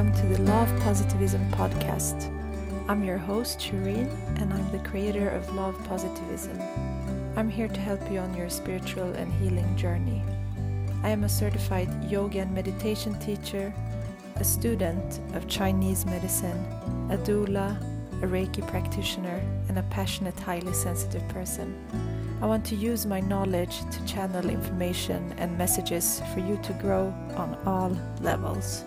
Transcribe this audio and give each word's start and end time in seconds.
welcome 0.00 0.18
to 0.18 0.34
the 0.34 0.42
Law 0.50 0.62
of 0.62 0.80
Positivism 0.80 1.46
podcast. 1.50 2.32
I'm 2.88 3.04
your 3.04 3.18
host, 3.18 3.60
Shireen, 3.60 4.08
and 4.40 4.50
I'm 4.50 4.72
the 4.72 4.88
creator 4.88 5.28
of 5.28 5.54
Law 5.54 5.68
of 5.68 5.84
Positivism. 5.84 6.58
I'm 7.36 7.50
here 7.50 7.68
to 7.68 7.80
help 7.80 8.10
you 8.10 8.18
on 8.20 8.34
your 8.34 8.48
spiritual 8.48 9.12
and 9.12 9.30
healing 9.34 9.76
journey. 9.76 10.22
I 11.02 11.10
am 11.10 11.24
a 11.24 11.28
certified 11.28 11.90
yoga 12.10 12.38
and 12.38 12.54
meditation 12.54 13.18
teacher, 13.18 13.74
a 14.36 14.42
student 14.44 15.20
of 15.34 15.48
Chinese 15.48 16.06
medicine, 16.06 16.64
a 17.10 17.18
doula, 17.18 17.76
a 18.22 18.26
Reiki 18.26 18.66
practitioner, 18.66 19.42
and 19.68 19.78
a 19.78 19.82
passionate, 19.90 20.40
highly 20.40 20.72
sensitive 20.72 21.28
person. 21.28 21.76
I 22.40 22.46
want 22.46 22.64
to 22.66 22.74
use 22.74 23.04
my 23.04 23.20
knowledge 23.20 23.80
to 23.90 24.04
channel 24.06 24.48
information 24.48 25.34
and 25.36 25.58
messages 25.58 26.22
for 26.32 26.40
you 26.40 26.58
to 26.62 26.72
grow 26.80 27.12
on 27.36 27.54
all 27.66 27.94
levels. 28.22 28.86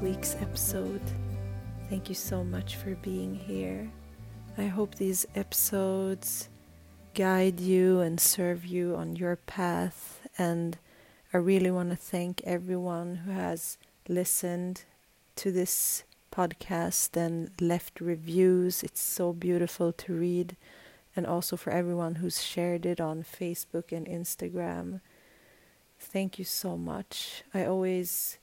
Week's 0.00 0.36
episode. 0.36 1.00
Thank 1.88 2.08
you 2.08 2.14
so 2.14 2.44
much 2.44 2.76
for 2.76 2.94
being 2.96 3.34
here. 3.34 3.90
I 4.56 4.66
hope 4.66 4.94
these 4.94 5.26
episodes 5.34 6.48
guide 7.14 7.60
you 7.60 8.00
and 8.00 8.20
serve 8.20 8.64
you 8.64 8.94
on 8.96 9.16
your 9.16 9.36
path 9.36 10.20
and 10.36 10.78
I 11.32 11.36
really 11.36 11.70
want 11.70 11.90
to 11.90 11.96
thank 11.96 12.42
everyone 12.44 13.16
who 13.16 13.32
has 13.32 13.76
listened 14.08 14.84
to 15.36 15.52
this 15.52 16.04
podcast 16.32 17.16
and 17.16 17.50
left 17.60 18.00
reviews. 18.00 18.82
It's 18.82 19.00
so 19.00 19.32
beautiful 19.32 19.92
to 19.92 20.14
read. 20.14 20.56
And 21.14 21.26
also 21.26 21.56
for 21.56 21.70
everyone 21.70 22.16
who's 22.16 22.42
shared 22.42 22.86
it 22.86 23.00
on 23.00 23.24
Facebook 23.24 23.92
and 23.92 24.06
Instagram. 24.06 25.00
Thank 25.98 26.38
you 26.38 26.44
so 26.44 26.78
much. 26.78 27.42
I 27.52 27.64
always 27.64 28.38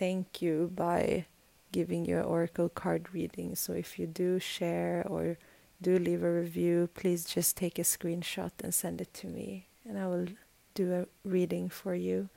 thank 0.00 0.40
you 0.40 0.72
by 0.74 1.26
giving 1.72 2.06
you 2.06 2.18
oracle 2.18 2.70
card 2.70 3.12
reading. 3.12 3.54
So 3.54 3.74
if 3.74 3.98
you 3.98 4.06
do 4.06 4.40
share 4.40 5.06
or 5.06 5.36
do 5.82 5.98
leave 5.98 6.24
a 6.24 6.32
review, 6.32 6.88
please 6.94 7.24
just 7.26 7.56
take 7.56 7.78
a 7.78 7.82
screenshot 7.82 8.52
and 8.64 8.74
send 8.74 9.00
it 9.00 9.12
to 9.14 9.26
me, 9.26 9.66
and 9.86 9.98
I 9.98 10.06
will 10.08 10.26
do 10.74 10.92
a 10.94 11.28
reading 11.28 11.68
for 11.68 11.94
you. 11.94 12.30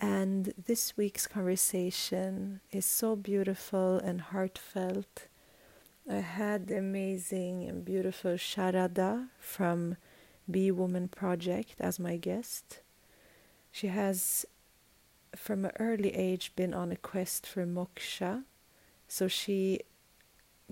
And 0.00 0.54
this 0.66 0.96
week's 0.96 1.26
conversation 1.26 2.60
is 2.72 2.86
so 2.86 3.14
beautiful 3.14 3.98
and 3.98 4.20
heartfelt. 4.32 5.28
I 6.10 6.20
had 6.20 6.70
amazing 6.70 7.64
and 7.68 7.84
beautiful 7.84 8.32
Sharada 8.32 9.28
from 9.38 9.96
Be 10.50 10.70
Woman 10.70 11.08
Project 11.08 11.74
as 11.78 11.98
my 11.98 12.16
guest. 12.16 12.80
She 13.70 13.88
has, 13.88 14.46
from 15.36 15.64
an 15.64 15.72
early 15.78 16.14
age, 16.14 16.52
been 16.56 16.74
on 16.74 16.92
a 16.92 16.96
quest 16.96 17.46
for 17.46 17.66
moksha, 17.66 18.44
so 19.08 19.28
she 19.28 19.80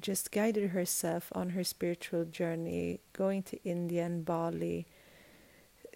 just 0.00 0.30
guided 0.30 0.70
herself 0.70 1.32
on 1.34 1.50
her 1.50 1.64
spiritual 1.64 2.24
journey, 2.24 3.00
going 3.12 3.42
to 3.42 3.62
India 3.64 4.04
and 4.04 4.24
Bali 4.24 4.86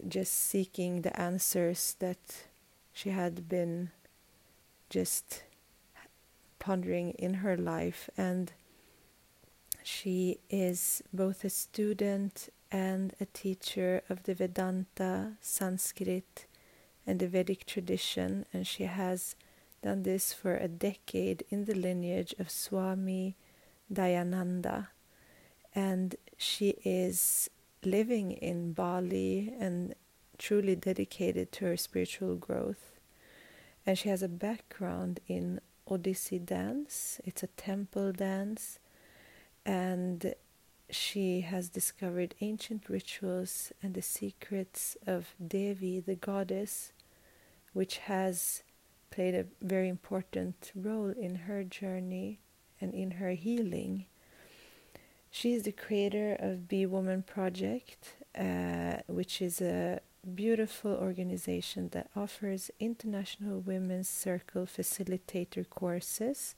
just 0.09 0.33
seeking 0.33 1.03
the 1.03 1.19
answers 1.21 1.97
that 1.99 2.45
she 2.93 3.11
had 3.11 3.49
been 3.49 3.91
just 4.91 5.45
pondering 6.59 7.11
in 7.13 7.35
her 7.35 7.57
life. 7.57 8.11
And 8.17 8.53
she 9.83 10.39
is 10.51 11.03
both 11.13 11.45
a 11.45 11.51
student 11.51 12.49
and 12.71 13.15
a 13.21 13.27
teacher 13.27 14.03
of 14.09 14.25
the 14.25 14.35
Vedanta, 14.35 15.33
Sanskrit, 15.41 16.47
and 17.07 17.19
the 17.19 17.29
Vedic 17.29 17.67
tradition, 17.67 18.47
and 18.53 18.67
she 18.67 18.85
has 18.85 19.35
done 19.83 20.05
this 20.05 20.33
for 20.33 20.57
a 20.57 20.69
decade 20.69 21.45
in 21.51 21.65
the 21.65 21.75
lineage 21.75 22.35
of 22.39 22.51
Swami 22.51 23.37
Dayananda. 23.93 24.89
And 25.75 26.17
she 26.37 26.77
is 26.85 27.51
living 27.85 28.33
in 28.33 28.73
Bali 28.73 29.53
and 29.59 29.95
truly 30.39 30.77
dedicated 30.77 31.51
to 31.53 31.65
her 31.67 31.77
spiritual 31.77 32.37
growth. 32.37 32.93
And 33.85 33.99
she 33.99 34.09
has 34.09 34.23
a 34.23 34.29
background 34.29 35.21
in 35.27 35.61
Odissi 35.89 36.45
dance, 36.45 37.21
it's 37.25 37.43
a 37.43 37.49
temple 37.49 38.13
dance, 38.13 38.79
and 39.67 40.35
she 40.89 41.41
has 41.41 41.69
discovered 41.69 42.35
ancient 42.41 42.89
rituals 42.89 43.73
and 43.83 43.95
the 43.95 44.03
secrets 44.03 44.97
of 45.07 45.35
Devi, 45.45 46.01
the 46.01 46.15
goddess, 46.15 46.92
which 47.73 47.99
has 47.99 48.63
played 49.11 49.35
a 49.35 49.47
very 49.61 49.89
important 49.89 50.73
role 50.75 51.11
in 51.11 51.35
her 51.47 51.63
journey 51.65 52.41
and 52.81 52.95
in 52.95 53.13
her 53.13 53.31
healing. 53.31 54.07
She 55.31 55.55
is 55.55 55.63
the 55.63 55.73
creator 55.73 56.37
of 56.39 56.69
Be 56.69 56.85
Woman 56.85 57.23
Project, 57.23 58.17
uh, 58.39 58.97
which 59.07 59.41
is 59.41 59.61
a 59.61 60.01
beautiful 60.35 60.93
organization 60.93 61.89
that 61.93 62.11
offers 62.15 62.71
international 62.79 63.61
women's 63.61 64.09
circle 64.09 64.67
facilitator 64.67 65.69
courses, 65.69 66.55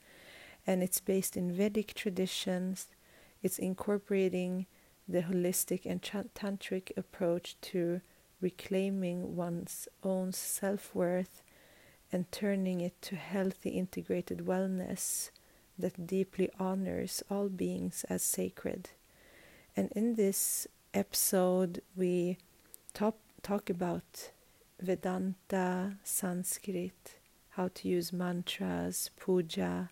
and 0.66 0.82
it's 0.82 1.00
based 1.00 1.36
in 1.36 1.52
Vedic 1.52 1.94
traditions. 1.94 2.88
It's 3.42 3.58
incorporating 3.58 4.66
the 5.06 5.22
holistic 5.22 5.82
and 5.84 6.02
tantric 6.02 6.90
approach 6.96 7.56
to 7.60 8.00
reclaiming 8.40 9.36
one's 9.36 9.88
own 10.02 10.32
self 10.32 10.94
worth 10.94 11.42
and 12.12 12.30
turning 12.30 12.80
it 12.80 13.00
to 13.02 13.16
healthy 13.16 13.70
integrated 13.70 14.38
wellness 14.38 15.30
that 15.78 16.06
deeply 16.06 16.48
honors 16.58 17.22
all 17.30 17.48
beings 17.48 18.04
as 18.08 18.22
sacred. 18.22 18.90
And 19.76 19.90
in 19.92 20.14
this 20.14 20.68
episode, 20.92 21.82
we 21.96 22.38
talk, 22.92 23.16
talk 23.42 23.68
about 23.68 24.30
Vedanta, 24.80 25.96
Sanskrit, 26.04 27.16
how 27.50 27.68
to 27.74 27.88
use 27.88 28.12
mantras, 28.12 29.10
puja, 29.18 29.90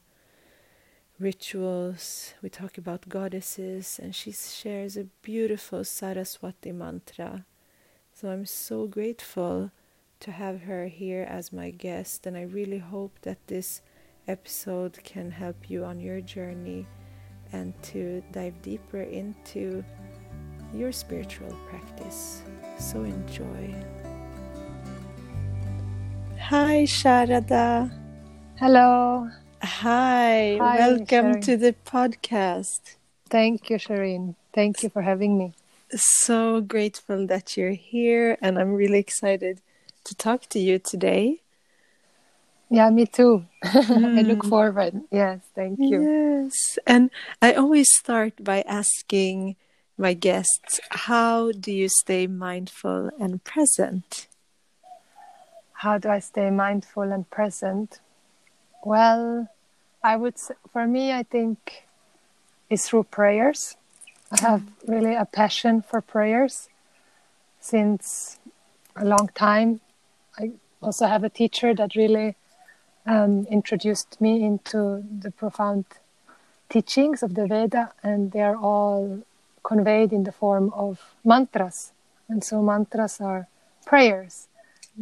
rituals. 1.19 2.35
We 2.43 2.49
talk 2.49 2.79
about 2.79 3.09
goddesses, 3.09 3.99
and 4.03 4.15
she 4.15 4.33
shares 4.33 4.97
a 4.97 5.05
beautiful 5.23 5.85
Saraswati 5.85 6.73
mantra. 6.73 7.45
So 8.23 8.31
I'm 8.31 8.47
so 8.47 8.87
grateful 8.87 9.73
to 10.21 10.31
have 10.31 10.61
her 10.61 10.87
here 10.87 11.27
as 11.29 11.53
my 11.53 11.71
guest, 11.71 12.25
and 12.25 12.37
I 12.37 12.43
really 12.43 12.79
hope 12.79 13.19
that 13.23 13.45
this 13.49 13.83
episode 14.29 15.03
can 15.03 15.33
help 15.33 15.69
you 15.69 15.85
on 15.85 15.99
your 15.99 16.21
journey 16.21 16.87
and 17.53 17.75
to 17.91 18.23
dive 18.31 18.63
deeper 18.63 19.03
into 19.03 19.85
your 20.73 20.93
spiritual 20.93 21.51
practice. 21.69 22.43
So 22.79 23.03
enjoy. 23.03 23.75
Hi, 26.39 26.85
Sharada. 26.85 27.91
Hello. 28.57 29.31
Hi. 29.65 30.59
Hi 30.61 30.79
Welcome 30.79 31.41
to 31.41 31.57
the 31.57 31.75
podcast. 31.85 32.95
Thank 33.29 33.69
you, 33.69 33.79
Shireen. 33.79 34.37
Thank 34.55 34.85
you 34.85 34.91
for 34.91 35.03
having 35.03 35.37
me. 35.37 35.55
So 35.95 36.61
grateful 36.61 37.27
that 37.27 37.57
you're 37.57 37.77
here, 37.77 38.39
and 38.41 38.59
I'm 38.59 38.73
really 38.73 38.99
excited 38.99 39.61
to 40.05 40.15
talk 40.15 40.47
to 40.51 40.59
you 40.59 40.79
today. 40.79 41.43
Yeah, 42.71 42.89
me 42.89 43.05
too. 43.05 43.45
Mm. 43.65 44.19
I 44.19 44.23
look 44.23 44.45
mm. 44.45 44.49
forward. 44.49 45.03
Yes, 45.11 45.41
thank 45.55 45.79
you. 45.79 46.03
Yes. 46.03 46.79
And 46.87 47.11
I 47.43 47.53
always 47.53 47.91
start 47.93 48.43
by 48.43 48.63
asking 48.63 49.57
my 49.99 50.15
guests, 50.15 50.81
how 50.91 51.53
do 51.53 51.71
you 51.71 51.89
stay 51.89 52.27
mindful 52.27 53.11
and 53.21 53.45
present? 53.45 54.27
How 55.75 55.99
do 55.99 56.09
I 56.09 56.21
stay 56.21 56.49
mindful 56.49 57.13
and 57.13 57.29
present? 57.29 58.01
Well, 58.85 59.49
I 60.03 60.17
would 60.17 60.39
say, 60.39 60.55
for 60.73 60.87
me, 60.87 61.13
I 61.13 61.25
think 61.25 61.85
it's 62.71 62.89
through 62.89 63.05
prayers. 63.05 63.77
I 64.33 64.41
have 64.41 64.63
really 64.89 65.15
a 65.15 65.27
passion 65.27 65.83
for 65.83 66.01
prayers 66.01 66.71
since 67.61 68.39
a 68.97 69.05
long 69.05 69.29
time. 69.35 69.83
I 70.39 70.53
also 70.81 71.07
have 71.07 71.23
a 71.23 71.29
teacher 71.29 71.75
that 71.75 71.95
really 71.95 72.37
um, 73.05 73.47
introduced 73.51 74.19
me 74.23 74.43
into 74.43 75.05
the 75.21 75.31
profound 75.31 75.85
teachings 76.71 77.23
of 77.23 77.35
the 77.35 77.47
Veda, 77.47 77.93
and 78.03 78.33
they 78.33 78.41
are 78.41 78.57
all 78.57 79.21
conveyed 79.63 80.15
in 80.15 80.25
the 80.25 80.33
form 80.33 80.73
of 80.73 81.15
mantras. 81.23 81.93
And 82.29 82.43
so, 82.43 82.63
mantras 82.63 83.21
are 83.21 83.49
prayers, 83.85 84.49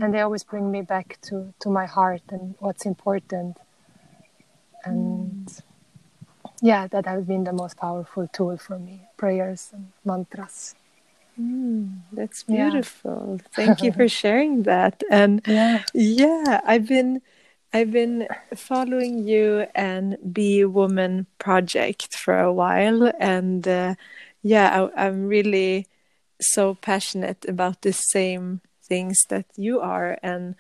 and 0.00 0.12
they 0.12 0.20
always 0.22 0.42
bring 0.42 0.72
me 0.72 0.82
back 0.82 1.18
to, 1.22 1.54
to 1.60 1.70
my 1.70 1.86
heart 1.86 2.22
and 2.30 2.56
what's 2.58 2.84
important. 2.84 3.58
And. 4.84 5.19
Yeah, 6.60 6.86
that 6.88 7.06
has 7.06 7.24
been 7.24 7.44
the 7.44 7.52
most 7.52 7.76
powerful 7.76 8.28
tool 8.28 8.56
for 8.56 8.78
me 8.78 9.00
prayers 9.16 9.70
and 9.72 9.92
mantras. 10.04 10.74
Mm, 11.40 12.00
that's 12.12 12.42
beautiful. 12.42 13.38
Yeah. 13.40 13.48
Thank 13.52 13.82
you 13.82 13.92
for 13.92 14.08
sharing 14.20 14.64
that. 14.64 15.02
And 15.10 15.42
yeah. 15.46 15.84
yeah, 15.94 16.60
I've 16.64 16.86
been 16.86 17.22
I've 17.72 17.92
been 17.92 18.26
following 18.54 19.26
you 19.26 19.66
and 19.74 20.16
Be 20.32 20.64
Woman 20.64 21.26
project 21.38 22.16
for 22.16 22.38
a 22.38 22.52
while, 22.52 23.12
and 23.18 23.66
uh, 23.66 23.94
yeah, 24.42 24.88
I, 24.96 25.06
I'm 25.06 25.28
really 25.28 25.86
so 26.40 26.74
passionate 26.74 27.44
about 27.48 27.82
the 27.82 27.92
same 27.92 28.60
things 28.82 29.18
that 29.28 29.46
you 29.56 29.80
are, 29.80 30.18
and 30.22 30.56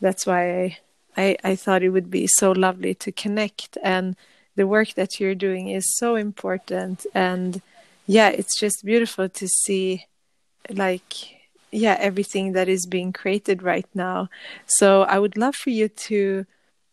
that's 0.00 0.24
why 0.26 0.62
I, 0.62 0.78
I, 1.16 1.36
I 1.44 1.56
thought 1.56 1.82
it 1.82 1.90
would 1.90 2.10
be 2.10 2.26
so 2.28 2.52
lovely 2.52 2.94
to 2.94 3.10
connect. 3.12 3.76
And 3.82 4.16
the 4.56 4.66
work 4.66 4.94
that 4.94 5.18
you're 5.18 5.34
doing 5.34 5.68
is 5.68 5.96
so 5.96 6.16
important, 6.16 7.06
and 7.14 7.60
yeah, 8.06 8.28
it's 8.28 8.58
just 8.58 8.84
beautiful 8.84 9.28
to 9.28 9.48
see, 9.48 10.06
like 10.70 11.42
yeah 11.72 11.96
everything 11.98 12.52
that 12.52 12.68
is 12.68 12.86
being 12.86 13.12
created 13.12 13.62
right 13.62 13.88
now. 13.94 14.28
So 14.66 15.02
i 15.02 15.18
would 15.18 15.36
love 15.36 15.56
for 15.56 15.70
you 15.70 15.88
to 15.88 16.46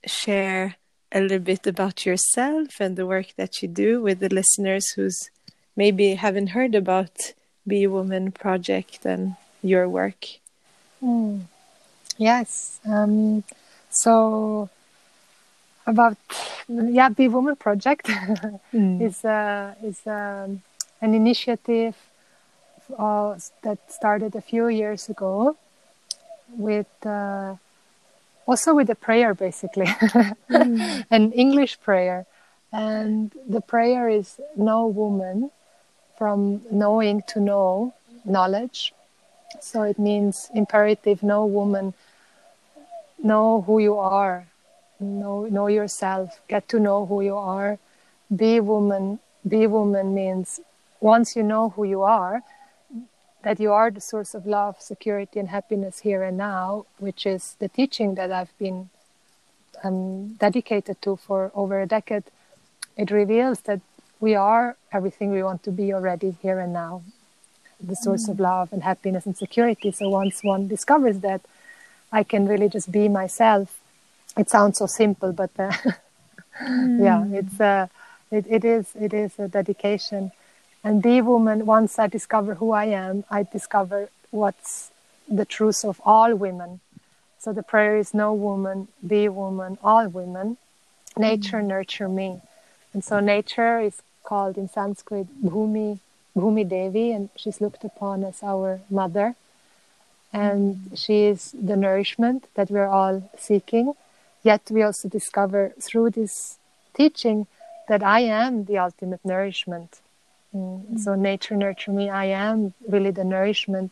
share 0.05 0.75
a 1.11 1.19
little 1.19 1.39
bit 1.39 1.67
about 1.67 2.05
yourself 2.05 2.79
and 2.79 2.95
the 2.95 3.05
work 3.05 3.33
that 3.35 3.61
you 3.61 3.67
do 3.67 4.01
with 4.01 4.19
the 4.19 4.29
listeners 4.29 4.85
who's 4.91 5.29
maybe 5.75 6.15
haven't 6.15 6.47
heard 6.47 6.75
about 6.75 7.33
be 7.67 7.85
woman 7.87 8.31
project 8.31 9.05
and 9.05 9.35
your 9.61 9.87
work. 9.89 10.25
Mm. 11.03 11.41
yes 12.17 12.79
um, 12.85 13.43
so 13.89 14.69
about 15.89 16.17
yeah 16.67 17.09
be 17.09 17.27
woman 17.27 17.55
project. 17.55 18.05
Mm. 18.73 19.01
is 19.01 19.25
uh, 19.25 19.73
is 19.83 19.99
um, 20.05 20.61
an 21.01 21.13
initiative 21.13 21.95
uh, 22.97 23.35
that 23.63 23.79
started 23.91 24.35
a 24.35 24.41
few 24.41 24.67
years 24.67 25.09
ago 25.09 25.57
with 26.57 26.93
uh, 27.05 27.55
also 28.45 28.73
with 28.75 28.89
a 28.89 28.95
prayer 28.95 29.33
basically. 29.33 29.87
Mm. 30.49 31.05
an 31.17 31.31
english 31.33 31.79
prayer. 31.81 32.25
And 32.71 33.31
the 33.55 33.61
prayer 33.61 34.07
is 34.09 34.39
know 34.55 34.85
woman 34.85 35.49
from 36.17 36.61
knowing 36.69 37.23
to 37.33 37.39
know 37.39 37.93
knowledge. 38.25 38.93
So 39.59 39.81
it 39.81 39.97
means 39.97 40.51
imperative 40.53 41.23
know 41.23 41.45
woman 41.45 41.93
know 43.23 43.61
who 43.65 43.79
you 43.79 43.97
are 43.97 44.45
know 44.99 45.45
know 45.45 45.67
yourself 45.67 46.39
get 46.47 46.67
to 46.67 46.79
know 46.79 47.05
who 47.05 47.21
you 47.21 47.35
are 47.35 47.77
be 48.35 48.59
woman 48.59 49.19
be 49.47 49.65
woman 49.67 50.13
means 50.13 50.59
once 50.99 51.35
you 51.35 51.43
know 51.43 51.69
who 51.69 51.83
you 51.83 52.01
are 52.01 52.43
that 53.43 53.59
you 53.59 53.71
are 53.71 53.89
the 53.89 54.01
source 54.01 54.33
of 54.33 54.45
love, 54.45 54.81
security, 54.81 55.39
and 55.39 55.49
happiness 55.49 55.99
here 55.99 56.23
and 56.23 56.37
now, 56.37 56.85
which 56.97 57.25
is 57.25 57.55
the 57.59 57.69
teaching 57.69 58.15
that 58.15 58.31
I've 58.31 58.55
been 58.57 58.89
um, 59.83 60.33
dedicated 60.33 61.01
to 61.03 61.15
for 61.15 61.51
over 61.55 61.81
a 61.81 61.87
decade, 61.87 62.25
it 62.97 63.11
reveals 63.11 63.61
that 63.61 63.79
we 64.19 64.35
are 64.35 64.75
everything 64.91 65.31
we 65.31 65.41
want 65.41 65.63
to 65.63 65.71
be 65.71 65.93
already 65.93 66.35
here 66.41 66.59
and 66.59 66.73
now, 66.73 67.01
the 67.79 67.95
source 67.95 68.27
mm. 68.27 68.31
of 68.31 68.39
love 68.41 68.73
and 68.73 68.83
happiness 68.83 69.25
and 69.25 69.37
security. 69.37 69.91
So 69.91 70.09
once 70.09 70.43
one 70.43 70.67
discovers 70.67 71.19
that, 71.19 71.41
I 72.11 72.23
can 72.23 72.45
really 72.45 72.67
just 72.67 72.91
be 72.91 73.07
myself. 73.07 73.78
It 74.37 74.49
sounds 74.49 74.77
so 74.77 74.85
simple, 74.85 75.33
but 75.33 75.51
uh, 75.59 75.71
mm. 76.61 76.99
yeah, 77.03 77.25
it's 77.39 77.59
uh, 77.59 77.87
it, 78.31 78.45
it 78.47 78.63
is 78.63 78.95
it 78.99 79.13
is 79.13 79.37
a 79.39 79.47
dedication 79.47 80.31
and 80.83 81.01
be 81.01 81.21
woman, 81.21 81.65
once 81.65 81.99
I 81.99 82.07
discover 82.07 82.55
who 82.55 82.71
I 82.71 82.85
am, 82.85 83.25
I 83.29 83.43
discover 83.43 84.09
what's 84.31 84.91
the 85.27 85.45
truth 85.45 85.83
of 85.83 86.01
all 86.05 86.33
women. 86.35 86.79
So 87.39 87.51
the 87.51 87.63
prayer 87.63 87.97
is 87.97 88.13
know 88.13 88.33
woman, 88.33 88.87
be 89.05 89.27
woman, 89.27 89.77
all 89.83 90.07
women. 90.07 90.57
Nature 91.17 91.57
mm-hmm. 91.57 91.67
nurture 91.67 92.09
me. 92.09 92.41
And 92.93 93.03
so 93.03 93.19
nature 93.19 93.79
is 93.79 94.01
called 94.23 94.57
in 94.57 94.69
Sanskrit 94.69 95.27
Bhumi, 95.43 95.99
Bhumi 96.35 96.67
Devi, 96.67 97.11
and 97.11 97.29
she's 97.35 97.59
looked 97.59 97.83
upon 97.83 98.23
as 98.23 98.41
our 98.41 98.79
mother. 98.89 99.35
And 100.31 100.75
mm-hmm. 100.75 100.95
she 100.95 101.23
is 101.23 101.51
the 101.51 101.75
nourishment 101.75 102.45
that 102.55 102.71
we're 102.71 102.87
all 102.87 103.29
seeking. 103.37 103.93
Yet 104.43 104.69
we 104.71 104.83
also 104.83 105.09
discover 105.09 105.73
through 105.79 106.11
this 106.11 106.59
teaching 106.93 107.47
that 107.87 108.03
I 108.03 108.21
am 108.21 108.65
the 108.65 108.77
ultimate 108.77 109.23
nourishment. 109.23 110.01
Mm. 110.55 110.99
So 110.99 111.15
nature 111.15 111.55
nurture 111.55 111.91
me. 111.91 112.09
I 112.09 112.25
am 112.25 112.73
really 112.87 113.11
the 113.11 113.23
nourishment, 113.23 113.91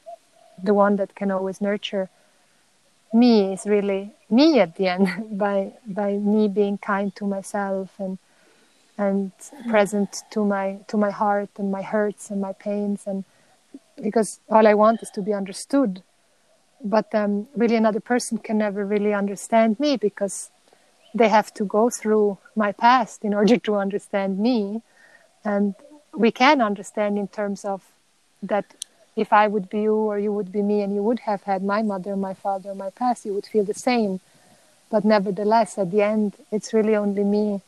the 0.61 0.73
one 0.73 0.95
that 0.97 1.15
can 1.15 1.31
always 1.31 1.61
nurture 1.61 2.09
me 3.13 3.53
is 3.53 3.65
really 3.65 4.11
me 4.29 4.59
at 4.59 4.75
the 4.75 4.88
end 4.88 5.07
by 5.38 5.73
by 5.85 6.13
me 6.13 6.47
being 6.47 6.77
kind 6.77 7.15
to 7.15 7.25
myself 7.25 7.89
and 7.99 8.17
and 8.97 9.31
present 9.69 10.23
to 10.31 10.44
my 10.44 10.79
to 10.88 10.97
my 10.97 11.11
heart 11.11 11.49
and 11.57 11.71
my 11.71 11.81
hurts 11.81 12.29
and 12.31 12.41
my 12.41 12.53
pains 12.53 13.03
and 13.05 13.23
because 14.01 14.39
all 14.49 14.67
I 14.67 14.73
want 14.73 15.01
is 15.01 15.09
to 15.11 15.21
be 15.21 15.33
understood. 15.33 16.03
But 16.83 17.13
um, 17.13 17.47
really, 17.56 17.75
another 17.75 18.00
person 18.00 18.38
can 18.38 18.57
never 18.57 18.85
really 18.85 19.13
understand 19.13 19.79
me 19.79 19.97
because 19.97 20.51
they 21.13 21.29
have 21.29 21.53
to 21.56 21.65
go 21.65 21.89
through 21.89 22.38
my 22.56 22.71
past 22.71 23.24
in 23.24 23.33
order 23.39 23.57
to 23.57 23.75
understand 23.75 24.39
me. 24.39 24.81
And 25.44 25.75
we 26.13 26.31
can 26.31 26.62
understand 26.62 27.18
in 27.18 27.27
terms 27.27 27.65
of 27.65 27.83
that 28.44 28.65
if 29.15 29.33
I 29.33 29.47
would 29.47 29.69
be 29.69 29.81
you 29.81 29.95
or 29.95 30.19
you 30.19 30.31
would 30.31 30.51
be 30.51 30.62
me 30.62 30.81
and 30.81 30.94
you 30.94 31.01
would 31.01 31.19
have 31.21 31.44
had 31.44 31.63
my 31.63 31.81
mother, 31.81 32.15
my 32.15 32.33
father, 32.33 32.75
my 32.75 32.91
past, 32.91 33.25
you 33.25 33.33
would 33.33 33.47
feel 33.47 33.63
the 33.63 33.73
same. 33.73 34.19
But 34.91 35.03
nevertheless, 35.03 35.77
at 35.77 35.91
the 35.91 36.01
end, 36.03 36.35
it's 36.51 36.73
really 36.73 36.95
only 36.95 37.23
me 37.23 37.62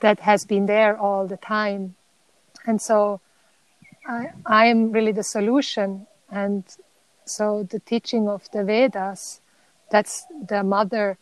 that 0.00 0.20
has 0.20 0.44
been 0.44 0.66
there 0.66 0.96
all 0.96 1.26
the 1.26 1.36
time. 1.36 1.96
And 2.66 2.80
so 2.80 3.20
I, 4.06 4.30
I 4.46 4.66
am 4.66 4.92
really 4.92 5.12
the 5.12 5.24
solution. 5.24 6.06
And 6.30 6.64
so 7.28 7.66
the 7.70 7.78
teaching 7.80 8.28
of 8.28 8.50
the 8.52 8.64
Vedas, 8.64 9.40
that's 9.90 10.24
the 10.48 10.62
mother 10.62 11.18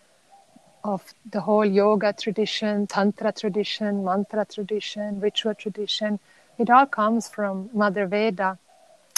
of 0.84 1.02
the 1.30 1.40
whole 1.40 1.64
yoga 1.64 2.12
tradition, 2.12 2.86
tantra 2.86 3.32
tradition, 3.32 4.04
mantra 4.04 4.44
tradition, 4.44 5.20
ritual 5.20 5.54
tradition. 5.54 6.20
It 6.58 6.70
all 6.70 6.86
comes 6.86 7.28
from 7.28 7.70
Mother 7.72 8.06
Veda. 8.06 8.58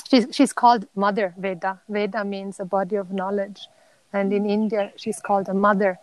She's, 0.09 0.27
she's 0.33 0.53
called 0.53 0.87
Mother 0.95 1.35
Veda. 1.37 1.81
Veda 1.89 2.25
means 2.25 2.59
a 2.59 2.65
body 2.65 2.97
of 2.97 3.13
knowledge. 3.13 3.69
And 4.13 4.33
in 4.33 4.49
India, 4.49 4.93
she's 4.97 5.21
called 5.21 5.49
a 5.49 5.55
mother 5.55 5.99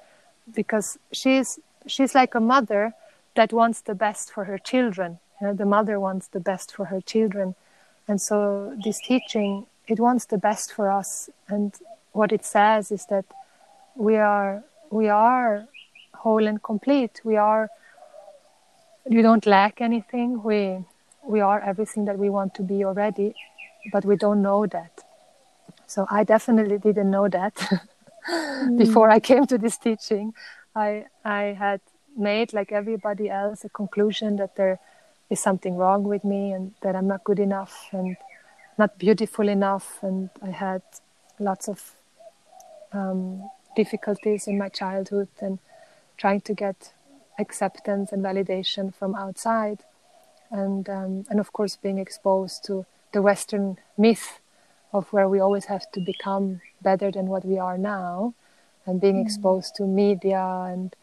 because 0.54 1.00
she's, 1.12 1.60
she's 1.88 2.13
like 2.13 2.36
a 2.36 2.39
mother 2.39 2.94
that 3.36 3.51
wants 3.51 3.82
the 3.82 3.96
best 3.96 4.32
for 4.32 4.46
her 4.46 4.60
children. 4.60 5.20
You 5.42 5.48
know, 5.48 5.54
the 5.54 5.65
mother 5.65 6.00
wants 6.00 6.27
the 6.27 6.39
best 6.39 6.75
for 6.75 6.86
her 6.86 7.01
children. 7.01 7.56
And 8.08 8.22
so 8.22 8.77
this 8.84 9.00
teaching, 9.00 9.65
it 9.88 10.00
wants 10.00 10.25
the 10.25 10.38
best 10.38 10.74
for 10.74 10.92
us. 10.92 11.30
And 11.48 11.74
what 12.12 12.32
it 12.32 12.46
says 12.46 12.92
is 12.92 13.06
that 13.08 13.25
we 13.96 14.18
are 14.18 14.63
we 14.92 15.10
are 15.10 15.68
whole 16.13 16.48
and 16.48 16.62
complete. 16.62 17.22
We 17.24 17.38
are 17.38 17.70
we 19.06 19.22
don't 19.22 19.46
lack 19.46 19.82
anything. 19.82 20.44
We 20.44 20.80
we 21.24 21.39
are 21.42 21.60
everything 21.60 22.06
that 22.06 22.18
we 22.18 22.30
want 22.30 22.54
to 22.56 22.63
be 22.63 22.84
already, 22.86 23.36
but 23.92 24.06
we 24.06 24.15
don't 24.15 24.42
know 24.42 24.65
that. 24.68 24.92
So 25.88 26.08
I 26.10 26.24
definitely 26.24 26.77
didn't 26.77 27.12
know 27.12 27.27
that 27.30 27.56
before 28.77 29.10
I 29.10 29.20
came 29.20 29.46
to 29.48 29.58
this 29.58 29.77
teaching. 29.77 30.34
I 30.75 31.06
I 31.24 31.56
had 31.58 31.82
made 32.18 32.54
like 32.54 32.72
everybody 32.72 33.30
else 33.30 33.63
a 33.65 33.70
conclusion 33.70 34.38
that 34.38 34.56
there 34.56 34.80
is 35.30 35.39
something 35.39 35.75
wrong 35.75 36.04
with 36.04 36.24
me 36.24 36.51
and 36.51 36.74
that 36.82 36.96
I'm 36.96 37.08
not 37.08 37.24
good 37.24 37.39
enough 37.39 37.89
and 37.92 38.15
not 38.77 38.98
beautiful 38.98 39.48
enough 39.48 40.00
and 40.01 40.29
I 40.41 40.50
had 40.50 40.82
lots 41.39 41.67
of 41.67 41.96
um, 42.91 43.50
difficulties 43.75 44.48
in 44.48 44.58
my 44.58 44.70
childhood 44.70 45.29
and 45.39 45.60
trying 46.17 46.41
to 46.41 46.53
get 46.53 46.94
acceptance 47.39 48.12
and 48.12 48.24
validation 48.24 48.94
from 48.94 49.15
outside. 49.15 49.79
And 50.51 50.88
um, 50.89 51.25
and 51.29 51.39
of 51.39 51.51
course 51.53 51.75
being 51.75 51.98
exposed 51.98 52.63
to 52.65 52.86
the 53.12 53.22
western 53.22 53.77
myth 53.98 54.39
of 54.94 55.12
where 55.12 55.27
we 55.27 55.39
always 55.39 55.65
have 55.65 55.91
to 55.91 56.00
become 56.00 56.62
better 56.82 57.12
than 57.12 57.27
what 57.27 57.44
we 57.44 57.58
are 57.58 57.77
now 57.77 58.34
and 58.86 59.01
being 59.01 59.15
mm. 59.15 59.25
exposed 59.25 59.75
to 59.75 59.84
media 59.84 60.46
and 60.67 60.96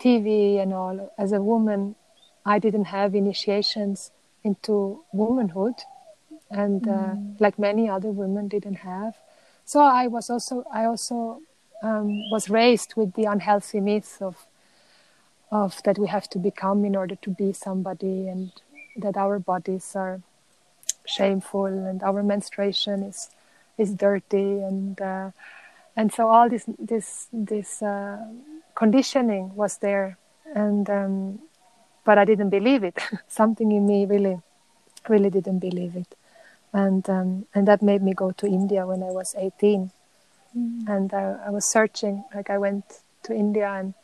TV 0.00 0.60
and 0.60 0.72
all. 0.72 1.12
As 1.18 1.32
a 1.32 1.40
woman 1.40 1.96
I 2.44 2.58
didn't 2.58 2.86
have 2.86 3.14
initiations 3.14 4.10
into 4.44 5.04
womanhood 5.12 5.74
and 6.52 6.86
uh, 6.86 6.90
mm. 6.90 7.40
like 7.40 7.58
many 7.58 7.88
other 7.88 8.08
women 8.08 8.48
didn't 8.48 8.76
have. 8.76 9.14
So 9.64 9.80
I 9.80 10.06
was 10.06 10.28
also 10.30 10.64
I 10.72 10.84
also 10.84 11.40
um, 11.82 12.08
was 12.30 12.50
raised 12.50 12.94
with 12.96 13.14
the 13.14 13.24
unhealthy 13.24 13.80
myths 13.80 14.20
of 14.20 14.46
of 15.50 15.82
that 15.82 15.98
we 15.98 16.06
have 16.08 16.28
to 16.30 16.38
become 16.38 16.84
in 16.84 16.96
order 16.96 17.16
to 17.16 17.30
be 17.30 17.52
somebody, 17.52 18.28
and 18.28 18.52
that 18.96 19.16
our 19.16 19.38
bodies 19.38 19.96
are 19.96 20.20
shameful 21.04 21.66
and 21.66 22.02
our 22.02 22.22
menstruation 22.22 23.02
is 23.02 23.30
is 23.78 23.92
dirty 23.94 24.60
and 24.60 25.00
uh, 25.00 25.30
and 25.96 26.12
so 26.12 26.28
all 26.28 26.48
this 26.48 26.64
this 26.78 27.28
this 27.32 27.82
uh, 27.82 28.18
conditioning 28.74 29.54
was 29.54 29.78
there 29.78 30.16
and 30.54 30.88
um, 30.90 31.38
but 32.04 32.18
I 32.18 32.24
didn't 32.24 32.50
believe 32.50 32.84
it. 32.84 32.98
Something 33.28 33.72
in 33.72 33.86
me 33.86 34.06
really 34.06 34.40
really 35.08 35.30
didn't 35.30 35.58
believe 35.58 35.96
it 35.96 36.14
and 36.72 37.08
um, 37.08 37.46
and 37.54 37.68
that 37.68 37.82
made 37.82 38.02
me 38.02 38.14
go 38.14 38.30
to 38.32 38.46
India 38.46 38.86
when 38.86 39.02
I 39.02 39.10
was 39.10 39.34
18 39.36 39.90
mm. 40.56 40.88
and 40.88 41.12
I, 41.12 41.36
I 41.46 41.50
was 41.50 41.64
searching 41.64 42.24
like 42.34 42.50
I 42.50 42.58
went 42.58 42.84
to 43.24 43.34
India 43.34 43.68
and 43.68 43.94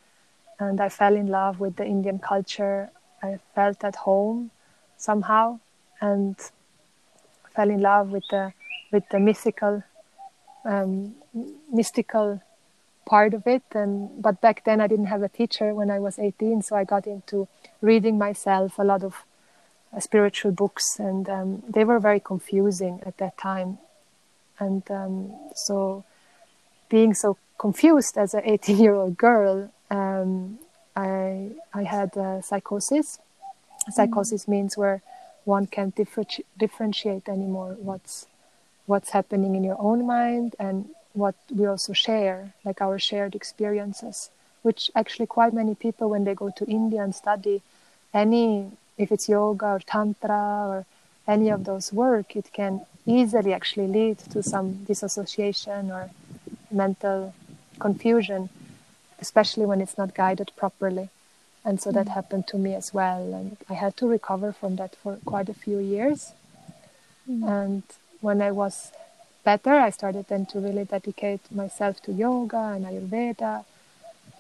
and 0.59 0.81
I 0.81 0.89
fell 0.89 1.15
in 1.15 1.29
love 1.29 1.61
with 1.61 1.77
the 1.77 1.87
Indian 1.87 2.19
culture. 2.19 2.91
I 3.23 3.39
felt 3.55 3.85
at 3.85 3.97
home 3.97 4.51
somehow 4.97 5.61
and 6.01 6.37
fell 7.55 7.71
in 7.71 7.81
love 7.81 8.11
with 8.11 8.25
the 8.31 8.53
with 8.91 9.09
the 9.11 9.21
mythical 9.21 9.83
um, 10.65 11.15
mystical 11.73 12.43
part 13.07 13.35
of 13.35 13.47
it. 13.47 13.63
And 13.73 14.23
but 14.23 14.41
back 14.41 14.65
then 14.65 14.81
I 14.81 14.87
didn't 14.87 15.07
have 15.07 15.23
a 15.23 15.29
teacher 15.29 15.73
when 15.75 15.91
I 15.91 15.99
was 15.99 16.19
18 16.19 16.63
so 16.63 16.77
I 16.77 16.85
got 16.85 17.07
into 17.07 17.49
reading 17.81 18.19
myself 18.19 18.79
a 18.79 18.85
lot 18.85 19.03
of 19.03 19.25
spiritual 20.01 20.53
books 20.53 20.99
and 20.99 21.29
um, 21.29 21.63
they 21.69 21.85
were 21.85 21.99
very 21.99 22.21
confusing 22.21 23.01
at 23.07 23.17
that 23.19 23.37
time 23.39 23.79
and 24.59 24.83
um, 24.91 25.33
so 25.55 26.05
being 26.89 27.15
so 27.15 27.37
confused 27.59 28.17
as 28.17 28.35
an 28.35 28.43
18 28.45 28.79
year 28.79 28.95
old 28.95 29.17
girl 29.17 29.71
um, 29.91 30.59
I 30.95 31.51
I 31.73 31.85
had 31.85 32.13
psychosis 32.45 33.19
psychosis 33.91 34.43
mm-hmm. 34.43 34.53
means 34.53 34.77
where 34.77 35.01
one 35.45 35.67
can't 35.67 35.95
differenti- 35.95 36.45
differentiate 36.59 37.29
anymore 37.29 37.77
what's 37.81 38.27
what's 38.87 39.11
happening 39.11 39.55
in 39.55 39.63
your 39.63 39.81
own 39.81 40.07
mind 40.07 40.57
and 40.59 40.89
what 41.13 41.35
we 41.55 41.67
also 41.67 41.93
share, 41.93 42.55
like 42.65 42.81
our 42.81 42.99
shared 42.99 43.35
experiences, 43.35 44.31
which 44.63 44.91
actually 44.95 45.27
quite 45.27 45.53
many 45.53 45.75
people, 45.75 46.09
when 46.09 46.25
they 46.25 46.35
go 46.35 46.51
to 46.51 46.65
India 46.67 47.03
and 47.03 47.15
study 47.15 47.61
any, 48.15 48.71
if 48.99 49.13
it's 49.13 49.29
yoga 49.29 49.67
or 49.67 49.81
tantra 49.81 50.67
or 50.69 50.87
any 51.27 51.49
of 51.49 51.65
those 51.65 51.93
work, 51.93 52.37
it 52.37 52.53
can 52.53 52.81
easily 53.07 53.53
actually 53.53 53.87
lead 53.87 54.19
to 54.19 54.43
some 54.43 54.85
disassociation 54.85 55.91
or 55.91 56.11
mental 56.71 57.35
confusion, 57.79 58.49
especially 59.21 59.65
when 59.65 59.81
it's 59.81 59.97
not 59.97 60.15
guided 60.15 60.51
properly. 60.57 61.09
And 61.65 61.81
so 61.81 61.93
that 61.93 62.07
mm. 62.07 62.15
happened 62.15 62.47
to 62.49 62.59
me 62.59 62.75
as 62.75 62.93
well. 62.95 63.35
And 63.35 63.57
I 63.69 63.75
had 63.75 63.97
to 63.99 64.07
recover 64.07 64.53
from 64.53 64.77
that 64.77 64.97
for 64.97 65.19
quite 65.25 65.49
a 65.49 65.55
few 65.55 65.79
years. 65.79 66.33
Mm. 67.29 67.49
And 67.49 67.83
when 68.21 68.41
I 68.43 68.51
was 68.53 68.93
better, 69.45 69.75
I 69.75 69.91
started 69.91 70.29
then 70.29 70.47
to 70.47 70.61
really 70.61 70.85
dedicate 70.85 71.41
myself 71.51 72.01
to 72.03 72.13
yoga 72.13 72.73
and 72.75 72.85
Ayurveda 72.85 73.65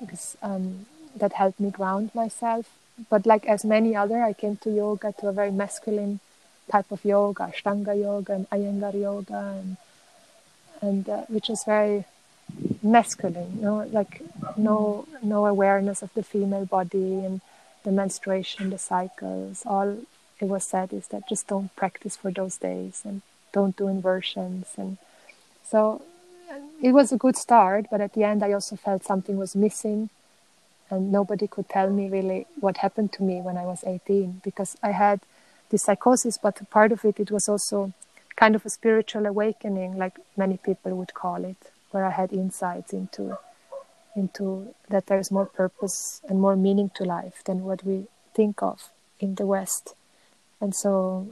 because 0.00 0.36
um, 0.42 0.86
that 1.16 1.32
helped 1.34 1.60
me 1.60 1.70
ground 1.70 2.10
myself. 2.14 2.66
But 3.10 3.26
like 3.26 3.46
as 3.46 3.64
many 3.64 3.94
other, 3.94 4.22
I 4.22 4.32
came 4.32 4.56
to 4.58 4.70
yoga 4.70 5.14
to 5.20 5.28
a 5.28 5.32
very 5.32 5.50
masculine 5.50 6.20
type 6.70 6.90
of 6.90 7.04
yoga, 7.04 7.52
Ashtanga 7.52 7.98
yoga 7.98 8.34
and 8.34 8.50
Iyengar 8.50 8.94
yoga, 8.94 9.60
and, 9.60 9.76
and 10.82 11.08
uh, 11.08 11.22
which 11.28 11.48
was 11.48 11.64
very 11.64 12.04
masculine, 12.82 13.56
you 13.56 13.62
know, 13.62 13.86
like 13.92 14.22
no 14.56 15.06
no 15.22 15.46
awareness 15.46 16.02
of 16.02 16.12
the 16.14 16.22
female 16.22 16.66
body 16.66 17.24
and 17.24 17.40
the 17.84 17.92
menstruation, 17.92 18.70
the 18.70 18.78
cycles. 18.78 19.62
All 19.64 19.98
it 20.40 20.46
was 20.46 20.64
said 20.64 20.92
is 20.92 21.08
that 21.08 21.28
just 21.28 21.46
don't 21.46 21.74
practice 21.74 22.16
for 22.16 22.30
those 22.30 22.56
days 22.56 23.02
and 23.04 23.22
don't 23.52 23.76
do 23.76 23.88
inversions 23.88 24.68
and 24.76 24.98
so 25.64 26.02
it 26.82 26.92
was 26.92 27.12
a 27.12 27.16
good 27.16 27.36
start 27.36 27.86
but 27.90 28.00
at 28.00 28.12
the 28.12 28.24
end 28.24 28.42
i 28.42 28.52
also 28.52 28.76
felt 28.76 29.04
something 29.04 29.36
was 29.36 29.56
missing 29.56 30.10
and 30.90 31.12
nobody 31.12 31.46
could 31.46 31.68
tell 31.68 31.90
me 31.90 32.08
really 32.08 32.46
what 32.60 32.78
happened 32.78 33.12
to 33.12 33.22
me 33.22 33.40
when 33.40 33.56
i 33.56 33.64
was 33.64 33.84
18 33.84 34.40
because 34.44 34.76
i 34.82 34.90
had 34.90 35.20
this 35.70 35.84
psychosis 35.84 36.38
but 36.38 36.68
part 36.70 36.92
of 36.92 37.04
it 37.04 37.20
it 37.20 37.30
was 37.30 37.48
also 37.48 37.92
kind 38.36 38.54
of 38.54 38.64
a 38.64 38.70
spiritual 38.70 39.26
awakening 39.26 39.96
like 39.98 40.18
many 40.36 40.56
people 40.56 40.94
would 40.94 41.14
call 41.14 41.44
it 41.44 41.70
where 41.90 42.04
i 42.04 42.10
had 42.10 42.32
insights 42.32 42.92
into 42.92 43.36
into 44.16 44.74
that 44.88 45.06
there 45.06 45.18
is 45.18 45.30
more 45.30 45.46
purpose 45.46 46.20
and 46.28 46.40
more 46.40 46.56
meaning 46.56 46.90
to 46.94 47.04
life 47.04 47.42
than 47.44 47.64
what 47.64 47.84
we 47.84 48.06
think 48.34 48.62
of 48.62 48.90
in 49.20 49.34
the 49.34 49.46
west 49.46 49.94
and 50.60 50.74
so 50.74 51.28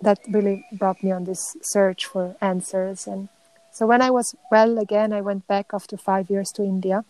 that 0.00 0.18
really 0.28 0.64
brought 0.72 1.02
me 1.02 1.10
on 1.10 1.24
this 1.24 1.56
search 1.62 2.06
for 2.06 2.36
answers. 2.40 3.06
And 3.06 3.28
so 3.72 3.86
when 3.86 4.02
I 4.02 4.10
was 4.10 4.34
well 4.50 4.78
again, 4.78 5.12
I 5.12 5.20
went 5.20 5.46
back 5.46 5.70
after 5.72 5.96
five 5.96 6.30
years 6.30 6.50
to 6.56 6.62
India. 6.62 7.04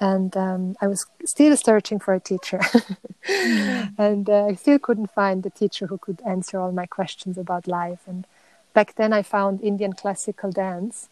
And 0.00 0.34
um, 0.36 0.76
I 0.80 0.86
was 0.86 1.06
still 1.24 1.56
searching 1.56 1.98
for 1.98 2.14
a 2.14 2.20
teacher. 2.20 2.58
mm. 3.28 3.98
And 3.98 4.30
uh, 4.30 4.46
I 4.46 4.54
still 4.54 4.78
couldn't 4.78 5.12
find 5.12 5.42
the 5.42 5.50
teacher 5.50 5.86
who 5.86 5.98
could 5.98 6.20
answer 6.26 6.58
all 6.58 6.72
my 6.72 6.86
questions 6.86 7.36
about 7.36 7.66
life. 7.66 8.00
And 8.06 8.26
back 8.72 8.94
then 8.94 9.12
I 9.12 9.22
found 9.22 9.60
Indian 9.60 9.92
classical 9.92 10.50
dance. 10.50 11.08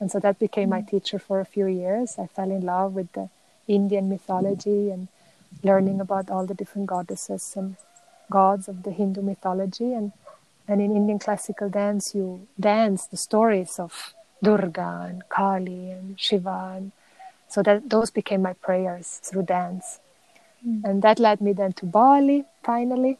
And 0.00 0.10
so 0.10 0.18
that 0.20 0.38
became 0.38 0.68
mm. 0.68 0.76
my 0.76 0.80
teacher 0.80 1.18
for 1.18 1.40
a 1.40 1.44
few 1.44 1.66
years. 1.66 2.16
I 2.18 2.26
fell 2.26 2.50
in 2.50 2.62
love 2.62 2.94
with 2.94 3.12
the 3.12 3.28
Indian 3.68 4.08
mythology 4.08 4.90
and 4.90 5.08
learning 5.62 6.00
about 6.00 6.30
all 6.30 6.46
the 6.46 6.54
different 6.54 6.86
goddesses 6.86 7.54
and 7.56 7.76
gods 8.30 8.68
of 8.68 8.82
the 8.82 8.90
Hindu 8.90 9.22
mythology, 9.22 9.92
and 9.92 10.12
and 10.68 10.80
in 10.80 10.96
Indian 10.96 11.18
classical 11.18 11.68
dance, 11.68 12.14
you 12.14 12.46
dance 12.58 13.06
the 13.06 13.16
stories 13.16 13.78
of 13.78 14.14
Durga 14.42 15.06
and 15.08 15.28
Kali 15.28 15.90
and 15.90 16.18
Shiva, 16.18 16.74
and 16.76 16.92
so 17.52 17.62
that 17.62 17.90
those 17.94 18.10
became 18.10 18.42
my 18.42 18.54
prayers 18.66 19.20
through 19.26 19.44
dance, 19.44 20.00
mm. 20.66 20.82
and 20.84 21.02
that 21.02 21.18
led 21.18 21.40
me 21.40 21.52
then 21.52 21.72
to 21.80 21.86
Bali 21.86 22.44
finally, 22.62 23.18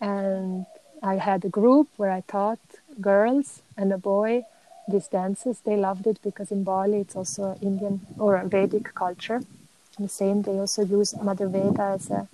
and 0.00 0.66
I 1.02 1.14
had 1.28 1.44
a 1.44 1.48
group 1.48 1.88
where 1.96 2.12
I 2.18 2.22
taught 2.36 2.60
girls 3.00 3.62
and 3.76 3.92
a 3.92 3.98
boy 3.98 4.44
these 4.88 5.08
dances. 5.08 5.60
They 5.60 5.76
loved 5.76 6.06
it 6.06 6.18
because 6.22 6.50
in 6.50 6.64
Bali 6.64 6.98
it's 7.04 7.16
also 7.16 7.56
Indian 7.60 8.00
or 8.18 8.42
Vedic 8.44 8.94
culture. 8.94 9.40
And 9.96 10.06
the 10.06 10.08
same, 10.08 10.42
they 10.42 10.58
also 10.58 10.82
use 10.84 11.14
Mother 11.28 11.48
Veda 11.48 11.86
as 11.98 12.10
a 12.10 12.28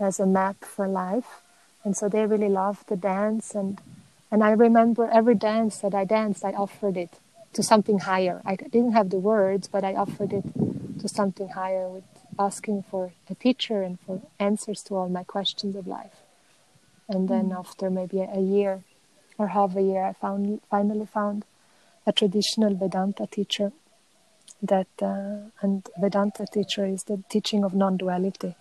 as 0.00 0.20
a 0.20 0.26
map 0.26 0.56
for 0.64 0.86
life 0.86 1.42
and 1.84 1.96
so 1.96 2.08
they 2.08 2.26
really 2.26 2.48
loved 2.48 2.88
the 2.88 2.96
dance 2.96 3.54
and 3.54 3.80
and 4.30 4.44
I 4.44 4.50
remember 4.50 5.08
every 5.10 5.34
dance 5.34 5.78
that 5.78 5.94
I 5.94 6.04
danced, 6.04 6.44
I 6.44 6.52
offered 6.52 6.98
it 6.98 7.14
to 7.52 7.62
something 7.62 8.00
higher. 8.00 8.42
I 8.44 8.56
didn't 8.56 8.92
have 8.92 9.10
the 9.10 9.18
words, 9.18 9.68
but 9.68 9.84
I 9.84 9.94
offered 9.94 10.32
it 10.32 10.44
to 11.00 11.08
something 11.08 11.48
higher 11.48 11.88
with 11.88 12.04
asking 12.38 12.84
for 12.90 13.12
a 13.28 13.34
teacher 13.34 13.82
and 13.82 13.98
for 14.00 14.20
answers 14.38 14.82
to 14.84 14.94
all 14.94 15.08
my 15.08 15.24
questions 15.24 15.74
of 15.76 15.86
life. 15.86 16.22
And 17.08 17.28
then 17.28 17.50
mm. 17.50 17.58
after 17.58 17.90
maybe 17.90 18.20
a 18.20 18.40
year 18.40 18.82
or 19.38 19.48
half 19.48 19.76
a 19.76 19.82
year, 19.82 20.04
I 20.04 20.12
found 20.12 20.60
finally 20.70 21.06
found 21.06 21.44
a 22.06 22.12
traditional 22.12 22.74
Vedanta 22.74 23.26
teacher. 23.26 23.72
That 24.60 24.88
uh, 25.00 25.50
and 25.62 25.88
Vedanta 25.98 26.44
teacher 26.46 26.84
is 26.84 27.04
the 27.04 27.22
teaching 27.28 27.64
of 27.64 27.74
non-duality 27.74 28.56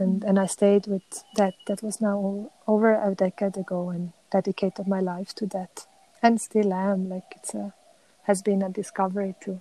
and 0.00 0.24
and 0.24 0.38
I 0.38 0.46
stayed 0.46 0.86
with 0.86 1.24
that. 1.36 1.54
That 1.66 1.82
was 1.82 2.00
now 2.00 2.50
over 2.66 2.94
a 2.94 3.14
decade 3.14 3.56
ago, 3.56 3.90
and 3.90 4.12
dedicated 4.32 4.88
my 4.88 5.00
life 5.00 5.34
to 5.34 5.46
that, 5.46 5.86
and 6.22 6.40
still 6.40 6.72
am. 6.72 7.08
Like 7.08 7.32
it's 7.36 7.54
a 7.54 7.74
has 8.24 8.42
been 8.42 8.62
a 8.62 8.68
discovery 8.68 9.34
to 9.42 9.60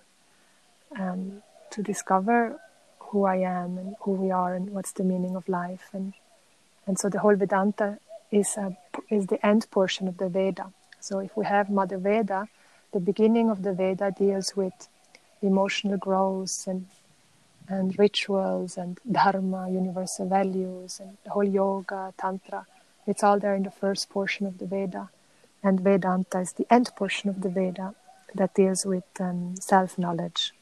um, 0.97 1.41
to 1.71 1.81
discover 1.81 2.59
who 2.99 3.25
I 3.25 3.37
am 3.37 3.77
and 3.77 3.95
who 4.01 4.11
we 4.11 4.31
are 4.31 4.53
and 4.55 4.69
what's 4.71 4.91
the 4.91 5.03
meaning 5.03 5.35
of 5.35 5.47
life, 5.49 5.89
and 5.93 6.13
and 6.85 6.97
so 6.99 7.09
the 7.09 7.19
whole 7.19 7.35
Vedanta 7.35 7.99
is 8.31 8.57
a, 8.57 8.77
is 9.09 9.27
the 9.27 9.43
end 9.45 9.65
portion 9.71 10.07
of 10.07 10.17
the 10.17 10.29
Veda. 10.29 10.71
So 10.99 11.19
if 11.19 11.35
we 11.35 11.45
have 11.45 11.69
Mother 11.69 11.97
Veda, 11.97 12.47
the 12.91 12.99
beginning 12.99 13.49
of 13.49 13.63
the 13.63 13.73
Veda 13.73 14.11
deals 14.11 14.55
with 14.55 14.87
emotional 15.41 15.97
growth 15.97 16.65
and 16.67 16.87
and 17.67 17.97
rituals 17.99 18.77
and 18.77 18.99
dharma, 19.09 19.69
universal 19.69 20.27
values, 20.27 20.99
and 20.99 21.17
the 21.23 21.29
whole 21.29 21.43
yoga, 21.43 22.13
tantra. 22.17 22.65
It's 23.05 23.23
all 23.23 23.39
there 23.39 23.55
in 23.55 23.63
the 23.63 23.71
first 23.71 24.09
portion 24.09 24.47
of 24.47 24.57
the 24.57 24.65
Veda. 24.65 25.09
And 25.63 25.81
Vedanta 25.81 26.39
is 26.39 26.53
the 26.53 26.71
end 26.71 26.91
portion 26.95 27.29
of 27.29 27.41
the 27.41 27.49
Veda 27.49 27.95
that 28.35 28.53
deals 28.53 28.85
with 28.85 29.03
um, 29.19 29.55
self 29.59 29.97
knowledge. 29.97 30.53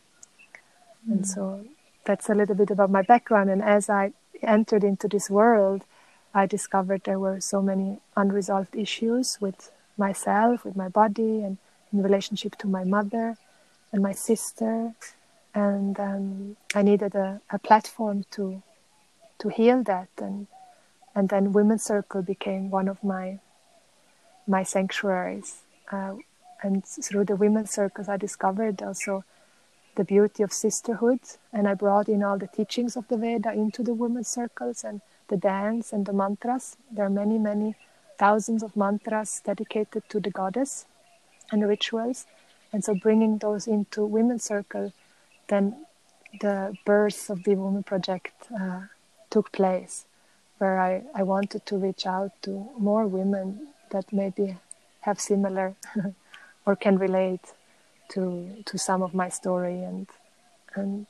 Mm. 1.07 1.11
And 1.11 1.27
so 1.27 1.65
that's 2.05 2.29
a 2.29 2.35
little 2.35 2.55
bit 2.55 2.71
about 2.71 2.89
my 2.89 3.01
background. 3.01 3.49
And 3.49 3.61
as 3.61 3.89
I 3.89 4.13
entered 4.41 4.83
into 4.83 5.07
this 5.07 5.29
world, 5.29 5.83
I 6.33 6.45
discovered 6.45 7.03
there 7.03 7.19
were 7.19 7.39
so 7.39 7.61
many 7.61 7.99
unresolved 8.15 8.75
issues 8.75 9.37
with 9.39 9.71
myself, 9.97 10.65
with 10.65 10.75
my 10.75 10.87
body, 10.87 11.41
and 11.41 11.57
in 11.91 12.03
relationship 12.03 12.55
to 12.57 12.67
my 12.67 12.83
mother 12.83 13.37
and 13.91 14.01
my 14.03 14.11
sister 14.11 14.93
and 15.53 15.99
um, 15.99 16.55
I 16.75 16.81
needed 16.83 17.15
a, 17.15 17.41
a, 17.49 17.57
platform 17.57 18.25
to 18.31 18.61
to 19.39 19.49
heal 19.49 19.83
that 19.83 20.09
and 20.21 20.47
and 21.15 21.29
then 21.29 21.53
women's 21.53 21.83
circle 21.83 22.21
became 22.21 22.69
one 22.69 22.87
of 22.87 23.03
my 23.03 23.39
my 24.47 24.63
sanctuaries. 24.63 25.61
Uh, 25.91 26.15
and 26.63 26.85
through 26.85 27.25
the 27.25 27.35
women's 27.35 27.71
circles, 27.71 28.09
I 28.09 28.17
discovered 28.17 28.81
also 28.81 29.23
the 29.95 30.03
beauty 30.03 30.43
of 30.43 30.53
sisterhood. 30.53 31.19
And 31.53 31.67
I 31.67 31.73
brought 31.73 32.07
in 32.07 32.23
all 32.23 32.37
the 32.37 32.47
teachings 32.47 32.95
of 32.95 33.07
the 33.07 33.17
Veda 33.17 33.51
into 33.51 33.83
the 33.83 33.93
women's 33.93 34.27
circles 34.27 34.83
and 34.83 35.01
the 35.27 35.37
dance 35.37 35.93
and 35.93 36.05
the 36.05 36.13
mantras. 36.13 36.77
There 36.91 37.05
are 37.05 37.09
many, 37.09 37.37
many 37.37 37.75
thousands 38.17 38.63
of 38.63 38.75
mantras 38.75 39.41
dedicated 39.45 40.09
to 40.09 40.19
the 40.19 40.31
goddess 40.31 40.85
and 41.51 41.67
rituals. 41.67 42.25
And 42.73 42.83
so 42.83 42.95
bringing 42.95 43.37
those 43.37 43.67
into 43.67 44.05
women's 44.05 44.43
circle, 44.43 44.93
then 45.47 45.85
the 46.41 46.75
birth 46.85 47.29
of 47.29 47.43
the 47.43 47.55
Women 47.55 47.83
Project 47.83 48.33
uh, 48.59 48.81
took 49.29 49.51
place, 49.51 50.05
where 50.57 50.79
I, 50.79 51.03
I 51.15 51.23
wanted 51.23 51.65
to 51.67 51.77
reach 51.77 52.05
out 52.05 52.31
to 52.43 52.69
more 52.77 53.07
women 53.07 53.67
that 53.91 54.11
maybe 54.11 54.57
have 55.01 55.19
similar 55.19 55.75
or 56.65 56.75
can 56.75 56.97
relate 56.97 57.53
to 58.09 58.63
to 58.65 58.77
some 58.77 59.01
of 59.01 59.13
my 59.13 59.29
story 59.29 59.83
and 59.83 60.07
and 60.75 61.05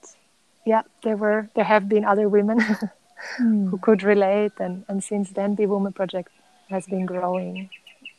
yeah 0.65 0.83
there 1.03 1.17
were 1.17 1.49
there 1.55 1.63
have 1.63 1.87
been 1.89 2.05
other 2.05 2.27
women 2.29 2.59
mm. 2.59 3.69
who 3.69 3.77
could 3.77 4.03
relate 4.03 4.53
and 4.59 4.85
and 4.87 5.03
since 5.03 5.31
then 5.31 5.55
the 5.55 5.65
woman 5.65 5.93
project 5.93 6.29
has 6.69 6.85
been 6.87 7.05
growing 7.05 7.69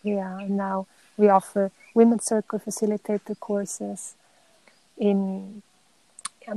yeah 0.03 0.38
and 0.38 0.57
now 0.57 0.87
we 1.17 1.29
offer 1.29 1.71
women's 1.95 2.25
circle 2.25 2.59
facilitator 2.59 3.38
courses 3.41 4.15
in 4.97 5.62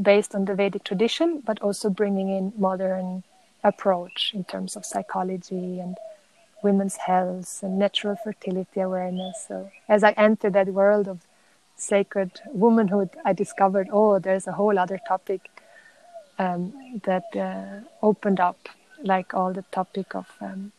based 0.01 0.33
on 0.35 0.45
the 0.45 0.55
vedic 0.55 0.83
tradition 0.83 1.41
but 1.45 1.59
also 1.61 1.89
bringing 1.89 2.29
in 2.29 2.53
modern 2.57 3.23
approach 3.63 4.31
in 4.33 4.43
terms 4.43 4.75
of 4.75 4.85
psychology 4.85 5.79
and 5.79 5.97
women's 6.63 6.97
health 6.97 7.61
and 7.63 7.79
natural 7.79 8.15
fertility 8.23 8.79
awareness 8.79 9.45
so 9.47 9.71
as 9.89 10.03
i 10.03 10.11
entered 10.11 10.53
that 10.53 10.67
world 10.67 11.07
of 11.07 11.19
sacred 11.81 12.31
womanhood, 12.47 13.09
I 13.25 13.33
discovered, 13.33 13.89
oh, 13.91 14.19
there's 14.19 14.47
a 14.47 14.53
whole 14.53 14.77
other 14.77 14.99
topic 15.07 15.49
um, 16.37 17.01
that 17.03 17.25
uh, 17.35 17.81
opened 18.01 18.39
up, 18.39 18.69
like 19.03 19.33
all 19.33 19.51
the 19.51 19.63
topic 19.71 20.15
of, 20.15 20.27
um, 20.39 20.71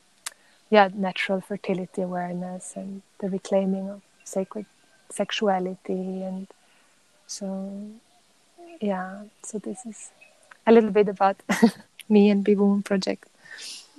yeah, 0.70 0.88
natural 0.94 1.40
fertility 1.40 2.02
awareness 2.02 2.74
and 2.76 3.02
the 3.18 3.28
reclaiming 3.28 3.90
of 3.90 4.00
sacred 4.24 4.66
sexuality. 5.10 6.22
And 6.22 6.46
so, 7.26 7.46
yeah, 8.80 9.22
so 9.42 9.58
this 9.58 9.84
is 9.84 10.10
a 10.66 10.72
little 10.72 10.90
bit 10.90 11.08
about 11.08 11.36
me 12.08 12.30
and 12.30 12.44
Be 12.44 12.54
Woman 12.54 12.82
Project. 12.82 13.28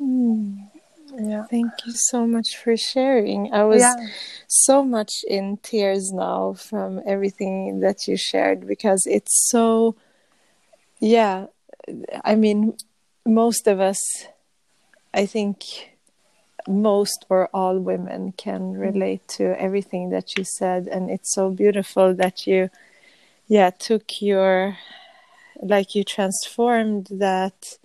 Mm. 0.01 0.69
Yeah. 1.15 1.45
Thank 1.45 1.71
you 1.85 1.93
so 1.93 2.25
much 2.25 2.57
for 2.57 2.75
sharing. 2.75 3.53
I 3.53 3.63
was 3.63 3.81
yeah. 3.81 3.95
so 4.47 4.83
much 4.83 5.11
in 5.27 5.57
tears 5.57 6.11
now 6.11 6.53
from 6.53 7.01
everything 7.05 7.81
that 7.81 8.07
you 8.07 8.17
shared 8.17 8.65
because 8.65 9.05
it's 9.05 9.49
so, 9.49 9.95
yeah, 10.99 11.47
I 12.23 12.35
mean, 12.35 12.77
most 13.25 13.67
of 13.67 13.79
us, 13.79 13.99
I 15.13 15.25
think 15.25 15.91
most 16.67 17.25
or 17.29 17.49
all 17.53 17.77
women 17.77 18.33
can 18.35 18.73
mm-hmm. 18.73 18.79
relate 18.79 19.27
to 19.27 19.59
everything 19.61 20.09
that 20.09 20.37
you 20.37 20.43
said. 20.43 20.87
And 20.87 21.11
it's 21.11 21.33
so 21.33 21.51
beautiful 21.51 22.15
that 22.15 22.47
you, 22.47 22.69
yeah, 23.47 23.69
took 23.69 24.21
your, 24.21 24.77
like 25.61 25.93
you 25.93 26.03
transformed 26.03 27.07
that 27.11 27.77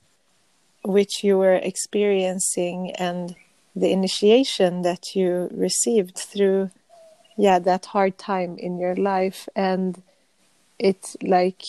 which 0.89 1.23
you 1.23 1.37
were 1.37 1.57
experiencing 1.57 2.93
and 2.93 3.37
the 3.77 3.93
initiation 3.93 4.81
that 4.81 5.15
you 5.15 5.51
received 5.53 6.17
through 6.17 6.71
yeah 7.37 7.59
that 7.59 7.85
hard 7.85 8.17
time 8.17 8.57
in 8.57 8.79
your 8.79 8.97
life 8.97 9.51
and 9.55 10.03
it 10.79 11.15
like 11.23 11.63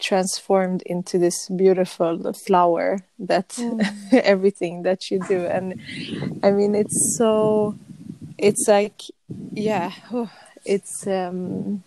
transformed 0.00 0.82
into 0.86 1.18
this 1.18 1.48
beautiful 1.50 2.32
flower 2.32 2.98
that 3.20 3.48
mm. 3.50 3.80
everything 4.12 4.82
that 4.82 5.08
you 5.08 5.20
do 5.28 5.46
and 5.46 5.80
i 6.42 6.50
mean 6.50 6.74
it's 6.74 7.16
so 7.16 7.76
it's 8.38 8.66
like 8.66 9.02
yeah 9.52 9.92
oh, 10.12 10.28
it's 10.64 11.06
um 11.06 11.84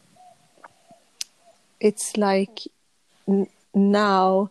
it's 1.82 2.16
like 2.16 2.60
n- 3.28 3.50
now 3.74 4.50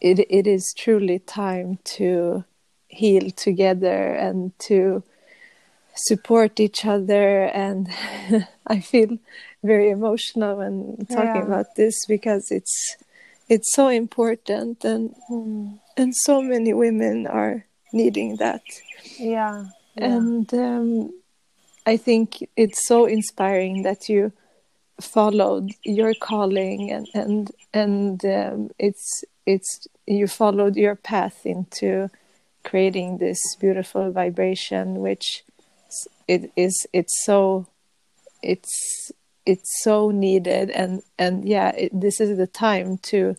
it 0.00 0.18
it 0.30 0.46
is 0.46 0.74
truly 0.76 1.18
time 1.18 1.78
to 1.84 2.44
heal 2.88 3.30
together 3.30 4.12
and 4.12 4.58
to 4.58 5.02
support 5.94 6.58
each 6.58 6.84
other 6.84 7.44
and 7.44 7.88
i 8.66 8.80
feel 8.80 9.18
very 9.62 9.90
emotional 9.90 10.56
when 10.56 10.96
talking 11.10 11.42
yeah. 11.42 11.46
about 11.46 11.74
this 11.76 12.06
because 12.06 12.50
it's 12.50 12.96
it's 13.48 13.74
so 13.74 13.88
important 13.88 14.84
and 14.84 15.14
mm. 15.30 15.78
and 15.96 16.14
so 16.14 16.40
many 16.40 16.72
women 16.72 17.26
are 17.26 17.64
needing 17.92 18.36
that 18.36 18.62
yeah, 19.18 19.66
yeah. 19.96 20.04
and 20.04 20.54
um, 20.54 21.12
i 21.86 21.96
think 21.96 22.48
it's 22.56 22.86
so 22.86 23.04
inspiring 23.04 23.82
that 23.82 24.08
you 24.08 24.32
followed 25.00 25.70
your 25.84 26.14
calling 26.14 26.90
and 26.90 27.06
and 27.14 27.50
and 27.72 28.24
um, 28.24 28.70
it's 28.78 29.24
it's 29.46 29.86
you 30.06 30.26
followed 30.26 30.76
your 30.76 30.94
path 30.94 31.44
into 31.44 32.10
creating 32.64 33.18
this 33.18 33.40
beautiful 33.58 34.10
vibration 34.10 34.96
which 34.96 35.44
it 36.28 36.52
is 36.56 36.86
it's 36.92 37.24
so 37.24 37.66
it's 38.42 39.10
it's 39.46 39.82
so 39.82 40.10
needed 40.10 40.70
and 40.70 41.02
and 41.18 41.48
yeah 41.48 41.70
it, 41.70 41.90
this 41.98 42.20
is 42.20 42.36
the 42.36 42.46
time 42.46 42.98
to 42.98 43.36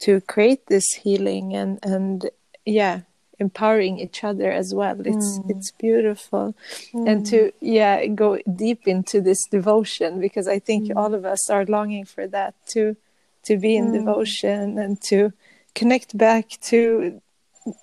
to 0.00 0.20
create 0.22 0.66
this 0.66 0.86
healing 1.02 1.54
and 1.54 1.78
and 1.82 2.30
yeah 2.64 3.00
empowering 3.38 3.98
each 3.98 4.22
other 4.24 4.50
as 4.50 4.72
well 4.74 4.98
it's 5.00 5.38
mm. 5.38 5.50
it's 5.50 5.70
beautiful 5.72 6.54
mm. 6.92 7.08
and 7.08 7.26
to 7.26 7.52
yeah 7.60 8.06
go 8.06 8.38
deep 8.56 8.86
into 8.86 9.20
this 9.20 9.44
devotion 9.50 10.20
because 10.20 10.46
i 10.48 10.58
think 10.58 10.88
mm. 10.88 10.96
all 10.96 11.14
of 11.14 11.24
us 11.24 11.50
are 11.50 11.64
longing 11.66 12.04
for 12.04 12.26
that 12.26 12.54
to 12.66 12.96
to 13.44 13.56
be 13.56 13.76
in 13.76 13.88
mm. 13.88 13.94
devotion 13.94 14.78
and 14.78 15.00
to 15.02 15.32
connect 15.74 16.16
back 16.16 16.48
to 16.60 17.20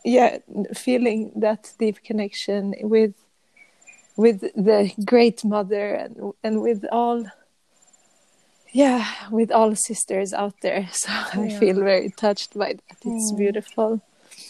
yeah 0.05 0.37
feeling 0.75 1.31
that 1.35 1.73
deep 1.79 2.03
connection 2.03 2.73
with 2.81 3.13
with 4.15 4.41
the 4.41 4.91
great 5.05 5.43
mother 5.43 5.93
and 5.95 6.33
and 6.43 6.61
with 6.61 6.85
all 6.91 7.25
yeah 8.73 9.05
with 9.31 9.51
all 9.51 9.75
sisters 9.75 10.33
out 10.33 10.53
there 10.61 10.87
so 10.91 11.09
yeah. 11.09 11.41
i 11.41 11.49
feel 11.49 11.75
very 11.75 12.09
touched 12.11 12.57
by 12.57 12.73
that 12.73 12.97
it's 13.05 13.31
mm. 13.31 13.37
beautiful 13.37 14.01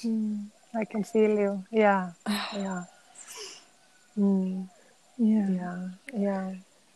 mm. 0.03 0.45
i 0.75 0.83
can 0.85 1.03
feel 1.03 1.37
you 1.39 1.63
yeah 1.71 2.11
yeah 2.53 2.83
mm. 4.17 4.67
yeah 5.17 5.49
yeah 5.49 5.87
yeah 6.13 6.53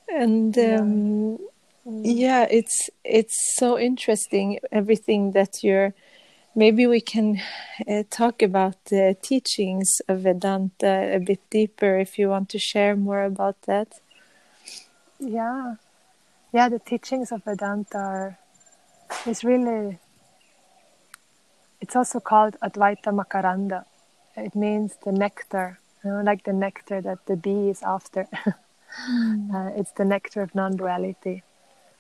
and 0.10 0.58
um, 0.58 1.40
yeah. 1.86 2.02
yeah 2.04 2.48
it's 2.50 2.90
it's 3.04 3.56
so 3.56 3.78
interesting 3.78 4.60
everything 4.72 5.32
that 5.32 5.64
you're 5.64 5.94
maybe 6.56 6.88
we 6.88 7.02
can 7.02 7.42
uh, 7.88 8.04
talk 8.10 8.42
about 8.42 8.76
the 8.86 9.16
teachings 9.22 10.02
of 10.08 10.22
Vedanta 10.22 11.14
a 11.14 11.20
bit 11.20 11.42
deeper 11.50 12.00
if 12.00 12.18
you 12.18 12.30
want 12.30 12.50
to 12.50 12.60
share 12.60 12.96
more 12.96 13.24
about 13.24 13.62
that. 13.64 14.00
Yeah, 15.20 15.76
yeah, 16.54 16.70
the 16.70 16.80
teachings 16.80 17.32
of 17.32 17.44
Vedanta 17.44 17.98
are, 17.98 18.38
is 19.26 19.44
really, 19.44 20.00
it's 21.82 21.96
also 21.96 22.20
called 22.20 22.56
Advaita 22.64 23.12
Makaranda. 23.12 23.86
It 24.38 24.56
means 24.56 24.96
the 25.04 25.12
nectar, 25.12 25.80
you 26.04 26.12
know, 26.12 26.22
like 26.22 26.44
the 26.44 26.54
nectar 26.54 27.02
that 27.02 27.26
the 27.26 27.36
bee 27.36 27.70
is 27.70 27.84
after. 27.84 28.28
mm. 29.10 29.54
uh, 29.54 29.80
it's 29.80 29.92
the 29.92 30.06
nectar 30.06 30.42
of 30.42 30.56
non 30.56 30.76
duality. 30.76 31.44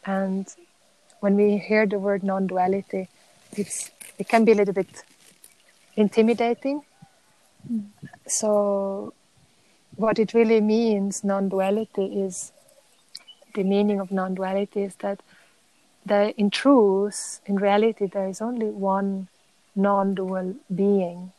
And 0.06 0.48
when 1.20 1.36
we 1.36 1.58
hear 1.58 1.86
the 1.86 2.00
word 2.00 2.24
non 2.24 2.48
duality, 2.48 3.10
it's 3.54 3.92
it 4.18 4.28
can 4.28 4.46
be 4.46 4.52
a 4.52 4.56
little 4.56 4.74
bit 4.74 5.04
intimidating. 5.96 6.84
So, 8.28 9.14
what 9.96 10.20
it 10.20 10.34
really 10.34 10.62
means, 10.62 11.24
non 11.24 11.50
duality, 11.50 12.24
is 12.24 12.52
the 13.56 13.64
meaning 13.64 14.00
of 14.00 14.12
non 14.12 14.36
duality 14.36 14.84
is 14.84 14.96
that 14.96 15.22
there, 16.06 16.34
in 16.38 16.50
truth, 16.52 17.42
in 17.46 17.56
reality, 17.56 18.06
there 18.06 18.28
is 18.28 18.42
only 18.42 18.68
one 18.68 19.28
non 19.76 20.14
dual 20.14 20.56
being. 20.74 21.32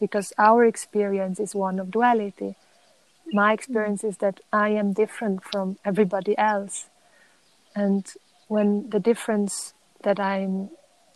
Because 0.00 0.32
our 0.38 0.64
experience 0.64 1.38
is 1.38 1.54
one 1.54 1.78
of 1.78 1.90
duality. 1.90 2.56
My 3.32 3.52
experience 3.52 4.02
is 4.02 4.16
that 4.16 4.40
I 4.52 4.70
am 4.70 4.92
different 4.92 5.44
from 5.44 5.78
everybody 5.84 6.36
else. 6.38 6.89
And 7.74 8.06
when 8.48 8.90
the 8.90 9.00
difference 9.00 9.74
that 10.02 10.18
I'm 10.18 10.70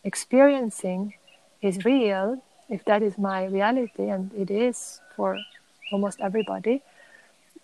experiencing 0.04 1.14
is 1.62 1.84
real, 1.84 2.42
if 2.68 2.84
that 2.84 3.02
is 3.02 3.18
my 3.18 3.44
reality, 3.44 4.08
and 4.08 4.32
it 4.34 4.50
is 4.50 5.00
for 5.16 5.38
almost 5.92 6.20
everybody, 6.20 6.82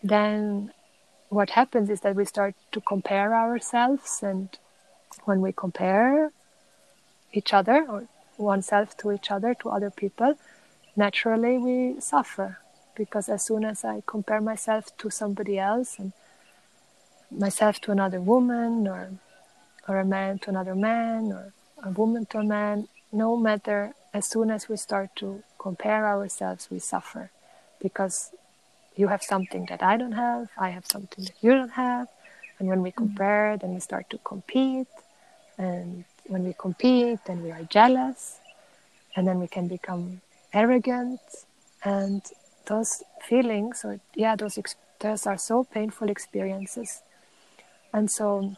then 0.02 0.72
what 1.28 1.50
happens 1.50 1.90
is 1.90 2.00
that 2.00 2.16
we 2.16 2.24
start 2.24 2.54
to 2.72 2.80
compare 2.80 3.34
ourselves, 3.34 4.20
and 4.22 4.48
when 5.24 5.40
we 5.40 5.52
compare 5.52 6.30
each 7.32 7.52
other 7.52 7.86
or 7.88 8.08
oneself 8.38 8.96
to 8.96 9.12
each 9.12 9.30
other, 9.30 9.54
to 9.54 9.70
other 9.70 9.90
people, 9.90 10.34
naturally 10.96 11.58
we 11.58 12.00
suffer. 12.00 12.58
Because 12.96 13.28
as 13.28 13.44
soon 13.44 13.64
as 13.64 13.84
I 13.84 14.02
compare 14.06 14.40
myself 14.40 14.96
to 14.98 15.10
somebody 15.10 15.58
else 15.58 15.98
and 15.98 16.12
myself 17.30 17.80
to 17.82 17.92
another 17.92 18.20
woman 18.20 18.86
or 18.88 19.10
or 19.88 19.98
a 19.98 20.04
man 20.04 20.38
to 20.38 20.50
another 20.50 20.74
man 20.74 21.32
or 21.32 21.52
a 21.82 21.90
woman 21.90 22.26
to 22.26 22.38
a 22.38 22.44
man, 22.44 22.88
no 23.12 23.36
matter 23.36 23.92
as 24.12 24.26
soon 24.26 24.50
as 24.50 24.68
we 24.68 24.76
start 24.76 25.10
to 25.16 25.42
compare 25.58 26.06
ourselves, 26.06 26.68
we 26.70 26.78
suffer 26.78 27.30
because 27.80 28.30
you 28.96 29.08
have 29.08 29.22
something 29.22 29.66
that 29.66 29.82
I 29.82 29.96
don't 29.96 30.12
have, 30.12 30.48
I 30.58 30.70
have 30.70 30.86
something 30.86 31.24
that 31.24 31.34
you 31.40 31.52
don't 31.52 31.72
have. 31.72 32.08
And 32.58 32.68
when 32.68 32.82
we 32.82 32.90
mm. 32.90 32.96
compare, 32.96 33.56
then 33.56 33.74
we 33.74 33.80
start 33.80 34.10
to 34.10 34.18
compete. 34.18 34.88
And 35.56 36.04
when 36.26 36.44
we 36.44 36.52
compete, 36.52 37.20
then 37.26 37.42
we 37.42 37.50
are 37.50 37.62
jealous. 37.62 38.38
And 39.16 39.26
then 39.26 39.40
we 39.40 39.48
can 39.48 39.68
become 39.68 40.20
arrogant. 40.52 41.20
And 41.84 42.22
those 42.66 43.02
feelings, 43.22 43.84
or 43.84 44.00
yeah, 44.14 44.36
those, 44.36 44.58
those 44.98 45.26
are 45.26 45.38
so 45.38 45.64
painful 45.64 46.10
experiences. 46.10 47.02
And 47.92 48.10
so 48.10 48.56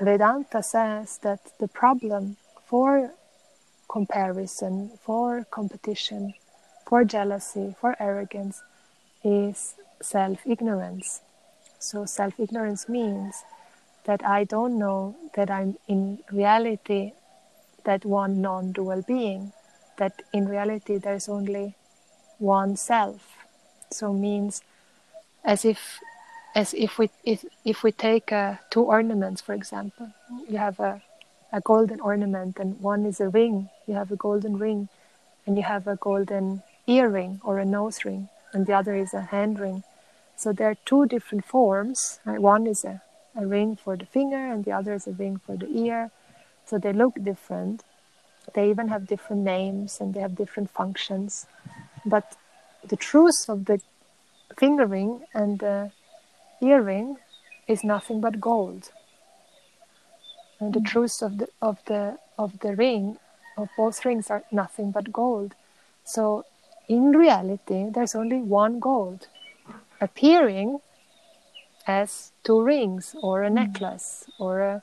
Vedanta 0.00 0.62
says 0.62 1.18
that 1.18 1.40
the 1.60 1.68
problem 1.68 2.36
for 2.66 3.12
comparison, 3.88 4.90
for 5.02 5.44
competition, 5.50 6.34
for 6.86 7.04
jealousy, 7.04 7.74
for 7.80 7.96
arrogance 8.00 8.62
is 9.22 9.74
self 10.02 10.38
ignorance. 10.46 11.20
So, 11.78 12.06
self 12.06 12.40
ignorance 12.40 12.88
means 12.88 13.44
that 14.04 14.24
I 14.24 14.44
don't 14.44 14.78
know 14.78 15.16
that 15.34 15.50
I'm 15.50 15.76
in 15.88 16.18
reality 16.30 17.12
that 17.84 18.04
one 18.04 18.40
non 18.40 18.72
dual 18.72 19.02
being, 19.02 19.52
that 19.98 20.22
in 20.32 20.48
reality 20.48 20.98
there's 20.98 21.28
only 21.28 21.74
one 22.38 22.76
self. 22.76 23.36
So, 23.90 24.12
means 24.12 24.62
as 25.44 25.64
if 25.64 26.00
as 26.54 26.74
if 26.74 26.98
we 26.98 27.10
if, 27.24 27.44
if 27.64 27.82
we 27.82 27.92
take 27.92 28.32
uh, 28.32 28.54
two 28.70 28.82
ornaments 28.82 29.40
for 29.40 29.54
example 29.54 30.10
you 30.48 30.58
have 30.58 30.78
a, 30.80 31.02
a 31.52 31.60
golden 31.60 32.00
ornament 32.00 32.58
and 32.58 32.80
one 32.80 33.04
is 33.06 33.20
a 33.20 33.28
ring 33.28 33.68
you 33.86 33.94
have 33.94 34.10
a 34.12 34.16
golden 34.16 34.58
ring 34.58 34.88
and 35.46 35.56
you 35.56 35.62
have 35.62 35.86
a 35.86 35.96
golden 35.96 36.62
earring 36.86 37.40
or 37.44 37.58
a 37.58 37.64
nose 37.64 38.04
ring 38.04 38.28
and 38.52 38.66
the 38.66 38.72
other 38.72 38.94
is 38.94 39.12
a 39.14 39.20
hand 39.20 39.58
ring. 39.58 39.82
So 40.36 40.52
there 40.52 40.70
are 40.70 40.76
two 40.86 41.06
different 41.06 41.44
forms 41.44 42.20
right? 42.24 42.40
one 42.40 42.66
is 42.66 42.84
a, 42.84 43.02
a 43.36 43.46
ring 43.46 43.76
for 43.76 43.96
the 43.96 44.06
finger 44.06 44.52
and 44.52 44.64
the 44.64 44.72
other 44.72 44.94
is 44.94 45.06
a 45.06 45.12
ring 45.12 45.40
for 45.44 45.56
the 45.56 45.68
ear. 45.68 46.10
So 46.66 46.78
they 46.78 46.92
look 46.92 47.22
different. 47.22 47.82
They 48.54 48.70
even 48.70 48.88
have 48.88 49.06
different 49.06 49.42
names 49.42 50.00
and 50.00 50.14
they 50.14 50.20
have 50.20 50.36
different 50.36 50.70
functions. 50.70 51.46
But 52.04 52.36
the 52.86 52.96
truth 52.96 53.48
of 53.48 53.64
the 53.66 53.80
finger 54.56 54.86
ring 54.86 55.22
and 55.34 55.58
the 55.58 55.90
earring 56.60 57.16
is 57.66 57.84
nothing 57.84 58.20
but 58.20 58.40
gold. 58.40 58.90
And 60.60 60.72
the 60.72 60.80
mm. 60.80 60.86
truth 60.86 61.22
of 61.22 61.38
the 61.38 61.48
of 61.60 61.78
the 61.86 62.18
of 62.38 62.60
the 62.60 62.74
ring 62.76 63.18
of 63.56 63.68
both 63.76 64.04
rings 64.04 64.30
are 64.30 64.44
nothing 64.50 64.90
but 64.90 65.12
gold. 65.12 65.54
So 66.04 66.44
in 66.88 67.12
reality 67.12 67.88
there's 67.90 68.14
only 68.14 68.38
one 68.38 68.78
gold 68.80 69.28
appearing 70.00 70.80
as 71.86 72.32
two 72.44 72.62
rings 72.62 73.14
or 73.22 73.42
a 73.42 73.50
mm. 73.50 73.54
necklace 73.54 74.24
or 74.38 74.60
a 74.60 74.82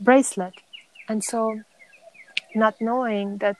bracelet. 0.00 0.54
And 1.08 1.22
so 1.22 1.60
not 2.54 2.80
knowing 2.80 3.38
that 3.38 3.56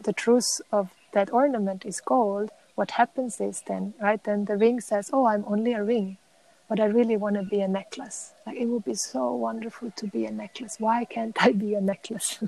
the 0.00 0.12
truth 0.12 0.60
of 0.72 0.90
that 1.12 1.32
ornament 1.32 1.84
is 1.84 2.00
gold 2.00 2.50
what 2.74 2.92
happens 2.92 3.40
is 3.40 3.62
then, 3.66 3.94
right, 4.00 4.22
then 4.22 4.44
the 4.44 4.56
ring 4.56 4.80
says, 4.80 5.10
Oh, 5.12 5.26
I'm 5.26 5.44
only 5.46 5.72
a 5.72 5.82
ring, 5.82 6.18
but 6.68 6.80
I 6.80 6.86
really 6.86 7.16
want 7.16 7.36
to 7.36 7.42
be 7.42 7.60
a 7.60 7.68
necklace. 7.68 8.32
Like 8.46 8.56
it 8.56 8.66
would 8.66 8.84
be 8.84 8.94
so 8.94 9.32
wonderful 9.34 9.90
to 9.92 10.06
be 10.06 10.26
a 10.26 10.30
necklace. 10.30 10.76
Why 10.78 11.04
can't 11.04 11.36
I 11.40 11.52
be 11.52 11.74
a 11.74 11.80
necklace? 11.80 12.42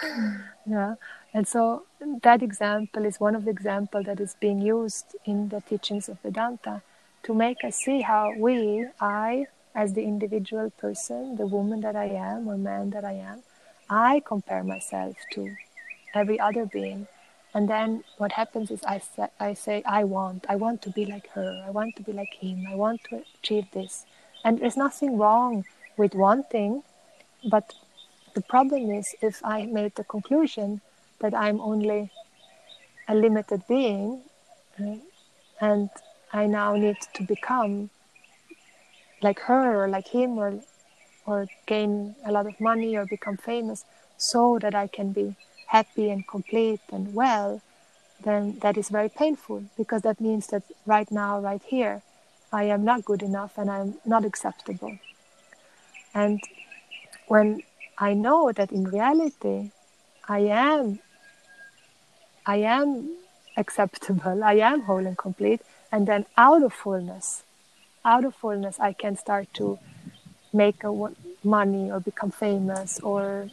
yeah. 0.66 0.94
And 1.34 1.48
so 1.48 1.84
that 2.22 2.42
example 2.42 3.04
is 3.04 3.18
one 3.18 3.34
of 3.34 3.44
the 3.44 3.50
examples 3.50 4.06
that 4.06 4.20
is 4.20 4.36
being 4.40 4.60
used 4.60 5.16
in 5.24 5.48
the 5.48 5.60
teachings 5.62 6.08
of 6.08 6.20
Vedanta 6.20 6.82
to 7.24 7.34
make 7.34 7.64
us 7.64 7.76
see 7.76 8.00
how 8.02 8.32
we, 8.36 8.86
I, 9.00 9.46
as 9.74 9.94
the 9.94 10.02
individual 10.02 10.70
person, 10.70 11.36
the 11.36 11.46
woman 11.46 11.80
that 11.80 11.96
I 11.96 12.06
am 12.06 12.48
or 12.48 12.58
man 12.58 12.90
that 12.90 13.04
I 13.04 13.12
am, 13.12 13.42
I 13.88 14.22
compare 14.24 14.64
myself 14.64 15.16
to 15.32 15.54
every 16.14 16.38
other 16.38 16.66
being 16.66 17.08
and 17.54 17.68
then 17.68 18.02
what 18.16 18.32
happens 18.32 18.70
is 18.70 18.82
I, 18.84 18.98
say, 18.98 19.28
I 19.38 19.54
say 19.54 19.82
i 19.86 20.04
want 20.04 20.46
i 20.48 20.56
want 20.56 20.82
to 20.82 20.90
be 20.90 21.04
like 21.04 21.28
her 21.30 21.62
i 21.66 21.70
want 21.70 21.96
to 21.96 22.02
be 22.02 22.12
like 22.12 22.34
him 22.34 22.66
i 22.68 22.74
want 22.74 23.02
to 23.10 23.22
achieve 23.38 23.66
this. 23.72 24.06
And 24.44 24.58
there's 24.58 24.76
nothing 24.76 25.18
wrong 25.18 25.64
with 25.96 26.14
wanting 26.14 26.82
but 27.48 27.74
the 28.34 28.40
problem 28.40 28.90
is 28.90 29.14
if 29.20 29.44
i 29.44 29.66
made 29.66 29.94
the 29.94 30.04
conclusion 30.04 30.80
that 31.20 31.34
i'm 31.34 31.60
only 31.60 32.10
a 33.08 33.14
limited 33.14 33.62
being 33.68 34.22
uh, 34.80 34.96
and 35.60 35.90
i 36.32 36.46
now 36.46 36.74
need 36.74 36.96
to 37.14 37.22
become 37.22 37.90
like 39.22 39.38
her 39.40 39.84
or 39.84 39.88
like 39.88 40.08
him 40.08 40.38
or 40.38 40.58
or 41.26 41.46
gain 41.66 42.16
a 42.24 42.32
lot 42.32 42.46
of 42.46 42.58
money 42.60 42.96
or 42.96 43.06
become 43.06 43.36
famous 43.36 43.84
so 44.16 44.58
that 44.58 44.74
i 44.74 44.86
can 44.86 45.12
be 45.12 45.36
happy 45.72 46.10
and 46.10 46.28
complete 46.28 46.80
and 46.92 47.14
well, 47.14 47.62
then 48.24 48.58
that 48.60 48.76
is 48.76 48.88
very 48.90 49.08
painful 49.08 49.64
because 49.76 50.02
that 50.02 50.20
means 50.20 50.46
that 50.48 50.62
right 50.86 51.10
now, 51.10 51.40
right 51.40 51.62
here, 51.74 52.02
I 52.52 52.64
am 52.64 52.84
not 52.84 53.06
good 53.06 53.22
enough 53.22 53.56
and 53.56 53.70
I'm 53.70 53.94
not 54.04 54.24
acceptable. 54.24 54.98
And 56.14 56.40
when 57.26 57.62
I 57.96 58.12
know 58.12 58.52
that 58.52 58.70
in 58.70 58.84
reality 58.84 59.70
I 60.28 60.40
am 60.40 61.00
I 62.44 62.56
am 62.56 63.16
acceptable, 63.56 64.44
I 64.44 64.54
am 64.70 64.82
whole 64.82 65.06
and 65.06 65.16
complete, 65.16 65.62
and 65.90 66.06
then 66.06 66.26
out 66.36 66.62
of 66.62 66.72
fullness, 66.72 67.44
out 68.04 68.24
of 68.24 68.34
fullness 68.34 68.78
I 68.78 68.92
can 68.92 69.16
start 69.16 69.46
to 69.54 69.78
make 70.52 70.84
a 70.84 70.92
money 71.42 71.90
or 71.90 72.00
become 72.00 72.30
famous 72.30 73.00
or 73.00 73.48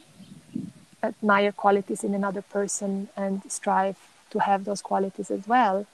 admire 1.01 1.51
qualities 1.51 2.03
in 2.03 2.13
another 2.13 2.41
person 2.41 3.09
and 3.15 3.41
strive 3.51 3.97
to 4.31 4.39
have 4.39 4.65
those 4.65 4.81
qualities 4.81 5.31
as 5.31 5.47
well, 5.47 5.87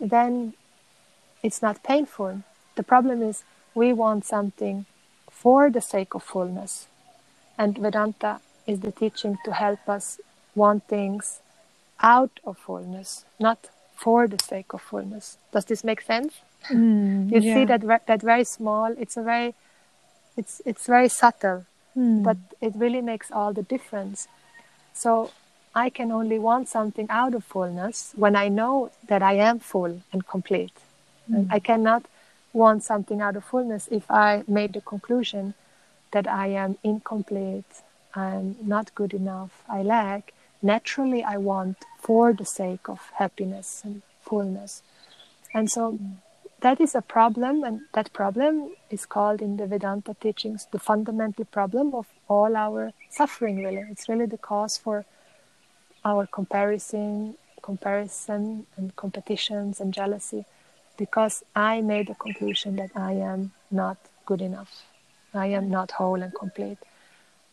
then 0.00 0.54
it's 1.42 1.62
not 1.62 1.82
painful. 1.82 2.42
The 2.76 2.82
problem 2.82 3.22
is 3.22 3.44
we 3.74 3.92
want 3.92 4.24
something 4.24 4.86
for 5.30 5.70
the 5.70 5.80
sake 5.80 6.14
of 6.14 6.22
fullness. 6.22 6.86
And 7.58 7.76
Vedanta 7.76 8.40
is 8.66 8.80
the 8.80 8.92
teaching 8.92 9.38
to 9.44 9.52
help 9.52 9.88
us 9.88 10.20
want 10.54 10.84
things 10.88 11.40
out 12.00 12.40
of 12.44 12.58
fullness, 12.58 13.24
not 13.38 13.68
for 13.94 14.26
the 14.26 14.38
sake 14.42 14.72
of 14.72 14.80
fullness. 14.80 15.38
Does 15.52 15.66
this 15.66 15.84
make 15.84 16.00
sense? 16.00 16.40
Mm, 16.70 17.30
you 17.32 17.40
yeah. 17.40 17.54
see 17.54 17.64
that 17.64 18.06
that 18.06 18.22
very 18.22 18.44
small. 18.44 18.94
It's 18.98 19.16
a 19.16 19.22
very, 19.22 19.54
it's 20.36 20.62
it's 20.64 20.86
very 20.86 21.08
subtle 21.08 21.66
mm. 21.96 22.22
but 22.22 22.36
it 22.60 22.74
really 22.76 23.00
makes 23.00 23.30
all 23.30 23.52
the 23.52 23.62
difference. 23.62 24.28
So 24.94 25.30
I 25.74 25.90
can 25.90 26.12
only 26.12 26.38
want 26.38 26.68
something 26.68 27.06
out 27.08 27.34
of 27.34 27.44
fullness 27.44 28.12
when 28.16 28.36
I 28.36 28.48
know 28.48 28.90
that 29.08 29.22
I 29.22 29.34
am 29.34 29.58
full 29.58 30.02
and 30.12 30.26
complete. 30.26 30.76
Mm. 31.30 31.48
I 31.50 31.58
cannot 31.58 32.04
want 32.52 32.82
something 32.82 33.20
out 33.20 33.36
of 33.36 33.44
fullness 33.44 33.88
if 33.90 34.10
I 34.10 34.44
made 34.46 34.74
the 34.74 34.82
conclusion 34.82 35.54
that 36.10 36.26
I 36.28 36.48
am 36.48 36.76
incomplete, 36.84 37.64
I'm 38.14 38.56
not 38.62 38.94
good 38.94 39.14
enough, 39.14 39.62
I 39.68 39.82
lack. 39.82 40.34
Naturally, 40.60 41.24
I 41.24 41.38
want 41.38 41.78
for 41.98 42.32
the 42.32 42.44
sake 42.44 42.88
of 42.88 43.00
happiness 43.14 43.80
and 43.84 44.02
fullness. 44.20 44.82
And 45.54 45.70
so 45.70 45.98
that 46.62 46.80
is 46.80 46.94
a 46.94 47.02
problem, 47.02 47.64
and 47.64 47.80
that 47.92 48.12
problem 48.12 48.72
is 48.88 49.04
called 49.04 49.42
in 49.42 49.56
the 49.56 49.66
Vedanta 49.66 50.14
teachings 50.20 50.66
the 50.70 50.78
fundamental 50.78 51.44
problem 51.44 51.94
of 51.94 52.06
all 52.28 52.56
our 52.56 52.92
suffering. 53.10 53.62
Really, 53.64 53.84
it's 53.90 54.08
really 54.08 54.26
the 54.26 54.38
cause 54.38 54.76
for 54.78 55.04
our 56.04 56.26
comparison, 56.26 57.34
comparison, 57.62 58.66
and 58.76 58.96
competitions 58.96 59.80
and 59.80 59.92
jealousy, 59.92 60.44
because 60.96 61.44
I 61.54 61.80
made 61.80 62.08
the 62.08 62.14
conclusion 62.14 62.76
that 62.76 62.90
I 62.96 63.12
am 63.12 63.52
not 63.70 63.98
good 64.24 64.40
enough, 64.40 64.84
I 65.34 65.46
am 65.46 65.68
not 65.70 65.92
whole 65.92 66.22
and 66.22 66.34
complete, 66.34 66.78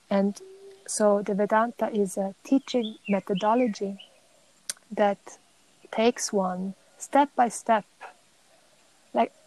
and 0.09 0.39
so 0.87 1.21
the 1.21 1.35
Vedanta 1.35 1.87
is 1.91 2.17
a 2.17 2.33
teaching 2.43 2.95
methodology 3.07 3.99
that 4.91 5.37
takes 5.91 6.33
one 6.33 6.73
step 6.97 7.29
by 7.35 7.47
step 7.47 7.85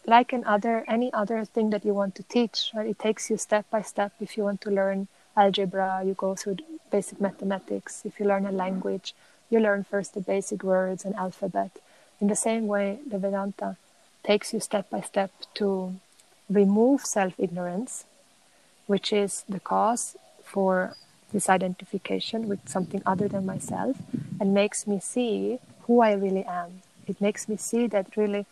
like 0.06 0.32
an 0.32 0.44
other 0.44 0.84
any 0.88 1.12
other 1.12 1.44
thing 1.44 1.70
that 1.70 1.84
you 1.84 1.94
want 1.94 2.14
to 2.16 2.22
teach 2.24 2.70
right? 2.74 2.88
It 2.88 2.98
takes 2.98 3.30
you 3.30 3.36
step 3.36 3.66
by 3.70 3.82
step. 3.82 4.12
If 4.20 4.36
you 4.36 4.44
want 4.44 4.60
to 4.62 4.70
learn 4.70 5.08
algebra 5.36 6.02
you 6.04 6.14
go 6.14 6.34
through 6.34 6.58
basic 6.90 7.20
mathematics. 7.20 8.02
If 8.04 8.18
you 8.18 8.26
learn 8.26 8.46
a 8.46 8.52
language 8.52 9.14
you 9.50 9.60
learn 9.60 9.84
first 9.84 10.14
the 10.14 10.20
basic 10.20 10.62
words 10.62 11.04
and 11.04 11.14
alphabet. 11.14 11.70
In 12.20 12.28
the 12.28 12.36
same 12.36 12.66
way 12.66 12.98
the 13.06 13.18
vedanta 13.18 13.76
takes 14.24 14.52
you 14.52 14.60
step 14.60 14.90
by 14.90 15.00
step 15.00 15.30
to 15.54 15.94
remove 16.48 17.02
self 17.02 17.34
ignorance 17.38 18.04
which 18.86 19.12
is 19.12 19.44
the 19.48 19.60
cause 19.60 20.16
for 20.42 20.96
this 21.32 21.48
identification 21.48 22.48
with 22.48 22.68
something 22.68 23.02
other 23.06 23.28
than 23.28 23.46
myself 23.46 23.96
and 24.40 24.52
makes 24.52 24.86
me 24.86 25.00
see 25.00 25.58
who 25.86 26.00
I 26.00 26.12
really 26.12 26.44
am. 26.44 26.82
It 27.06 27.20
makes 27.20 27.48
me 27.48 27.56
see 27.56 27.86
that 27.88 28.16
really 28.16 28.46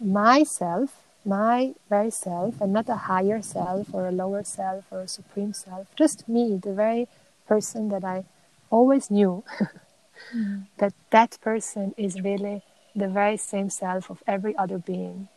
myself, 0.00 1.02
my 1.24 1.74
very 1.88 2.10
self, 2.10 2.60
and 2.60 2.72
not 2.72 2.88
a 2.88 2.96
higher 2.96 3.42
self 3.42 3.92
or 3.92 4.08
a 4.08 4.12
lower 4.12 4.42
self 4.42 4.84
or 4.90 5.02
a 5.02 5.08
supreme 5.08 5.52
self, 5.52 5.86
just 5.96 6.28
me, 6.28 6.56
the 6.56 6.72
very 6.72 7.06
person 7.46 7.90
that 7.90 8.04
I 8.04 8.24
always 8.70 9.10
knew, 9.10 9.44
mm. 10.34 10.66
that 10.78 10.94
that 11.10 11.38
person 11.40 11.94
is 11.96 12.20
really 12.20 12.62
the 12.96 13.08
very 13.08 13.36
same 13.36 13.70
self 13.70 14.10
of 14.10 14.22
every 14.26 14.56
other 14.56 14.78
being. 14.78 15.28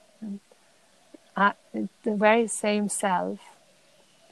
I, 1.36 1.54
the 1.73 2.15
very 2.15 2.47
same 2.47 2.89
self 2.89 3.39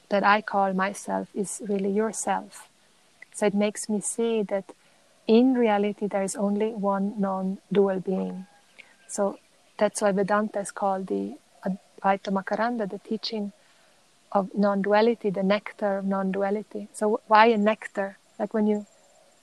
that 0.08 0.24
I 0.24 0.40
call 0.40 0.72
myself 0.72 1.28
is 1.34 1.60
really 1.68 1.90
yourself. 1.90 2.68
So 3.34 3.46
it 3.46 3.54
makes 3.54 3.88
me 3.88 4.00
see 4.00 4.42
that 4.42 4.72
in 5.26 5.54
reality 5.54 6.06
there 6.06 6.22
is 6.22 6.36
only 6.36 6.70
one 6.70 7.14
non 7.18 7.58
dual 7.72 8.00
being. 8.00 8.46
So 9.08 9.38
that's 9.78 10.02
why 10.02 10.12
Vedanta 10.12 10.60
is 10.60 10.70
called 10.70 11.06
the 11.08 11.36
Advaita 11.64 12.30
Makaranda, 12.30 12.88
the 12.88 12.98
teaching 12.98 13.52
of 14.30 14.50
non 14.54 14.82
duality, 14.82 15.30
the 15.30 15.42
nectar 15.42 15.98
of 15.98 16.04
non 16.04 16.32
duality. 16.32 16.88
So, 16.92 17.20
why 17.26 17.46
a 17.46 17.58
nectar? 17.58 18.18
Like 18.38 18.54
when 18.54 18.66
you 18.66 18.86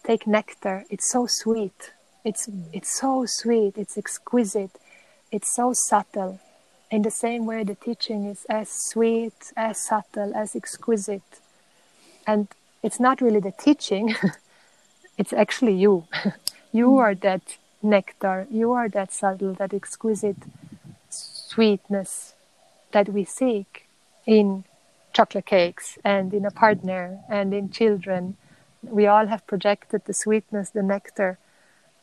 take 0.03 0.27
nectar, 0.27 0.85
it's 0.89 1.09
so 1.11 1.27
sweet. 1.27 1.91
It's, 2.25 2.49
it's 2.73 2.99
so 2.99 3.25
sweet, 3.25 3.77
it's 3.77 3.97
exquisite, 3.97 4.71
it's 5.31 5.55
so 5.55 5.71
subtle 5.73 6.39
in 6.91 7.03
the 7.03 7.11
same 7.11 7.45
way 7.45 7.63
the 7.63 7.75
teaching 7.75 8.25
is 8.25 8.45
as 8.49 8.69
sweet 8.69 9.51
as 9.55 9.77
subtle 9.77 10.35
as 10.35 10.55
exquisite 10.55 11.39
and 12.25 12.47
it's 12.81 12.99
not 12.99 13.21
really 13.21 13.39
the 13.39 13.51
teaching 13.51 14.15
it's 15.17 15.33
actually 15.33 15.73
you 15.73 16.05
you 16.71 16.87
mm. 16.87 16.97
are 16.97 17.15
that 17.15 17.57
nectar. 17.81 18.47
You 18.51 18.71
are 18.73 18.89
that 18.89 19.11
subtle 19.11 19.53
that 19.55 19.73
exquisite 19.73 20.37
sweetness 21.09 22.35
that 22.91 23.09
we 23.09 23.23
seek 23.25 23.87
in 24.25 24.63
chocolate 25.13 25.45
cakes 25.45 25.97
and 26.03 26.33
in 26.33 26.45
a 26.45 26.51
partner 26.51 27.19
and 27.29 27.53
in 27.53 27.69
children. 27.69 28.37
We 28.83 29.07
all 29.07 29.27
have 29.27 29.45
projected 29.47 30.05
the 30.05 30.13
sweetness 30.13 30.69
the 30.69 30.83
nectar 30.83 31.37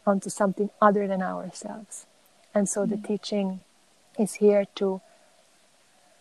onto 0.07 0.31
something 0.31 0.71
other 0.81 1.07
than 1.07 1.23
ourselves. 1.23 2.07
And 2.55 2.69
so 2.69 2.87
mm. 2.87 2.91
the 2.91 3.09
teaching 3.09 3.61
is 4.19 4.35
here 4.35 4.67
to, 4.77 5.01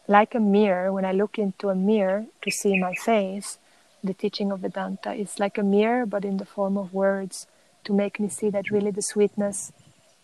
like 0.08 0.36
a 0.36 0.40
mirror, 0.40 0.92
when 0.92 1.06
I 1.06 1.12
look 1.12 1.38
into 1.38 1.70
a 1.70 1.76
mirror 1.76 2.26
to 2.42 2.52
see 2.52 2.78
my 2.80 2.94
face, 2.94 3.58
the 4.04 4.14
teaching 4.14 4.52
of 4.52 4.60
Vedanta 4.60 5.14
is 5.14 5.40
like 5.40 5.58
a 5.58 5.64
mirror, 5.64 6.06
but 6.06 6.24
in 6.26 6.38
the 6.38 6.46
form 6.46 6.78
of 6.78 6.94
words 6.94 7.48
to 7.86 7.94
make 7.94 8.20
me 8.20 8.30
see 8.30 8.50
that 8.50 8.70
really 8.70 8.92
the 8.92 9.02
sweetness 9.02 9.72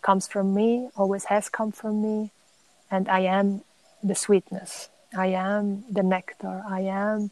comes 0.02 0.26
from 0.26 0.54
me, 0.54 0.88
always 0.96 1.24
has 1.24 1.48
come 1.48 1.72
from 1.72 2.02
me, 2.02 2.30
and 2.90 3.08
I 3.08 3.20
am 3.20 3.62
the 4.02 4.14
sweetness. 4.14 4.88
I 5.16 5.28
am 5.28 5.84
the 5.90 6.02
nectar. 6.02 6.62
I 6.68 6.80
am 6.82 7.30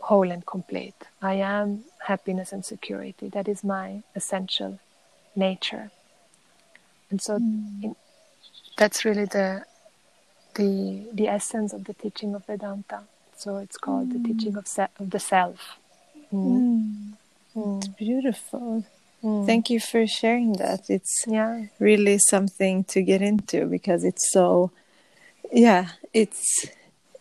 whole 0.00 0.30
and 0.30 0.44
complete. 0.44 0.94
I 1.22 1.34
am 1.34 1.84
happiness 2.06 2.52
and 2.52 2.64
security. 2.64 3.28
That 3.28 3.48
is 3.48 3.64
my 3.64 4.02
essential 4.14 4.78
nature. 5.34 5.90
And 7.10 7.20
so, 7.20 7.38
mm. 7.38 7.84
in, 7.84 7.96
that's 8.76 9.04
really 9.04 9.24
the 9.24 9.64
the 10.54 11.06
the 11.12 11.28
essence 11.28 11.72
of 11.72 11.84
the 11.84 11.94
teaching 11.94 12.34
of 12.34 12.46
Vedanta. 12.46 13.02
So 13.36 13.58
it's 13.58 13.76
called 13.76 14.10
mm. 14.10 14.14
the 14.14 14.28
teaching 14.28 14.56
of, 14.56 14.66
se- 14.66 14.94
of 14.98 15.10
the 15.10 15.18
self. 15.18 15.78
Mm. 16.32 17.05
Mm. 17.56 17.78
It's 17.78 17.88
beautiful. 17.88 18.84
Mm. 19.22 19.46
Thank 19.46 19.70
you 19.70 19.80
for 19.80 20.06
sharing 20.06 20.54
that. 20.54 20.90
It's 20.90 21.24
yeah. 21.26 21.66
really 21.78 22.18
something 22.18 22.84
to 22.84 23.02
get 23.02 23.22
into 23.22 23.66
because 23.66 24.04
it's 24.04 24.30
so 24.30 24.70
yeah, 25.52 25.88
it's 26.12 26.66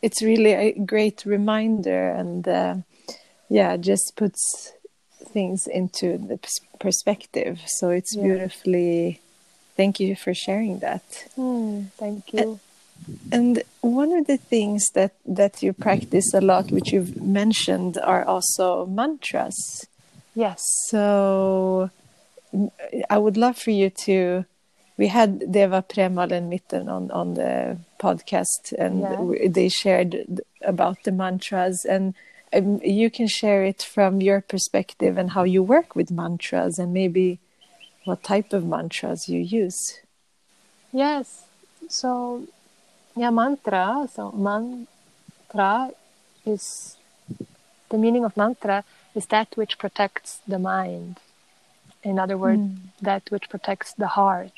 it's 0.01 0.21
really 0.21 0.53
a 0.53 0.73
great 0.73 1.23
reminder 1.25 2.09
and 2.09 2.47
uh, 2.47 2.75
yeah, 3.49 3.77
just 3.77 4.15
puts 4.15 4.73
things 5.33 5.67
into 5.67 6.17
the 6.17 6.39
perspective. 6.79 7.61
So 7.65 7.89
it's 7.89 8.15
yeah. 8.15 8.23
beautifully 8.23 9.21
Thank 9.75 9.99
you 9.99 10.15
for 10.15 10.33
sharing 10.33 10.79
that. 10.79 11.03
Mm, 11.37 11.91
thank 11.97 12.33
you. 12.33 12.59
And 13.31 13.61
one 13.81 14.13
of 14.13 14.25
the 14.25 14.37
things 14.37 14.89
that, 14.93 15.13
that 15.25 15.61
you 15.61 15.73
practice 15.73 16.33
a 16.33 16.39
lot, 16.39 16.71
which 16.71 16.93
you've 16.93 17.21
mentioned, 17.21 17.97
are 18.01 18.23
also 18.23 18.85
mantras. 18.85 19.85
Yes. 20.35 20.61
So 20.87 21.89
I 23.09 23.17
would 23.17 23.37
love 23.37 23.57
for 23.57 23.71
you 23.71 23.89
to. 24.05 24.45
We 24.97 25.07
had 25.07 25.51
Deva 25.51 25.83
Premal 25.89 26.31
and 26.31 26.49
Miten 26.49 26.87
on, 26.87 27.11
on 27.11 27.33
the 27.33 27.77
podcast, 27.99 28.71
and 28.77 29.01
yeah. 29.01 29.47
they 29.49 29.67
shared 29.67 30.41
about 30.61 31.03
the 31.03 31.11
mantras. 31.11 31.85
And 31.85 32.13
um, 32.53 32.79
you 32.81 33.09
can 33.09 33.27
share 33.27 33.65
it 33.65 33.81
from 33.81 34.21
your 34.21 34.39
perspective 34.39 35.17
and 35.17 35.31
how 35.31 35.43
you 35.43 35.61
work 35.61 35.95
with 35.95 36.11
mantras, 36.11 36.79
and 36.79 36.93
maybe 36.93 37.39
what 38.05 38.23
type 38.23 38.53
of 38.53 38.65
mantras 38.65 39.27
you 39.27 39.41
use. 39.41 39.99
Yes. 40.93 41.45
So, 41.89 42.47
yeah, 43.17 43.31
mantra. 43.31 44.07
So, 44.13 44.31
mantra 44.31 45.91
is 46.45 46.95
the 47.89 47.97
meaning 47.97 48.23
of 48.23 48.37
mantra 48.37 48.85
is 49.15 49.25
that 49.27 49.55
which 49.55 49.77
protects 49.77 50.41
the 50.47 50.59
mind. 50.59 51.19
In 52.03 52.19
other 52.19 52.37
words, 52.37 52.61
mm. 52.61 52.77
that 53.01 53.23
which 53.29 53.49
protects 53.49 53.93
the 53.93 54.07
heart. 54.07 54.51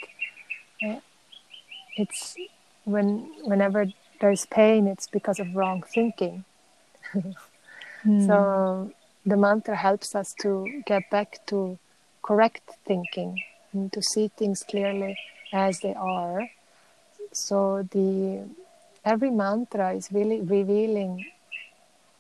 It's 1.96 2.36
when 2.84 3.32
whenever 3.43 3.86
there's 4.20 4.46
pain, 4.46 4.88
it's 4.88 5.08
because 5.08 5.39
of 5.39 5.56
wrong 5.56 5.84
thinking. 5.84 6.43
mm. 7.13 7.36
So 8.28 8.91
the 9.26 9.36
mantra 9.36 9.76
helps 9.76 10.15
us 10.15 10.34
to 10.41 10.82
get 10.86 11.10
back 11.10 11.46
to 11.48 11.78
correct 12.22 12.70
thinking 12.86 13.41
and 13.74 13.91
to 13.91 14.02
see 14.02 14.30
things 14.30 14.63
clearly 14.63 15.17
as 15.52 15.80
they 15.82 15.93
are. 15.93 16.50
So 17.34 17.88
the 17.91 18.48
every 19.04 19.32
mantra 19.32 19.93
is 19.93 20.12
really 20.12 20.41
revealing 20.41 21.26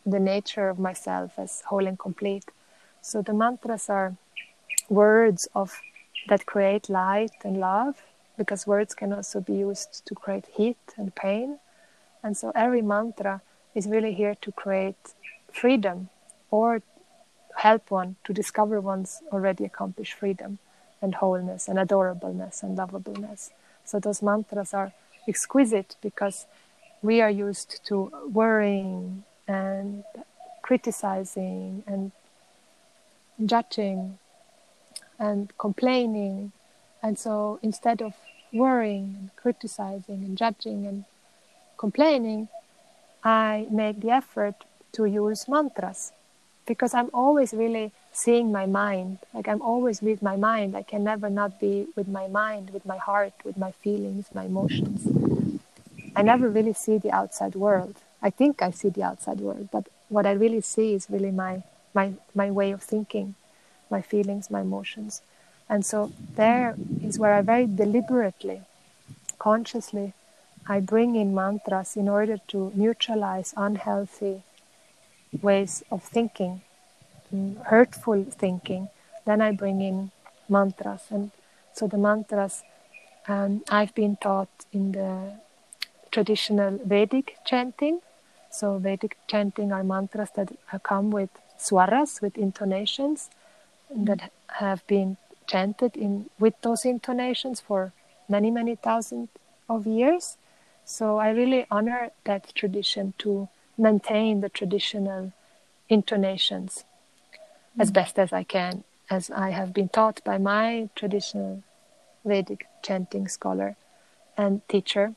the 0.07 0.19
nature 0.19 0.69
of 0.69 0.79
myself 0.79 1.37
as 1.37 1.61
whole 1.67 1.85
and 1.85 1.99
complete. 1.99 2.45
So 3.01 3.21
the 3.21 3.33
mantras 3.33 3.89
are 3.89 4.15
words 4.89 5.47
of 5.53 5.79
that 6.29 6.45
create 6.45 6.89
light 6.89 7.35
and 7.43 7.59
love 7.59 8.01
because 8.37 8.65
words 8.65 8.95
can 8.95 9.11
also 9.11 9.41
be 9.41 9.55
used 9.55 10.05
to 10.05 10.15
create 10.15 10.45
heat 10.55 10.77
and 10.95 11.13
pain. 11.13 11.59
And 12.23 12.37
so 12.37 12.51
every 12.55 12.81
mantra 12.81 13.41
is 13.75 13.87
really 13.87 14.13
here 14.13 14.35
to 14.41 14.51
create 14.51 15.13
freedom 15.51 16.09
or 16.51 16.81
help 17.57 17.91
one 17.91 18.15
to 18.23 18.33
discover 18.33 18.79
one's 18.79 19.21
already 19.31 19.65
accomplished 19.65 20.13
freedom 20.13 20.59
and 21.01 21.15
wholeness 21.15 21.67
and 21.67 21.77
adorableness 21.77 22.63
and 22.63 22.77
lovableness. 22.77 23.51
So 23.83 23.99
those 23.99 24.21
mantras 24.21 24.73
are 24.73 24.93
exquisite 25.27 25.95
because 26.01 26.45
we 27.01 27.21
are 27.21 27.29
used 27.29 27.81
to 27.85 28.11
worrying 28.31 29.23
and 29.47 30.03
criticizing 30.61 31.83
and 31.87 32.11
judging 33.45 34.17
and 35.19 35.55
complaining. 35.57 36.51
And 37.01 37.17
so 37.17 37.59
instead 37.61 38.01
of 38.01 38.13
worrying 38.51 39.15
and 39.19 39.29
criticizing 39.35 40.23
and 40.23 40.37
judging 40.37 40.85
and 40.85 41.05
complaining, 41.77 42.49
I 43.23 43.67
make 43.71 44.01
the 44.01 44.11
effort 44.11 44.55
to 44.93 45.05
use 45.05 45.47
mantras 45.47 46.11
because 46.65 46.93
I'm 46.93 47.09
always 47.13 47.53
really 47.53 47.91
seeing 48.11 48.51
my 48.51 48.65
mind. 48.65 49.19
Like 49.33 49.47
I'm 49.47 49.61
always 49.61 50.01
with 50.01 50.21
my 50.21 50.35
mind. 50.35 50.75
I 50.75 50.83
can 50.83 51.03
never 51.03 51.29
not 51.29 51.59
be 51.59 51.87
with 51.95 52.07
my 52.07 52.27
mind, 52.27 52.71
with 52.71 52.85
my 52.85 52.97
heart, 52.97 53.33
with 53.43 53.57
my 53.57 53.71
feelings, 53.71 54.27
my 54.33 54.45
emotions. 54.45 55.07
I 56.15 56.23
never 56.23 56.49
really 56.49 56.73
see 56.73 56.97
the 56.97 57.11
outside 57.11 57.55
world. 57.55 57.95
I 58.21 58.29
think 58.29 58.61
I 58.61 58.71
see 58.71 58.89
the 58.89 59.03
outside 59.03 59.39
world, 59.39 59.69
but 59.71 59.87
what 60.09 60.25
I 60.25 60.31
really 60.31 60.61
see 60.61 60.93
is 60.93 61.07
really 61.09 61.31
my 61.31 61.63
my 61.93 62.13
my 62.33 62.51
way 62.51 62.71
of 62.71 62.81
thinking, 62.81 63.35
my 63.89 64.01
feelings, 64.01 64.49
my 64.49 64.61
emotions. 64.61 65.21
And 65.69 65.85
so 65.85 66.11
there 66.35 66.75
is 67.03 67.19
where 67.19 67.33
I 67.33 67.41
very 67.41 67.67
deliberately 67.67 68.61
consciously, 69.39 70.13
I 70.67 70.79
bring 70.79 71.15
in 71.15 71.33
mantras 71.33 71.95
in 71.95 72.09
order 72.09 72.37
to 72.49 72.71
neutralize 72.75 73.53
unhealthy 73.55 74.43
ways 75.41 75.83
of 75.91 76.03
thinking, 76.03 76.61
hurtful 77.65 78.25
thinking. 78.25 78.89
Then 79.25 79.41
I 79.41 79.51
bring 79.51 79.81
in 79.81 80.11
mantras. 80.49 81.03
And 81.09 81.31
so 81.73 81.87
the 81.87 81.97
mantras 81.97 82.63
um, 83.27 83.63
I've 83.69 83.93
been 83.93 84.17
taught 84.17 84.49
in 84.71 84.93
the 84.93 85.33
traditional 86.11 86.79
Vedic 86.83 87.37
chanting. 87.45 87.99
So 88.57 88.79
Vedic 88.79 89.17
chanting 89.27 89.71
are 89.71 89.83
mantras 89.83 90.31
that 90.31 90.51
come 90.81 91.11
with 91.11 91.29
swaras, 91.59 92.21
with 92.23 92.35
intonations, 92.39 93.29
that 93.95 94.31
have 94.47 94.85
been 94.87 95.17
chanted 95.45 95.95
in 95.95 96.31
with 96.39 96.55
those 96.63 96.83
intonations 96.83 97.61
for 97.61 97.93
many, 98.27 98.49
many 98.49 98.75
thousand 98.75 99.29
of 99.69 99.85
years. 99.85 100.37
So 100.85 101.17
I 101.17 101.29
really 101.29 101.67
honor 101.69 102.09
that 102.23 102.51
tradition 102.55 103.13
to 103.19 103.47
maintain 103.77 104.41
the 104.41 104.49
traditional 104.49 105.33
intonations 105.87 106.83
mm. 107.77 107.81
as 107.81 107.91
best 107.91 108.17
as 108.17 108.33
I 108.33 108.43
can, 108.43 108.83
as 109.07 109.29
I 109.29 109.51
have 109.51 109.71
been 109.71 109.89
taught 109.89 110.23
by 110.23 110.39
my 110.39 110.89
traditional 110.95 111.63
Vedic 112.25 112.65
chanting 112.81 113.27
scholar 113.27 113.75
and 114.35 114.67
teacher. 114.67 115.13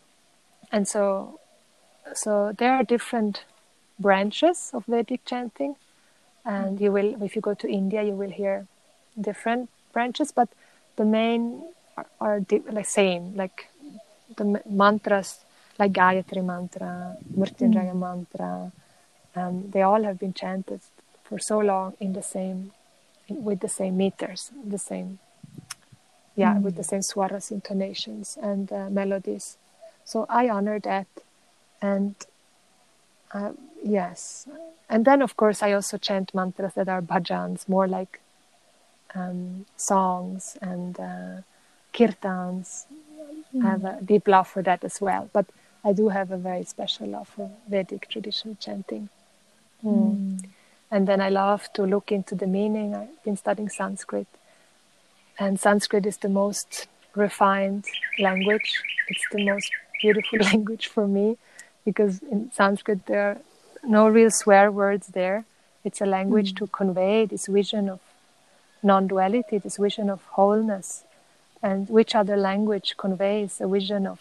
And 0.71 0.87
so, 0.87 1.40
so 2.15 2.53
there 2.59 2.73
are 2.73 2.83
different 2.83 3.45
branches 3.99 4.71
of 4.73 4.87
Vedic 4.87 5.25
chanting, 5.25 5.77
and 6.45 6.81
you 6.81 6.91
will, 6.93 7.23
if 7.23 7.37
you 7.37 7.43
go 7.43 7.55
to 7.55 7.69
India, 7.69 8.03
you 8.03 8.13
will 8.13 8.31
hear 8.31 8.67
different 9.21 9.69
branches, 9.93 10.33
but 10.33 10.49
the 10.97 11.05
main 11.05 11.63
are, 11.97 12.07
are 12.21 12.41
di- 12.41 12.63
like 12.71 12.87
same, 12.87 13.37
like 13.37 13.69
the 14.37 14.63
mantras, 14.69 15.41
like 15.79 15.93
Gayatri 15.93 16.45
mantra, 16.45 17.17
Mrityunjaya 17.37 17.93
mm. 17.93 17.99
mantra. 17.99 18.73
Um, 19.37 19.71
they 19.71 19.83
all 19.83 20.03
have 20.03 20.19
been 20.19 20.35
chanted 20.35 20.81
for 21.25 21.39
so 21.39 21.59
long 21.59 21.95
in 22.01 22.13
the 22.13 22.23
same, 22.23 22.73
with 23.29 23.61
the 23.61 23.69
same 23.69 23.97
meters, 23.97 24.51
the 24.67 24.79
same, 24.79 25.19
yeah, 26.37 26.55
mm. 26.55 26.63
with 26.63 26.77
the 26.77 26.85
same 26.85 27.01
swaras, 27.01 27.51
intonations, 27.51 28.37
and 28.43 28.73
uh, 28.73 28.91
melodies. 28.91 29.57
So 30.05 30.27
I 30.29 30.49
honor 30.49 30.81
that, 30.81 31.07
and 31.81 32.15
uh, 33.33 33.53
yes, 33.83 34.49
and 34.89 35.05
then 35.05 35.23
of 35.23 35.37
course 35.37 35.63
I 35.63 35.73
also 35.73 35.99
chant 35.99 36.35
mantras 36.35 36.75
that 36.75 36.89
are 36.89 37.03
bhajans, 37.03 37.69
more 37.69 37.87
like 37.87 38.21
um, 39.15 39.67
songs 39.77 40.57
and 40.61 40.99
uh, 40.99 41.37
kirtans. 41.93 42.87
Mm. 43.55 43.65
I 43.65 43.71
have 43.71 43.85
a 43.85 43.99
deep 44.03 44.29
love 44.29 44.49
for 44.49 44.63
that 44.63 44.85
as 44.85 45.01
well. 45.01 45.29
But 45.33 45.47
I 45.85 45.93
do 45.93 46.09
have 46.09 46.31
a 46.31 46.37
very 46.37 46.65
special 46.65 47.09
love 47.09 47.29
for 47.29 47.51
Vedic 47.69 48.09
traditional 48.09 48.57
chanting. 48.57 49.09
Mm. 49.85 50.17
Mm. 50.17 50.45
And 50.91 51.07
then 51.07 51.21
I 51.21 51.29
love 51.29 51.73
to 51.75 51.85
look 51.85 52.11
into 52.11 52.35
the 52.35 52.47
meaning. 52.47 52.95
I've 52.95 53.23
been 53.25 53.37
studying 53.37 53.69
Sanskrit. 53.69 54.27
And 55.39 55.59
Sanskrit 55.59 56.05
is 56.05 56.19
the 56.19 56.29
most 56.29 56.89
refined 57.15 57.85
language. 58.19 58.83
It's 59.09 59.25
the 59.33 59.45
most 59.45 59.71
beautiful 60.03 60.39
language 60.53 60.89
for 60.89 61.07
me 61.07 61.39
because 61.85 62.23
in 62.23 62.51
Sanskrit 62.53 63.07
there 63.07 63.23
are 63.31 63.39
no 63.83 64.09
real 64.09 64.31
swear 64.31 64.71
words 64.71 65.09
there. 65.09 65.45
It's 65.85 66.01
a 66.01 66.07
language 66.07 66.53
mm. 66.53 66.57
to 66.59 66.67
convey 66.67 67.27
this 67.27 67.47
vision 67.47 67.89
of 67.89 68.01
non 68.83 69.07
duality, 69.07 69.59
this 69.59 69.77
vision 69.77 70.11
of 70.11 70.23
wholeness. 70.37 71.05
And 71.63 71.89
which 71.89 72.15
other 72.15 72.37
language 72.37 72.95
conveys 72.97 73.61
a 73.61 73.69
vision 73.69 74.07
of 74.07 74.21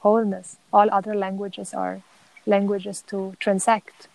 wholeness? 0.00 0.56
All 0.72 0.90
other 0.90 1.14
languages 1.14 1.72
are 1.72 2.02
languages 2.46 3.02
to 3.08 3.34
transact, 3.40 4.08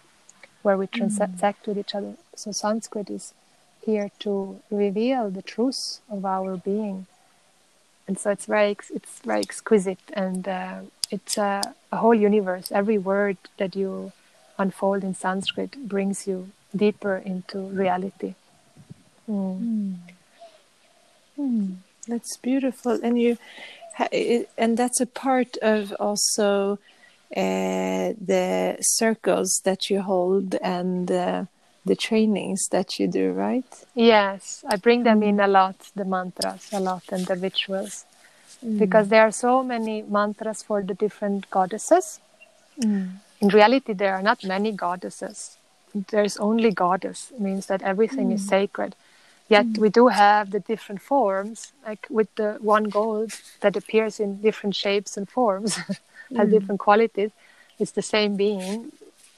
where 0.62 0.78
we 0.78 0.88
transact 0.88 1.42
mm. 1.42 1.68
with 1.68 1.78
each 1.78 1.96
other. 1.96 2.14
So 2.36 2.52
Sanskrit 2.52 3.10
is 3.10 3.34
here 3.82 4.12
to 4.20 4.60
reveal 4.70 5.30
the 5.30 5.42
truth 5.42 6.00
of 6.10 6.26
our 6.26 6.58
being. 6.58 7.08
And 8.08 8.18
so 8.20 8.32
it's 8.32 8.46
very, 8.46 8.72
it's 8.94 9.20
very 9.20 9.42
exquisite, 9.42 10.00
and 10.14 10.48
uh, 10.48 10.82
it's 11.12 11.38
a, 11.38 11.62
a 11.92 11.98
whole 11.98 12.16
universe. 12.16 12.72
Every 12.72 12.98
word 12.98 13.38
that 13.58 13.76
you 13.76 14.12
unfold 14.58 15.04
in 15.04 15.16
Sanskrit 15.16 15.88
brings 15.88 16.28
you 16.28 16.52
deeper 16.76 17.18
into 17.18 17.60
reality. 17.60 18.36
Mm. 19.30 19.98
Mm. 21.40 21.76
That's 22.08 22.38
beautiful, 22.38 23.00
and 23.04 23.22
you, 23.22 23.38
and 24.58 24.78
that's 24.78 25.00
a 25.00 25.06
part 25.06 25.58
of 25.62 25.94
also 26.00 26.80
uh, 27.36 28.14
the 28.20 28.78
circles 28.82 29.62
that 29.64 29.90
you 29.90 30.02
hold 30.02 30.56
and 30.56 31.12
uh, 31.12 31.46
the 31.86 31.96
trainings 31.96 32.68
that 32.72 33.00
you 33.00 33.08
do, 33.08 33.32
right? 33.32 33.86
Yes, 33.94 34.64
I 34.68 34.78
bring 34.78 35.04
them 35.04 35.22
in 35.24 35.40
a 35.40 35.48
lot, 35.48 35.76
the 35.96 36.06
mantras 36.06 36.70
a 36.74 36.80
lot, 36.80 37.04
and 37.12 37.26
the 37.28 37.36
rituals, 37.36 38.06
mm. 38.66 38.80
because 38.80 39.10
there 39.10 39.24
are 39.24 39.32
so 39.32 39.64
many 39.64 40.02
mantras 40.02 40.64
for 40.64 40.82
the 40.82 40.94
different 40.94 41.50
goddesses. 41.50 42.20
Mm. 42.82 43.12
In 43.42 43.48
reality, 43.50 43.94
there 43.94 44.14
are 44.14 44.22
not 44.22 44.44
many 44.44 44.72
goddesses. 44.72 45.58
There's 45.94 46.38
only 46.38 46.72
goddess, 46.72 47.32
it 47.32 47.42
means 47.42 47.66
that 47.66 47.82
everything 47.82 48.32
is 48.32 48.44
mm. 48.46 48.50
sacred 48.50 48.96
Yet 49.50 49.66
mm. 49.66 49.78
we 49.80 49.90
do 49.90 50.08
have 50.08 50.52
the 50.52 50.60
different 50.60 51.02
forms, 51.02 51.74
like 51.86 52.06
with 52.10 52.34
the 52.36 52.58
one 52.62 52.86
gold 52.86 53.32
that 53.62 53.76
appears 53.76 54.20
in 54.20 54.42
different 54.42 54.76
shapes 54.76 55.18
and 55.18 55.28
forms, 55.28 55.76
has 56.38 56.48
mm. 56.48 56.52
different 56.52 56.80
qualities. 56.80 57.32
It's 57.80 57.92
the 57.92 58.04
same 58.04 58.36
being. 58.36 58.92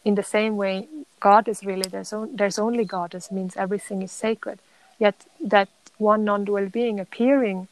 In 0.03 0.15
the 0.15 0.23
same 0.23 0.57
way, 0.57 0.87
God 1.19 1.47
is 1.47 1.63
really 1.63 1.87
there's, 1.89 2.11
on, 2.11 2.35
there's 2.35 2.59
only 2.59 2.83
God. 2.83 3.11
This 3.11 3.31
means 3.31 3.55
everything 3.55 4.01
is 4.01 4.11
sacred. 4.11 4.59
Yet 4.99 5.15
that 5.39 5.69
one 5.97 6.25
non-dual 6.25 6.67
being 6.69 6.99
appearing 6.99 7.67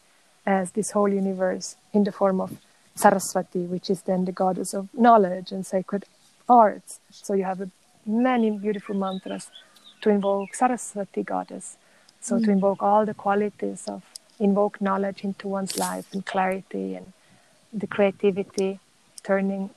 as 0.45 0.71
this 0.71 0.91
whole 0.91 1.09
universe 1.09 1.75
in 1.93 2.03
the 2.03 2.11
form 2.11 2.41
of 2.41 2.57
Saraswati, 2.95 3.65
which 3.65 3.89
is 3.89 4.01
then 4.03 4.25
the 4.25 4.31
goddess 4.31 4.73
of 4.73 4.89
knowledge 4.93 5.51
and 5.51 5.65
sacred 5.65 6.05
arts. 6.47 6.99
So 7.11 7.33
you 7.33 7.43
have 7.43 7.61
a, 7.61 7.69
many 8.05 8.51
beautiful 8.51 8.95
mantras 8.95 9.49
to 10.01 10.09
invoke 10.09 10.55
Saraswati 10.55 11.23
goddess 11.23 11.77
so 12.21 12.37
mm. 12.37 12.45
to 12.45 12.51
invoke 12.51 12.81
all 12.81 13.05
the 13.05 13.13
qualities 13.13 13.85
of 13.87 14.03
invoke 14.39 14.81
knowledge 14.81 15.23
into 15.23 15.47
one's 15.47 15.77
life 15.77 16.07
and 16.13 16.25
clarity 16.25 16.95
and 16.95 17.13
the 17.73 17.87
creativity, 17.87 18.79
turning 19.23 19.69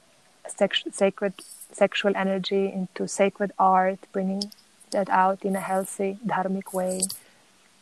sex- 0.48 0.85
sacred 0.92 1.35
sexual 1.72 2.12
energy 2.16 2.70
into 2.72 3.09
sacred 3.09 3.53
art, 3.59 3.98
bringing 4.12 4.42
that 4.90 5.09
out 5.09 5.44
in 5.44 5.57
a 5.57 5.61
healthy 5.61 6.18
dharmic 6.27 6.72
way. 6.72 7.01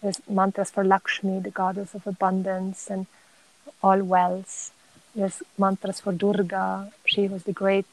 There's 0.02 0.20
mantras 0.28 0.70
for 0.70 0.84
Lakshmi, 0.84 1.40
the 1.40 1.50
goddess 1.50 1.94
of 1.94 2.06
abundance 2.06 2.88
and 2.88 3.06
all 3.82 4.02
wealth. 4.02 4.72
There's 5.14 5.42
mantras 5.58 6.00
for 6.00 6.12
Durga, 6.12 6.92
she 7.04 7.28
was 7.28 7.44
the 7.44 7.52
great 7.52 7.86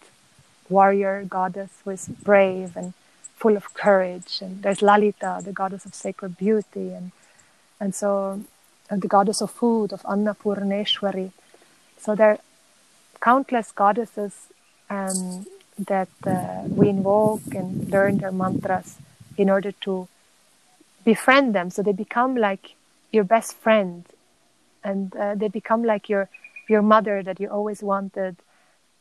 warrior 0.70 1.24
goddess 1.24 1.72
who 1.84 1.92
is 1.92 2.08
brave 2.08 2.76
and 2.76 2.94
full 3.36 3.56
of 3.56 3.74
courage. 3.74 4.40
And 4.42 4.62
there's 4.64 4.82
Lalita, 4.82 5.42
the 5.44 5.54
goddess 5.54 5.86
of 5.86 5.94
sacred 5.94 6.38
beauty, 6.38 6.92
and 6.92 7.12
and 7.80 7.94
so 7.94 8.42
and 8.90 9.02
the 9.02 9.08
goddess 9.08 9.42
of 9.42 9.52
food, 9.52 9.92
of 9.94 10.02
Annapurneshwari. 10.04 11.32
So 12.00 12.16
there 12.16 12.32
are 12.32 12.40
countless 13.22 13.72
goddesses 13.72 14.34
um, 14.90 15.46
that 15.78 16.10
uh, 16.26 16.64
we 16.70 16.90
invoke 16.90 17.54
and 17.54 17.90
learn 17.90 18.20
their 18.20 18.32
mantras 18.32 18.96
in 19.38 19.50
order 19.50 19.72
to 19.72 20.08
befriend 21.12 21.48
them. 21.58 21.68
So 21.70 21.80
they 21.82 21.96
become 22.06 22.36
like 22.36 22.66
your 23.16 23.26
best 23.36 23.52
friend, 23.64 24.06
and 24.84 25.16
uh, 25.16 25.36
they 25.42 25.50
become 25.60 25.82
like 25.94 26.10
your 26.14 26.30
your 26.68 26.84
mother 26.94 27.18
that 27.28 27.40
you 27.42 27.48
always 27.58 27.80
wanted, 27.92 28.36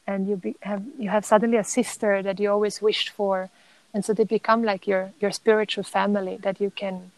and 0.07 0.29
you 0.29 0.37
be, 0.37 0.55
have 0.61 0.83
you 1.03 1.09
have 1.17 1.25
suddenly 1.33 1.59
a 1.59 1.69
sister 1.79 2.23
that 2.23 2.37
you 2.41 2.49
always 2.51 2.81
wished 2.81 3.11
for 3.11 3.51
and 3.97 4.05
so 4.05 4.13
they 4.13 4.25
become 4.25 4.63
like 4.63 4.87
your 4.87 5.13
your 5.21 5.33
spiritual 5.33 5.85
family 5.85 6.37
that 6.47 6.61
you 6.61 6.71
can 6.71 7.11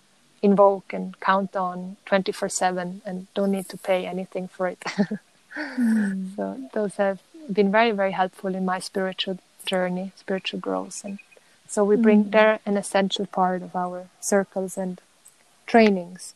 invoke 0.43 0.93
and 0.93 1.19
count 1.19 1.57
on 1.57 1.97
24 2.07 2.49
7 2.49 3.03
and 3.05 3.27
don't 3.35 3.51
need 3.51 3.69
to 3.69 3.77
pay 3.77 4.07
anything 4.07 4.47
for 4.47 4.69
it 4.69 4.81
mm. 5.57 6.37
so 6.37 6.45
those 6.73 6.95
have 6.97 7.21
been 7.53 7.73
very 7.73 7.91
very 7.91 8.13
helpful 8.13 8.55
in 8.55 8.65
my 8.65 8.79
spiritual 8.79 9.39
journey 9.67 10.13
spiritual 10.15 10.61
growth 10.61 11.05
and 11.05 11.19
so 11.69 11.85
we 11.85 11.97
bring 11.97 12.25
mm. 12.25 12.31
they're 12.33 12.61
an 12.67 12.77
essential 12.77 13.27
part 13.27 13.63
of 13.63 13.77
our 13.77 14.09
circles 14.21 14.77
and 14.77 15.01
trainings 15.67 16.35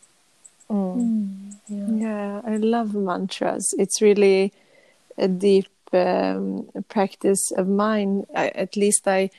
mm. 0.71 0.97
mm. 0.97 1.55
Yeah. 1.69 1.87
yeah. 2.07 2.41
i 2.45 2.57
love 2.57 2.95
mantras 2.95 3.75
it's 3.79 4.01
really 4.01 4.53
a 5.19 5.29
deep 5.29 5.69
um, 5.93 6.69
practice 6.89 7.51
of 7.51 7.69
mine 7.69 8.27
I, 8.35 8.49
at 8.49 8.77
least 8.77 9.07
i 9.07 9.31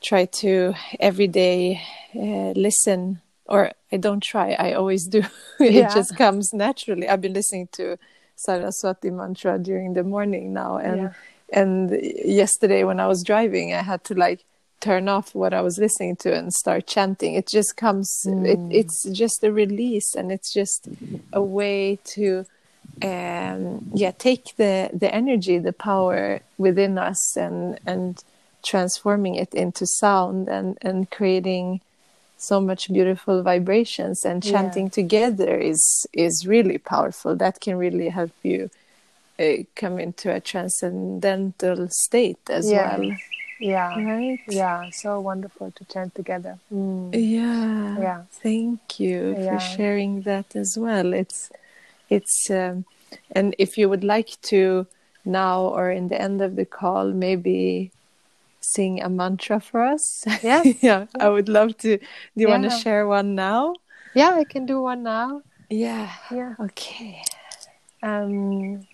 try 0.00 0.24
to 0.24 0.74
every 1.00 1.28
day 1.28 1.82
uh, 2.14 2.52
listen 2.56 3.20
or 3.52 3.72
I 3.92 3.98
don't 3.98 4.22
try, 4.22 4.52
I 4.58 4.72
always 4.72 5.06
do. 5.06 5.22
it 5.60 5.72
yeah. 5.72 5.94
just 5.94 6.16
comes 6.16 6.52
naturally. 6.54 7.08
I've 7.08 7.20
been 7.20 7.34
listening 7.34 7.68
to 7.72 7.98
Saraswati 8.36 9.10
mantra 9.10 9.58
during 9.58 9.92
the 9.92 10.02
morning 10.02 10.54
now, 10.54 10.78
and 10.78 11.02
Yeah. 11.02 11.12
and 11.52 11.90
yesterday 12.24 12.82
when 12.84 12.98
I 12.98 13.06
was 13.06 13.22
driving, 13.22 13.74
I 13.74 13.82
had 13.82 14.04
to 14.04 14.14
like 14.14 14.44
turn 14.82 15.08
off 15.08 15.34
what 15.34 15.54
I 15.54 15.62
was 15.62 15.78
listening 15.78 16.16
to 16.16 16.34
and 16.34 16.52
start 16.52 16.86
chanting. 16.86 17.34
It 17.34 17.48
just 17.48 17.76
comes. 17.76 18.08
It, 18.26 18.60
it's 18.70 18.98
just 19.12 19.42
a 19.44 19.52
release, 19.52 20.14
and 20.14 20.30
it's 20.30 20.52
just 20.52 20.88
a 21.32 21.42
way 21.42 21.98
to 22.14 22.44
um, 23.02 23.62
yeah 23.94 24.12
take 24.28 24.44
the 24.56 24.90
the 24.92 25.10
energy 25.14 25.58
the 25.58 25.72
power 25.72 26.40
within 26.58 26.98
us 26.98 27.36
and 27.36 27.80
and 27.86 28.22
transforming 28.62 29.34
it 29.36 29.54
into 29.54 29.86
sound 29.86 30.48
and 30.48 30.78
and 30.82 31.10
creating 31.10 31.80
so 32.36 32.60
much 32.60 32.92
beautiful 32.92 33.42
vibrations 33.42 34.24
and 34.24 34.44
Yeah. 34.44 34.52
chanting 34.52 34.90
together 34.90 35.56
is 35.72 36.06
is 36.12 36.46
really 36.46 36.78
powerful 36.78 37.36
that 37.36 37.60
can 37.60 37.76
really 37.76 38.08
help 38.08 38.32
you 38.42 38.68
uh, 39.38 39.64
come 39.76 39.98
into 39.98 40.26
a 40.34 40.40
transcendental 40.40 41.88
state 41.90 42.50
as 42.50 42.66
Yeah. 42.70 42.96
well 42.98 43.16
Yeah. 43.62 43.94
right 43.96 44.40
Yeah. 44.48 44.90
So 44.90 45.20
wonderful 45.20 45.70
to 45.70 45.84
chant 45.84 46.14
together. 46.14 46.58
Mm. 46.72 47.10
yeah 47.14 47.96
Yeah. 48.06 48.22
thank 48.42 48.98
you 48.98 49.36
Yeah. 49.38 49.48
for 49.48 49.58
sharing 49.60 50.22
that 50.22 50.56
as 50.56 50.76
well 50.76 51.12
it's 51.14 51.50
it's 52.08 52.50
um, 52.50 52.84
and 53.36 53.54
if 53.58 53.78
you 53.78 53.88
would 53.88 54.04
like 54.04 54.40
to 54.52 54.86
now 55.24 55.62
or 55.62 55.90
in 55.90 56.08
the 56.08 56.20
end 56.20 56.40
of 56.42 56.56
the 56.56 56.64
call 56.66 57.12
maybe 57.12 57.92
sing 58.60 59.00
a 59.02 59.08
mantra 59.08 59.60
for 59.60 59.80
us 59.82 60.24
Yes. 60.42 60.66
yeah 60.82 61.06
i 61.20 61.28
would 61.28 61.48
love 61.48 61.76
to 61.78 61.98
do 61.98 62.38
you 62.42 62.48
want 62.48 62.64
to 62.64 62.70
share 62.70 63.06
one 63.06 63.34
now 63.34 63.74
Yeah, 64.14 64.36
I 64.36 64.44
can 64.44 64.66
do 64.66 64.82
one 64.82 65.02
now. 65.02 65.40
yeah 65.70 66.10
Yeah. 66.30 66.52
okay 66.60 67.22
Um, 68.02 68.84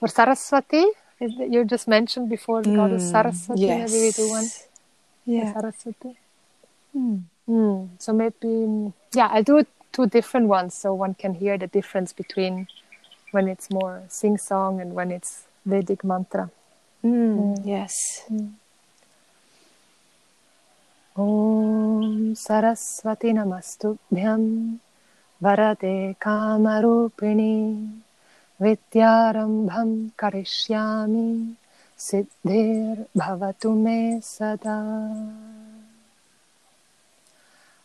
for 0.00 0.08
Saraswati, 0.08 0.84
you 1.28 1.64
just 1.64 1.88
mentioned 1.88 2.28
before 2.28 2.62
the 2.62 2.70
mm, 2.70 2.76
goddess 2.76 3.02
hmm, 3.02 3.12
Saraswati, 3.12 3.62
yes. 3.62 3.90
maybe 3.90 4.04
we 4.04 4.10
do 4.12 4.28
one. 4.28 4.50
Yeah. 5.26 5.52
Saraswati. 5.52 6.16
Mm. 6.96 7.22
Mm. 7.48 7.88
So 7.98 8.12
maybe, 8.12 8.92
yeah, 9.12 9.28
I'll 9.30 9.42
do 9.42 9.64
two 9.92 10.06
different 10.06 10.48
ones 10.48 10.74
so 10.74 10.94
one 10.94 11.14
can 11.14 11.34
hear 11.34 11.56
the 11.58 11.66
difference 11.66 12.12
between 12.12 12.68
when 13.30 13.48
it's 13.48 13.70
more 13.70 14.02
sing 14.08 14.38
song 14.38 14.80
and 14.80 14.94
when 14.94 15.10
it's 15.10 15.44
Vedic 15.66 16.04
mantra. 16.04 16.50
Hmm, 17.02 17.54
hmm. 17.54 17.68
Yes. 17.68 18.24
Om 21.16 22.34
Saraswati 22.34 23.32
Namastubhyam 23.32 24.78
Varade 25.42 26.16
Kamarupiṇi 26.18 27.86
विद्यारम्भं 28.62 30.08
करिष्यामि 30.08 31.56
सिद्धिर्भवतु 31.98 33.70
मे 33.70 34.20
सदा। 34.20 34.78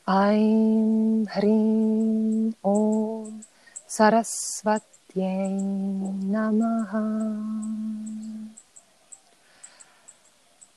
ऐं 0.10 1.24
ह्रीं 1.24 2.52
ॐ 2.66 3.40
सरस्वत्यै 3.90 5.50
नमः। 6.34 6.94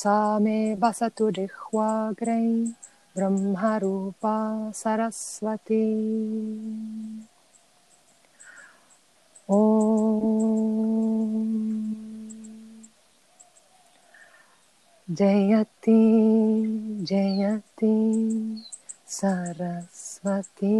सा 0.00 0.16
मे 0.44 0.58
वसतु 0.82 1.30
जिह्वाग्रै 1.38 2.42
ब्रह्मरूपा 3.16 4.36
सरस्वती 4.80 5.84
ॐ 9.58 9.58
जयति 15.08 16.00
जयति 17.10 17.94
सरस्वती 19.18 20.76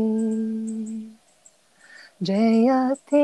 जयते 2.31 3.23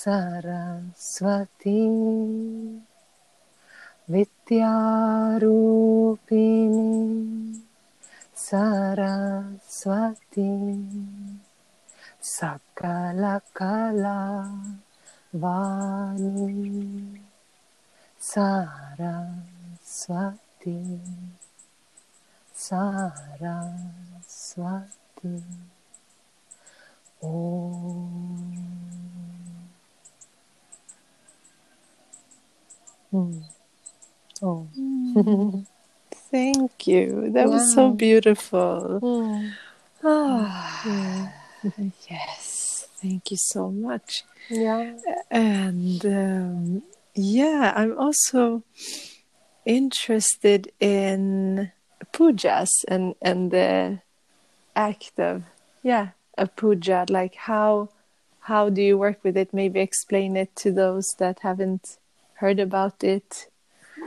सरस्वती 0.00 1.80
विद्यारूपिणी 4.12 4.52
सरस्वती 8.44 10.50
सकलकला 12.36 14.20
वाणी 15.42 16.50
Saraswati, 18.22 19.80
Saraswati, 22.52 22.92
Om. 27.22 28.50
Mm. 33.12 33.42
Oh. 34.42 34.68
Hmm. 34.74 35.60
Thank 36.30 36.86
you. 36.86 37.30
That 37.32 37.48
wow. 37.48 37.54
was 37.54 37.74
so 37.74 37.90
beautiful. 37.90 39.00
Mm. 39.02 39.52
Yes. 42.08 42.88
Thank 43.02 43.30
you 43.30 43.36
so 43.36 43.70
much. 43.70 44.24
Yeah. 44.48 44.94
And 45.30 46.04
um, 46.06 46.82
yeah, 47.14 47.72
I'm 47.76 47.98
also 47.98 48.64
interested 49.64 50.72
in 50.80 51.70
pujas 52.12 52.68
and, 52.88 53.14
and 53.22 53.50
the 53.50 54.00
act 54.74 55.18
of, 55.18 55.42
yeah, 55.82 56.08
a 56.38 56.46
puja. 56.46 57.06
Like 57.08 57.34
how 57.34 57.90
how 58.40 58.70
do 58.70 58.82
you 58.82 58.96
work 58.98 59.22
with 59.22 59.36
it? 59.36 59.52
Maybe 59.52 59.80
explain 59.80 60.36
it 60.36 60.56
to 60.56 60.72
those 60.72 61.06
that 61.18 61.40
haven't 61.40 61.98
heard 62.34 62.58
about 62.58 63.04
it. 63.04 63.48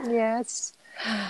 Yes. 0.08 0.72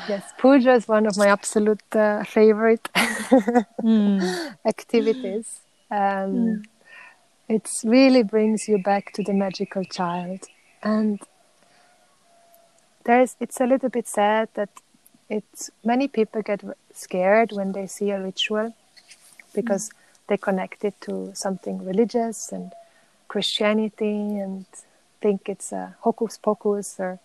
Yes. 0.09 0.33
Puja 0.39 0.73
is 0.73 0.89
one 0.89 1.07
of 1.07 1.17
my 1.17 1.29
absolute 1.29 1.83
uh, 1.95 2.25
favorite 2.25 2.89
activities. 4.67 5.61
Um, 5.91 6.63
It 7.49 7.69
really 7.85 8.23
brings 8.23 8.69
you 8.69 8.79
back 8.79 9.13
to 9.13 9.23
the 9.23 9.35
magical 9.35 9.85
child, 9.85 10.41
and 10.83 11.21
there's. 13.05 13.37
It's 13.41 13.61
a 13.61 13.67
little 13.67 13.89
bit 13.89 14.09
sad 14.09 14.49
that 14.55 14.71
it's 15.29 15.71
many 15.85 16.09
people 16.09 16.43
get 16.43 16.63
scared 16.93 17.53
when 17.53 17.73
they 17.73 17.87
see 17.87 18.11
a 18.11 18.21
ritual 18.21 18.75
because 19.55 19.91
they 20.29 20.37
connect 20.37 20.85
it 20.85 21.01
to 21.03 21.33
something 21.35 21.85
religious 21.85 22.53
and 22.53 22.73
Christianity 23.29 24.39
and 24.39 24.67
think 25.21 25.49
it's 25.49 25.73
a 25.73 25.97
hocus 26.01 26.39
pocus 26.39 26.97
or 26.99 27.19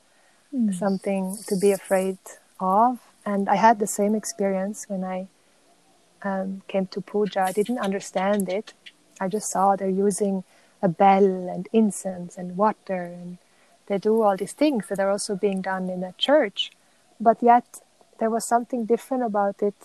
something 0.71 1.37
to 1.47 1.55
be 1.55 1.71
afraid 1.71 2.17
of. 2.59 2.99
And 3.25 3.47
I 3.49 3.55
had 3.55 3.79
the 3.79 3.87
same 3.87 4.15
experience 4.15 4.85
when 4.87 5.03
I 5.03 5.27
um, 6.23 6.61
came 6.67 6.87
to 6.87 7.01
puja. 7.01 7.41
I 7.41 7.51
didn't 7.51 7.79
understand 7.79 8.49
it. 8.49 8.73
I 9.19 9.27
just 9.27 9.51
saw 9.51 9.75
they're 9.75 9.89
using 9.89 10.43
a 10.81 10.87
bell 10.87 11.25
and 11.25 11.67
incense 11.73 12.37
and 12.37 12.55
water, 12.55 13.03
and 13.03 13.37
they 13.89 13.97
do 13.97 14.21
all 14.21 14.37
these 14.37 14.53
things 14.53 14.87
that 14.87 14.99
are 14.99 15.09
also 15.09 15.35
being 15.35 15.61
done 15.61 15.89
in 15.89 16.03
a 16.03 16.13
church. 16.17 16.71
But 17.19 17.43
yet, 17.43 17.65
there 18.19 18.29
was 18.29 18.45
something 18.45 18.85
different 18.85 19.23
about 19.23 19.61
it, 19.61 19.75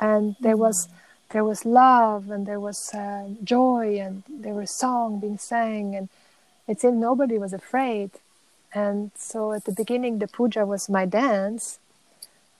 and 0.00 0.36
there 0.40 0.56
was 0.56 0.88
there 1.30 1.44
was 1.44 1.64
love, 1.64 2.30
and 2.30 2.46
there 2.46 2.60
was 2.60 2.92
uh, 2.92 3.28
joy, 3.44 3.98
and 4.00 4.24
there 4.28 4.54
was 4.54 4.70
song 4.70 5.20
being 5.20 5.38
sang, 5.38 5.94
and 5.94 6.08
it 6.66 6.80
seemed 6.80 6.98
nobody 6.98 7.38
was 7.38 7.52
afraid. 7.52 8.10
And 8.74 9.12
so, 9.14 9.52
at 9.52 9.64
the 9.64 9.72
beginning, 9.72 10.18
the 10.18 10.26
puja 10.26 10.66
was 10.66 10.88
my 10.88 11.06
dance, 11.06 11.78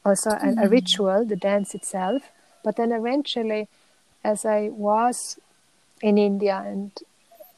also 0.04 0.30
a, 0.30 0.54
a 0.64 0.68
ritual, 0.68 1.24
the 1.24 1.36
dance 1.36 1.74
itself. 1.74 2.22
But 2.64 2.76
then 2.76 2.92
eventually, 2.92 3.68
as 4.24 4.44
I 4.44 4.68
was 4.68 5.38
in 6.00 6.16
India 6.16 6.62
and 6.64 6.92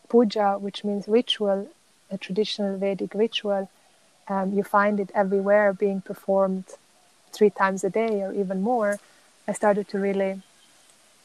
puja, 0.08 0.58
which 0.58 0.82
means 0.84 1.06
ritual, 1.06 1.68
a 2.10 2.18
traditional 2.18 2.76
Vedic 2.76 3.14
ritual, 3.14 3.70
um, 4.28 4.52
you 4.52 4.62
find 4.62 5.00
it 5.00 5.10
everywhere 5.14 5.72
being 5.72 6.00
performed 6.00 6.64
three 7.32 7.50
times 7.50 7.84
a 7.84 7.90
day 7.90 8.22
or 8.22 8.32
even 8.32 8.62
more, 8.62 8.98
I 9.46 9.52
started 9.52 9.88
to 9.88 9.98
really 9.98 10.42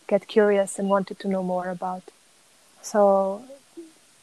get 0.08 0.28
curious 0.28 0.80
and 0.80 0.90
wanted 0.90 1.20
to 1.20 1.28
know 1.28 1.44
more 1.44 1.70
about. 1.70 2.04
So, 2.82 3.44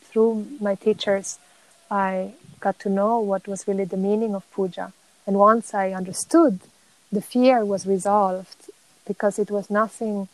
through 0.02 0.46
my 0.60 0.74
teachers, 0.74 1.38
I 1.90 2.34
got 2.60 2.78
to 2.80 2.88
know 2.88 3.18
what 3.18 3.48
was 3.48 3.66
really 3.66 3.84
the 3.84 3.96
meaning 3.96 4.34
of 4.34 4.50
puja. 4.52 4.92
And 5.26 5.36
once 5.36 5.74
I 5.74 5.92
understood, 5.92 6.60
the 7.10 7.22
fear 7.22 7.64
was 7.64 7.86
resolved 7.86 8.70
because 9.06 9.38
it 9.38 9.50
was 9.50 9.70
nothing 9.70 10.28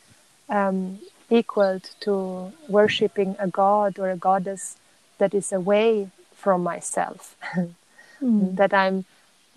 um, 0.48 0.98
equaled 1.30 1.90
to 2.00 2.52
worshipping 2.68 3.36
a 3.38 3.48
god 3.48 3.98
or 3.98 4.10
a 4.10 4.16
goddess 4.16 4.76
that 5.18 5.34
is 5.34 5.52
away 5.52 6.10
from 6.38 6.62
myself. 6.62 7.36
mm. 8.22 8.56
That 8.56 8.72
I'm 8.72 9.04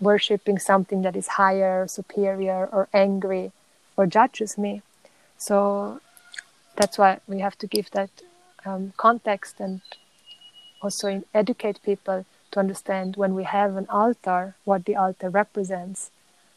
worshipping 0.00 0.58
something 0.58 1.02
that 1.02 1.16
is 1.16 1.28
higher, 1.40 1.86
superior, 1.86 2.68
or 2.76 2.88
angry, 2.92 3.52
or 3.96 4.06
judges 4.06 4.58
me. 4.58 4.82
So 5.38 6.00
that's 6.76 6.98
why 6.98 7.20
we 7.26 7.38
have 7.40 7.56
to 7.58 7.66
give 7.66 7.90
that 7.92 8.10
um, 8.64 8.92
context 8.96 9.60
and 9.60 9.80
also 10.82 11.22
educate 11.32 11.78
people 11.82 12.24
to 12.50 12.60
understand 12.60 13.16
when 13.16 13.34
we 13.34 13.44
have 13.44 13.76
an 13.76 13.86
altar, 13.88 14.54
what 14.64 14.84
the 14.84 14.96
altar 14.96 15.30
represents. 15.30 16.10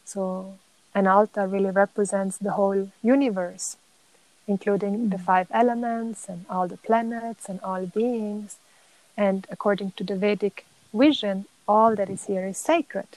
So, 0.04 0.58
an 0.94 1.08
altar 1.08 1.48
really 1.48 1.72
represents 1.72 2.38
the 2.38 2.52
whole 2.52 2.92
universe, 3.02 3.78
including 4.48 4.94
mm. 4.98 5.12
the 5.12 5.18
five 5.18 5.48
elements 5.52 6.28
and 6.28 6.46
all 6.50 6.68
the 6.68 6.78
planets 6.78 7.50
and 7.50 7.60
all 7.62 7.86
beings. 7.86 8.58
And 9.18 9.48
according 9.50 9.92
to 9.92 10.04
the 10.04 10.16
Vedic 10.16 10.66
vision, 10.94 11.46
all 11.68 11.96
that 11.96 12.10
is 12.10 12.26
here 12.26 12.46
is 12.46 12.58
sacred. 12.58 13.08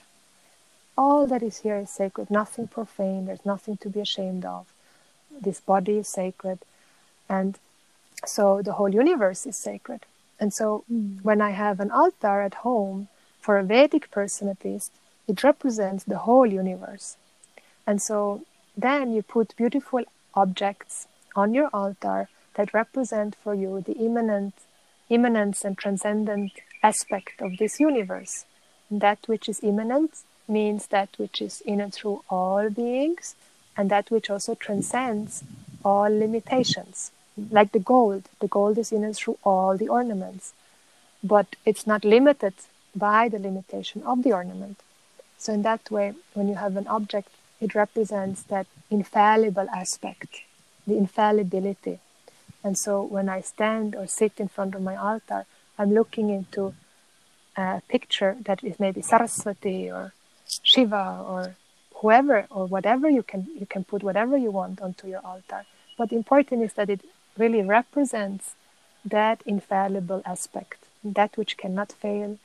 All 0.97 1.27
that 1.27 1.43
is 1.43 1.59
here 1.59 1.77
is 1.77 1.91
sacred, 1.91 2.31
nothing 2.31 2.67
profane, 2.67 3.27
there's 3.27 3.47
nothing 3.47 3.77
to 3.79 3.89
be 3.89 4.01
ashamed 4.01 4.45
of. 4.45 4.67
This 5.31 5.61
body 5.61 5.99
is 5.99 6.09
sacred. 6.09 6.59
And 7.29 7.59
so 8.27 8.63
the 8.63 8.73
whole 8.73 8.93
universe 8.93 9.47
is 9.47 9.57
sacred. 9.57 10.07
And 10.41 10.53
so 10.53 10.85
mm. 10.93 11.23
when 11.23 11.41
I 11.41 11.51
have 11.51 11.79
an 11.79 11.91
altar 11.91 12.41
at 12.41 12.55
home, 12.55 13.09
for 13.41 13.59
a 13.59 13.65
Vedic 13.65 14.11
person 14.11 14.49
at 14.49 14.65
least, 14.65 14.93
it 15.27 15.43
represents 15.45 16.05
the 16.05 16.19
whole 16.19 16.47
universe. 16.47 17.17
And 17.87 18.03
so 18.03 18.43
then 18.77 19.13
you 19.13 19.23
put 19.23 19.57
beautiful 19.57 20.03
objects 20.35 21.07
on 21.35 21.55
your 21.55 21.71
altar 21.73 22.29
that 22.55 22.75
represent 22.75 23.37
for 23.43 23.55
you 23.55 23.81
the 23.81 23.95
immanent, 23.95 24.55
immanence 25.09 25.65
and 25.65 25.77
transcendent 25.77 26.53
aspect 26.83 27.41
of 27.41 27.57
this 27.59 27.81
universe. 27.81 28.45
That 28.91 29.19
which 29.27 29.49
is 29.49 29.61
immanent 29.63 30.13
means 30.47 30.87
that 30.89 31.11
which 31.19 31.43
is 31.43 31.61
in 31.63 31.81
and 31.81 31.93
through 31.93 32.25
all 32.31 32.71
beings, 32.71 33.35
and 33.77 33.91
that 33.91 34.11
which 34.11 34.31
also 34.31 34.55
transcends 34.55 35.45
all 35.85 36.11
limitations 36.11 37.13
like 37.51 37.73
the 37.73 37.79
gold. 37.79 38.25
The 38.41 38.49
gold 38.49 38.79
is 38.79 38.93
in 38.93 39.05
and 39.05 39.17
through 39.17 39.39
all 39.45 39.77
the 39.77 39.89
ornaments, 39.89 40.53
but 41.23 41.57
it's 41.65 41.87
not 41.87 42.05
limited 42.05 42.55
by 42.95 43.29
the 43.29 43.39
limitation 43.39 44.03
of 44.03 44.23
the 44.23 44.33
ornament. 44.33 44.81
So, 45.39 45.53
in 45.53 45.63
that 45.63 45.91
way, 45.91 46.15
when 46.35 46.49
you 46.49 46.57
have 46.57 46.77
an 46.77 46.89
object, 46.89 47.29
it 47.61 47.75
represents 47.75 48.43
that 48.45 48.67
infallible 48.91 49.69
aspect, 49.71 50.41
the 50.87 50.97
infallibility. 50.97 52.01
And 52.65 52.77
so, 52.77 53.03
when 53.03 53.29
I 53.29 53.41
stand 53.41 53.95
or 53.95 54.07
sit 54.07 54.33
in 54.39 54.49
front 54.49 54.75
of 54.75 54.83
my 54.83 54.97
altar, 54.97 55.47
I'm 55.79 55.95
looking 55.95 56.31
into 56.31 56.75
a 57.57 57.83
picture 57.89 58.37
that 58.45 58.63
is 58.65 58.81
maybe 58.81 59.03
Saraswati 59.03 59.91
or 59.91 60.13
Shiva 60.63 61.25
or 61.27 61.57
whoever 61.97 62.47
or 62.51 62.67
whatever 62.67 63.09
you 63.09 63.23
can 63.23 63.47
you 63.59 63.67
can 63.67 63.85
put 63.85 64.03
whatever 64.03 64.37
you 64.37 64.51
want 64.51 64.81
onto 64.81 65.09
your 65.09 65.25
altar. 65.25 65.65
But 65.97 66.13
important 66.13 66.63
is 66.63 66.75
that 66.75 66.91
it 66.91 67.03
really 67.37 67.63
represents 67.63 68.55
that 69.05 69.43
infallible 69.47 70.23
aspect, 70.25 70.85
that 71.05 71.37
which 71.37 71.57
cannot 71.57 71.93
fail, 71.93 72.39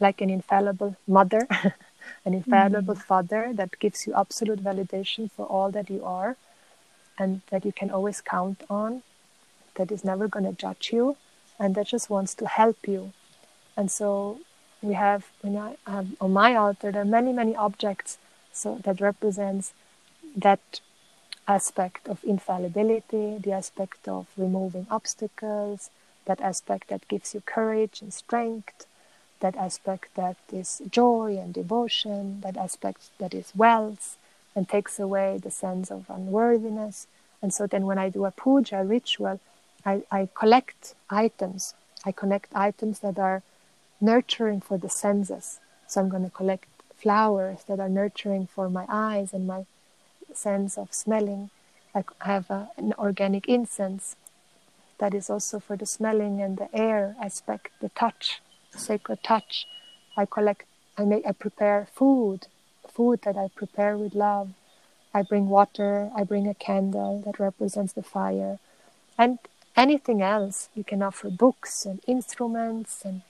like 0.00 0.20
an 0.20 0.30
infallible 0.30 0.96
mother, 1.06 1.46
an 2.24 2.34
infallible 2.34 2.94
mm. 2.94 3.02
father 3.02 3.50
that 3.54 3.78
gives 3.78 4.06
you 4.06 4.14
absolute 4.14 4.62
validation 4.62 5.30
for 5.30 5.46
all 5.46 5.70
that 5.70 5.90
you 5.90 6.04
are 6.04 6.36
and 7.18 7.40
that 7.50 7.64
you 7.64 7.72
can 7.72 7.90
always 7.90 8.20
count 8.20 8.62
on, 8.68 9.02
that 9.76 9.92
is 9.92 10.04
never 10.04 10.28
going 10.28 10.44
to 10.44 10.52
judge 10.52 10.90
you, 10.92 11.16
and 11.58 11.74
that 11.74 11.86
just 11.86 12.10
wants 12.10 12.34
to 12.34 12.46
help 12.46 12.86
you. 12.86 13.12
And 13.76 13.90
so 13.90 14.40
we 14.82 14.94
have, 14.94 15.26
when 15.42 15.56
I 15.56 15.76
have 15.86 16.08
on 16.20 16.32
my 16.32 16.54
altar, 16.54 16.92
there 16.92 17.02
are 17.02 17.04
many, 17.04 17.32
many 17.32 17.54
objects 17.56 18.18
so 18.52 18.80
that 18.84 19.00
represents 19.00 19.72
that 20.36 20.80
aspect 21.48 22.08
of 22.08 22.24
infallibility, 22.24 23.38
the 23.38 23.52
aspect 23.52 24.08
of 24.08 24.26
removing 24.36 24.86
obstacles, 24.90 25.90
that 26.24 26.40
aspect 26.40 26.88
that 26.88 27.06
gives 27.08 27.34
you 27.34 27.40
courage 27.40 28.02
and 28.02 28.12
strength, 28.12 28.86
that 29.40 29.54
aspect 29.56 30.14
that 30.14 30.36
is 30.52 30.82
joy 30.90 31.38
and 31.40 31.54
devotion, 31.54 32.40
that 32.40 32.56
aspect 32.56 33.10
that 33.18 33.34
is 33.34 33.52
wealth 33.54 34.16
and 34.54 34.68
takes 34.68 34.98
away 34.98 35.38
the 35.40 35.50
sense 35.50 35.90
of 35.90 36.06
unworthiness. 36.08 37.06
And 37.42 37.52
so 37.52 37.66
then 37.66 37.84
when 37.86 37.98
I 37.98 38.08
do 38.08 38.24
a 38.24 38.30
puja 38.30 38.82
ritual, 38.82 39.38
I, 39.86 40.02
I 40.10 40.28
collect 40.34 40.94
items. 41.08 41.74
I 42.04 42.12
collect 42.12 42.50
items 42.54 42.98
that 43.00 43.18
are 43.18 43.42
nurturing 44.00 44.60
for 44.60 44.76
the 44.76 44.90
senses. 44.90 45.60
So 45.86 46.00
I'm 46.00 46.08
going 46.08 46.24
to 46.24 46.30
collect 46.30 46.66
flowers 46.96 47.60
that 47.68 47.78
are 47.78 47.88
nurturing 47.88 48.48
for 48.48 48.68
my 48.68 48.84
eyes 48.88 49.32
and 49.32 49.46
my 49.46 49.64
sense 50.34 50.76
of 50.76 50.92
smelling. 50.92 51.50
I 51.94 52.04
have 52.20 52.50
a, 52.50 52.68
an 52.76 52.92
organic 52.98 53.48
incense 53.48 54.16
that 54.98 55.14
is 55.14 55.30
also 55.30 55.60
for 55.60 55.76
the 55.76 55.86
smelling 55.86 56.42
and 56.42 56.56
the 56.56 56.68
air 56.74 57.14
aspect, 57.22 57.68
the 57.80 57.90
touch, 57.90 58.42
the 58.72 58.78
sacred 58.78 59.22
touch. 59.22 59.66
I 60.16 60.26
collect, 60.26 60.64
I 60.98 61.04
make, 61.04 61.26
I 61.26 61.32
prepare 61.32 61.86
food, 61.94 62.48
food 62.88 63.20
that 63.22 63.36
I 63.36 63.48
prepare 63.54 63.96
with 63.96 64.14
love. 64.14 64.50
I 65.14 65.22
bring 65.22 65.48
water, 65.48 66.10
I 66.14 66.24
bring 66.24 66.48
a 66.48 66.54
candle 66.54 67.22
that 67.24 67.38
represents 67.38 67.94
the 67.94 68.02
fire, 68.02 68.58
and 69.16 69.38
anything 69.76 70.22
else. 70.22 70.68
You 70.74 70.84
can 70.84 71.02
offer 71.02 71.30
books 71.30 71.84
and 71.84 72.00
instruments 72.06 73.04
and 73.04 73.22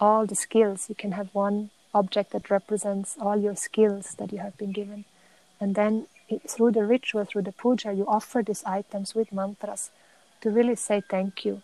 all 0.00 0.26
the 0.26 0.34
skills. 0.34 0.88
You 0.88 0.94
can 0.94 1.12
have 1.12 1.28
one 1.32 1.70
object 1.94 2.32
that 2.32 2.50
represents 2.50 3.16
all 3.20 3.36
your 3.36 3.56
skills 3.56 4.14
that 4.18 4.32
you 4.32 4.38
have 4.38 4.56
been 4.56 4.72
given. 4.72 5.04
And 5.60 5.74
then 5.74 6.06
through 6.48 6.72
the 6.72 6.84
ritual, 6.84 7.24
through 7.24 7.42
the 7.42 7.52
puja, 7.52 7.92
you 7.92 8.06
offer 8.06 8.42
these 8.42 8.64
items 8.64 9.14
with 9.14 9.32
mantras 9.32 9.90
to 10.40 10.50
really 10.50 10.76
say 10.76 11.02
thank 11.08 11.44
you. 11.44 11.62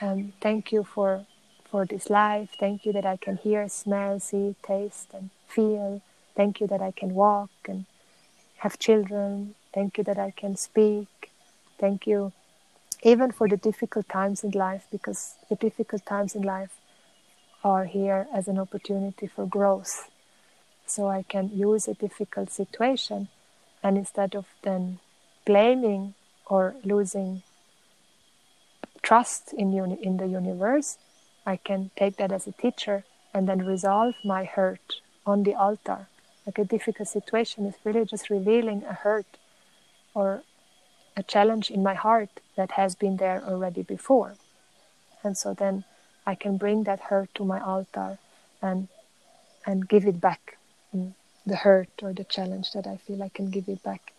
And 0.00 0.32
thank 0.40 0.72
you 0.72 0.84
for, 0.84 1.24
for 1.70 1.86
this 1.86 2.10
life. 2.10 2.50
Thank 2.60 2.84
you 2.84 2.92
that 2.92 3.06
I 3.06 3.16
can 3.16 3.36
hear, 3.36 3.68
smell, 3.68 4.20
see, 4.20 4.54
taste, 4.62 5.08
and 5.14 5.30
feel. 5.48 6.02
Thank 6.34 6.60
you 6.60 6.66
that 6.66 6.82
I 6.82 6.90
can 6.90 7.14
walk 7.14 7.50
and 7.66 7.86
have 8.58 8.78
children. 8.78 9.54
Thank 9.72 9.96
you 9.96 10.04
that 10.04 10.18
I 10.18 10.32
can 10.32 10.56
speak. 10.56 11.08
Thank 11.78 12.06
you 12.06 12.32
even 13.02 13.32
for 13.32 13.48
the 13.48 13.56
difficult 13.56 14.08
times 14.08 14.42
in 14.44 14.50
life, 14.50 14.86
because 14.90 15.34
the 15.48 15.56
difficult 15.56 16.04
times 16.06 16.34
in 16.34 16.42
life 16.42 16.80
are 17.62 17.84
here 17.84 18.26
as 18.32 18.48
an 18.48 18.58
opportunity 18.58 19.26
for 19.26 19.46
growth. 19.46 20.10
So 20.86 21.08
I 21.08 21.22
can 21.22 21.50
use 21.52 21.88
a 21.88 21.94
difficult 21.94 22.50
situation 22.50 23.28
and 23.82 23.98
instead 23.98 24.34
of 24.34 24.46
then 24.62 25.00
blaming 25.44 26.14
or 26.46 26.74
losing 26.84 27.42
trust 29.02 29.52
in, 29.52 29.72
uni- 29.72 30.02
in 30.02 30.16
the 30.16 30.26
universe, 30.26 30.98
I 31.44 31.56
can 31.56 31.90
take 31.96 32.16
that 32.16 32.32
as 32.32 32.46
a 32.46 32.52
teacher 32.52 33.04
and 33.32 33.48
then 33.48 33.64
resolve 33.64 34.14
my 34.24 34.44
hurt 34.44 35.00
on 35.24 35.42
the 35.42 35.54
altar. 35.54 36.08
Like 36.44 36.58
a 36.58 36.64
difficult 36.64 37.08
situation 37.08 37.66
is 37.66 37.74
really 37.84 38.04
just 38.04 38.30
revealing 38.30 38.84
a 38.84 38.92
hurt 38.92 39.38
or 40.14 40.42
a 41.16 41.22
challenge 41.22 41.70
in 41.70 41.82
my 41.82 41.94
heart 41.94 42.30
that 42.56 42.72
has 42.72 42.94
been 42.94 43.16
there 43.16 43.42
already 43.42 43.82
before. 43.82 44.34
And 45.22 45.36
so 45.36 45.54
then 45.54 45.84
I 46.26 46.34
can 46.34 46.56
bring 46.56 46.84
that 46.84 47.00
hurt 47.00 47.34
to 47.36 47.44
my 47.44 47.60
altar 47.60 48.18
and 48.62 48.88
and 49.64 49.88
give 49.88 50.06
it 50.06 50.20
back. 50.20 50.58
Mm 50.94 51.14
the 51.46 51.56
hurt 51.56 51.88
or 52.02 52.12
the 52.12 52.24
challenge 52.24 52.72
that 52.72 52.86
I 52.86 52.96
feel 52.96 53.22
I 53.22 53.28
can 53.28 53.50
give 53.50 53.68
it 53.68 53.82
back. 53.82 54.12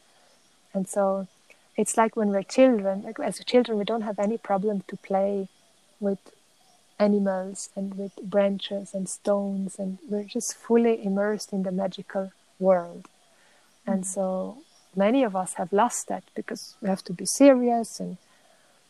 And 0.74 0.88
so 0.88 1.28
it's 1.76 1.98
like 1.98 2.16
when 2.16 2.30
we're 2.30 2.44
children, 2.44 3.04
like 3.04 3.20
as 3.20 3.44
children, 3.44 3.78
we 3.78 3.84
don't 3.84 4.02
have 4.02 4.18
any 4.18 4.38
problem 4.38 4.84
to 4.88 4.96
play 4.96 5.50
with 6.00 6.20
animals 6.98 7.70
and 7.76 7.96
with 7.96 8.16
branches 8.24 8.94
and 8.94 9.08
stones, 9.08 9.78
and 9.78 10.00
we're 10.10 10.24
just 10.24 10.56
fully 10.56 11.04
immersed 11.04 11.54
in 11.54 11.64
the 11.64 11.72
magical 11.72 12.32
world. 12.60 13.04
Mm-hmm. 13.04 13.92
And 13.92 14.06
so 14.06 14.60
many 14.98 15.24
of 15.24 15.36
us 15.36 15.56
have 15.56 15.74
lost 15.74 16.08
that 16.10 16.24
because 16.36 16.76
we 16.82 16.90
have 16.90 17.04
to 17.06 17.14
be 17.14 17.26
serious 17.26 18.00
and 18.02 18.18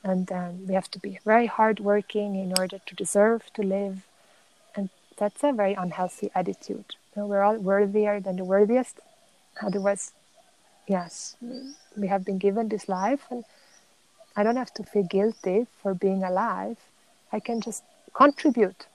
and 0.04 0.32
um, 0.32 0.68
we 0.68 0.74
have 0.76 0.90
to 0.92 1.00
be 1.00 1.20
very 1.26 1.48
hardworking 1.48 2.36
in 2.36 2.54
order 2.60 2.80
to 2.86 2.96
deserve 2.96 3.44
to 3.56 3.64
live 3.64 3.98
And 4.76 4.90
that's 5.18 5.44
a 5.44 5.54
very 5.54 5.74
unhealthy 5.74 6.32
attitude. 6.36 6.96
You 7.16 7.24
know, 7.24 7.28
we're 7.28 7.44
all 7.44 7.58
worthier 7.58 8.20
than 8.22 8.38
the 8.38 8.46
worthiest. 8.46 9.00
Otherwise, 9.62 10.14
yes, 10.88 11.38
we 11.98 12.08
have 12.08 12.26
been 12.26 12.40
given 12.40 12.70
this 12.70 12.90
life, 12.90 13.26
and 13.32 13.46
I 14.36 14.44
don't 14.44 14.58
have 14.58 14.74
to 14.76 14.84
feel 14.84 15.04
guilty 15.04 15.68
for 15.82 15.94
being 15.94 16.24
alive. 16.24 16.78
I 17.32 17.40
can 17.40 17.62
just 17.62 17.84
contribute, 18.14 18.88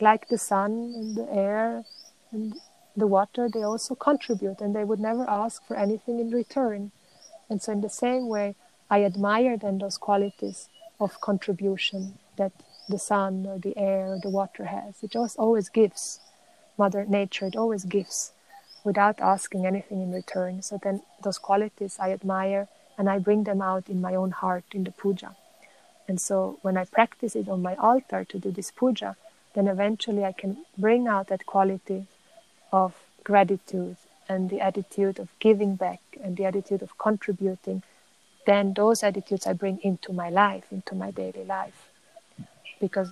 like 0.00 0.28
the 0.28 0.38
sun 0.38 0.72
and 0.96 1.16
the 1.16 1.28
air 1.32 1.84
and 2.32 2.54
the 2.96 3.06
water. 3.06 3.48
They 3.48 3.62
also 3.62 3.94
contribute, 3.94 4.60
and 4.60 4.74
they 4.74 4.84
would 4.84 5.00
never 5.00 5.28
ask 5.28 5.64
for 5.66 5.76
anything 5.76 6.20
in 6.20 6.30
return. 6.30 6.92
And 7.48 7.60
so, 7.62 7.72
in 7.72 7.80
the 7.80 7.90
same 7.90 8.28
way, 8.28 8.54
I 8.90 9.04
admire 9.04 9.56
then 9.56 9.78
those 9.78 9.98
qualities 9.98 10.68
of 11.00 11.20
contribution 11.20 12.18
that 12.36 12.52
the 12.88 12.98
sun 12.98 13.46
or 13.46 13.58
the 13.58 13.76
air 13.76 14.14
or 14.14 14.18
the 14.20 14.28
water 14.28 14.66
has. 14.66 15.02
It 15.02 15.10
just 15.10 15.38
always 15.38 15.68
gives. 15.68 16.20
Mother 16.76 17.04
Nature, 17.04 17.46
it 17.46 17.56
always 17.56 17.84
gives 17.84 18.32
without 18.82 19.20
asking 19.20 19.66
anything 19.66 20.02
in 20.02 20.12
return. 20.12 20.60
So 20.62 20.78
then 20.82 21.02
those 21.22 21.38
qualities 21.38 21.96
I 22.00 22.12
admire 22.12 22.68
and 22.98 23.08
I 23.08 23.18
bring 23.18 23.44
them 23.44 23.62
out 23.62 23.88
in 23.88 24.00
my 24.00 24.14
own 24.14 24.32
heart 24.32 24.64
in 24.72 24.84
the 24.84 24.90
puja. 24.90 25.34
And 26.06 26.20
so 26.20 26.58
when 26.62 26.76
I 26.76 26.84
practice 26.84 27.34
it 27.34 27.48
on 27.48 27.62
my 27.62 27.74
altar 27.76 28.24
to 28.24 28.38
do 28.38 28.50
this 28.50 28.70
puja, 28.70 29.16
then 29.54 29.68
eventually 29.68 30.24
I 30.24 30.32
can 30.32 30.64
bring 30.76 31.08
out 31.08 31.28
that 31.28 31.46
quality 31.46 32.06
of 32.82 32.90
gratitude 33.30 33.96
and 34.28 34.50
the 34.50 34.60
attitude 34.68 35.18
of 35.18 35.28
giving 35.38 35.76
back 35.76 36.00
and 36.22 36.36
the 36.36 36.44
attitude 36.44 36.82
of 36.82 36.96
contributing. 36.98 37.82
Then 38.46 38.74
those 38.74 39.02
attitudes 39.02 39.46
I 39.46 39.52
bring 39.52 39.78
into 39.82 40.12
my 40.12 40.30
life, 40.30 40.66
into 40.70 40.94
my 40.94 41.10
daily 41.10 41.44
life. 41.44 41.88
Because 42.80 43.10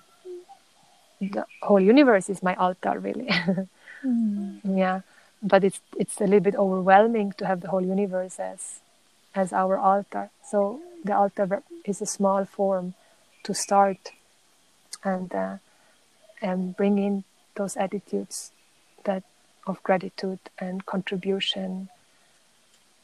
the 1.21 1.45
whole 1.63 1.81
universe 1.81 2.29
is 2.29 2.43
my 2.43 2.55
altar, 2.57 2.99
really. 2.99 3.31
mm. 4.05 4.61
Yeah 4.85 5.01
but 5.43 5.65
it's 5.65 5.81
it's 5.99 6.21
a 6.21 6.25
little 6.25 6.41
bit 6.41 6.55
overwhelming 6.55 7.33
to 7.33 7.47
have 7.47 7.61
the 7.61 7.69
whole 7.69 7.85
universe 7.85 8.39
as 8.39 8.81
as 9.35 9.53
our 9.53 9.77
altar. 9.77 10.31
So 10.45 10.81
the 11.05 11.17
altar 11.17 11.63
is 11.85 12.01
a 12.01 12.07
small 12.07 12.45
form 12.45 12.95
to 13.43 13.55
start 13.55 14.13
and 15.03 15.35
uh, 15.35 15.57
and 16.41 16.77
bring 16.77 16.99
in 16.99 17.25
those 17.57 17.77
attitudes 17.77 18.53
that 19.05 19.25
of 19.67 19.83
gratitude 19.83 20.41
and 20.59 20.85
contribution 20.87 21.89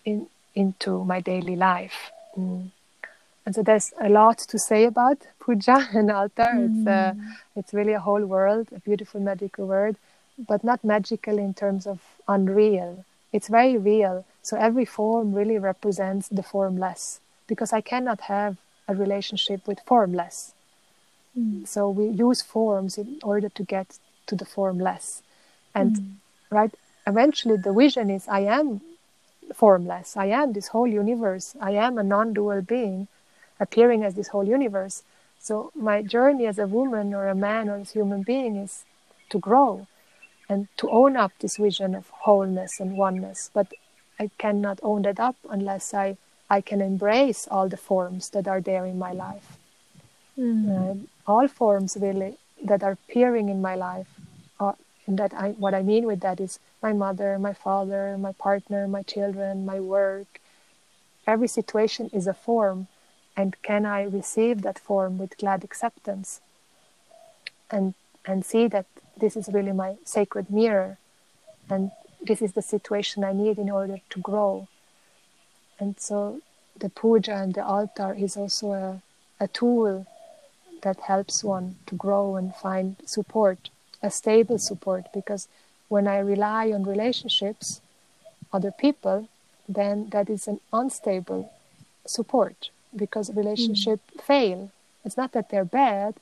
in 0.05 0.27
into 0.55 1.05
my 1.05 1.21
daily 1.21 1.57
life. 1.57 2.11
Mm. 2.37 2.71
And 3.47 3.55
so 3.55 3.63
there's 3.63 3.93
a 4.01 4.09
lot 4.09 4.39
to 4.39 4.59
say 4.59 4.85
about 4.85 5.19
puja 5.41 5.89
and 5.95 6.11
altar. 6.11 6.51
Mm. 6.55 6.65
It's 6.67 6.87
uh, 6.87 7.15
it's 7.57 7.75
really 7.75 7.95
a 7.95 8.01
whole 8.01 8.25
world, 8.27 8.69
a 8.75 8.81
beautiful 8.81 9.21
magical 9.21 9.67
word 9.67 9.97
but 10.47 10.63
not 10.63 10.85
magical 10.85 11.39
in 11.39 11.55
terms 11.55 11.87
of 11.87 12.01
unreal. 12.29 13.05
It's 13.33 13.49
very 13.49 13.77
real. 13.77 14.25
So 14.43 14.57
every 14.57 14.85
form 14.85 15.35
really 15.35 15.59
represents 15.59 16.29
the 16.29 16.43
formless 16.43 17.21
because 17.47 17.73
I 17.73 17.81
cannot 17.81 18.23
have 18.23 18.57
a 18.87 18.95
relationship 18.95 19.67
with 19.67 19.81
formless. 19.81 20.53
Mm. 21.37 21.67
So 21.67 21.91
we 21.91 22.09
use 22.09 22.43
forms 22.43 22.97
in 22.97 23.19
order 23.23 23.49
to 23.49 23.63
get 23.63 23.99
to 24.27 24.37
the 24.37 24.45
formless. 24.45 25.23
And 25.75 25.97
mm. 25.97 26.13
Right, 26.51 26.73
eventually 27.07 27.57
the 27.57 27.73
vision 27.73 28.11
is 28.11 28.29
I 28.29 28.41
am 28.41 28.81
formless. 29.55 30.17
I 30.17 30.27
am 30.27 30.53
this 30.53 30.69
whole 30.69 30.87
universe. 30.87 31.57
I 31.61 31.73
am 31.73 31.99
a 31.99 32.03
non 32.03 32.33
dual 32.35 32.63
being 32.63 33.09
appearing 33.61 34.05
as 34.05 34.15
this 34.15 34.29
whole 34.29 34.45
universe. 34.45 35.03
So 35.41 35.71
my 35.75 36.03
journey 36.03 36.47
as 36.47 36.59
a 36.59 36.67
woman 36.67 37.15
or 37.15 37.29
a 37.29 37.35
man 37.35 37.69
or 37.69 37.77
as 37.77 37.91
a 37.91 37.95
human 37.95 38.23
being 38.23 38.57
is 38.57 38.85
to 39.31 39.39
grow 39.39 39.87
and 40.49 40.69
to 40.79 40.91
own 40.91 41.17
up 41.17 41.33
this 41.41 41.57
vision 41.57 41.95
of 41.95 42.09
wholeness 42.11 42.81
and 42.81 42.97
oneness. 42.97 43.51
But 43.53 43.73
I 44.19 44.31
cannot 44.39 44.81
own 44.83 45.03
that 45.03 45.21
up 45.21 45.37
unless 45.49 45.95
I, 45.95 46.17
I 46.51 46.61
can 46.61 46.81
embrace 46.81 47.47
all 47.51 47.69
the 47.69 47.77
forms 47.77 48.31
that 48.31 48.49
are 48.49 48.61
there 48.61 48.85
in 48.85 48.99
my 48.99 49.13
life. 49.13 49.59
Mm. 50.39 51.07
all 51.27 51.49
forms 51.49 51.97
really 52.01 52.39
that 52.63 52.85
are 52.85 52.93
appearing 52.93 53.49
in 53.49 53.61
my 53.61 53.75
life. 53.75 54.07
Are, 54.61 54.77
and 55.09 55.19
that 55.19 55.33
I, 55.33 55.51
what 55.53 55.75
I 55.75 55.83
mean 55.83 56.05
with 56.07 56.21
that 56.21 56.39
is 56.39 56.61
my 56.83 56.93
mother, 56.93 57.39
my 57.39 57.55
father, 57.55 58.17
my 58.19 58.33
partner, 58.33 58.87
my 58.87 59.03
children, 59.03 59.65
my 59.65 59.81
work. 59.81 60.41
Every 61.27 61.49
situation 61.49 62.11
is 62.13 62.27
a 62.27 62.35
form, 62.35 62.89
and 63.35 63.61
can 63.63 63.87
I 63.87 64.03
receive 64.03 64.63
that 64.63 64.79
form 64.79 65.19
with 65.19 65.39
glad 65.39 65.65
acceptance? 65.65 66.41
And 67.71 67.95
and 68.27 68.45
see 68.45 68.69
that 68.69 68.87
this 69.17 69.35
is 69.37 69.49
really 69.49 69.73
my 69.73 69.97
sacred 70.05 70.51
mirror 70.51 70.99
and 71.71 71.91
this 72.21 72.43
is 72.43 72.53
the 72.53 72.63
situation 72.63 73.25
I 73.25 73.33
need 73.33 73.59
in 73.59 73.71
order 73.71 73.99
to 74.11 74.19
grow. 74.21 74.69
And 75.79 75.99
so 75.99 76.41
the 76.79 76.89
puja 76.89 77.35
and 77.35 77.55
the 77.55 77.65
altar 77.65 78.15
is 78.15 78.37
also 78.37 78.73
a, 78.73 79.03
a 79.41 79.49
tool 79.49 80.07
that 80.83 81.01
helps 81.01 81.43
one 81.43 81.77
to 81.87 81.95
grow 81.95 82.37
and 82.37 82.55
find 82.55 82.97
support, 83.05 83.71
a 84.03 84.11
stable 84.11 84.59
support, 84.59 85.07
because 85.13 85.49
when 85.89 86.07
I 86.07 86.19
rely 86.19 86.73
on 86.73 86.85
relationships, 86.85 87.81
other 88.53 88.71
people, 88.71 89.29
then 89.69 90.09
that 90.11 90.31
is 90.31 90.49
an 90.49 90.61
unstable 90.73 91.53
support 92.07 92.71
because 92.97 93.35
relationships 93.35 94.03
mm. 94.17 94.23
fail. 94.23 94.71
It's 95.05 95.17
not 95.17 95.33
that 95.33 95.51
they're 95.51 95.65
bad, 95.65 96.15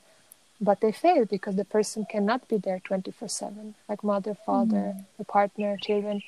but 0.59 0.81
they 0.81 0.91
fail 0.91 1.25
because 1.25 1.55
the 1.55 1.65
person 1.65 2.05
cannot 2.05 2.47
be 2.47 2.57
there 2.57 2.79
24 2.83 3.27
7 3.27 3.75
like 3.87 4.03
mother 4.03 4.33
father 4.33 4.95
mm. 4.95 5.05
the 5.17 5.23
partner 5.23 5.77
children 5.77 6.21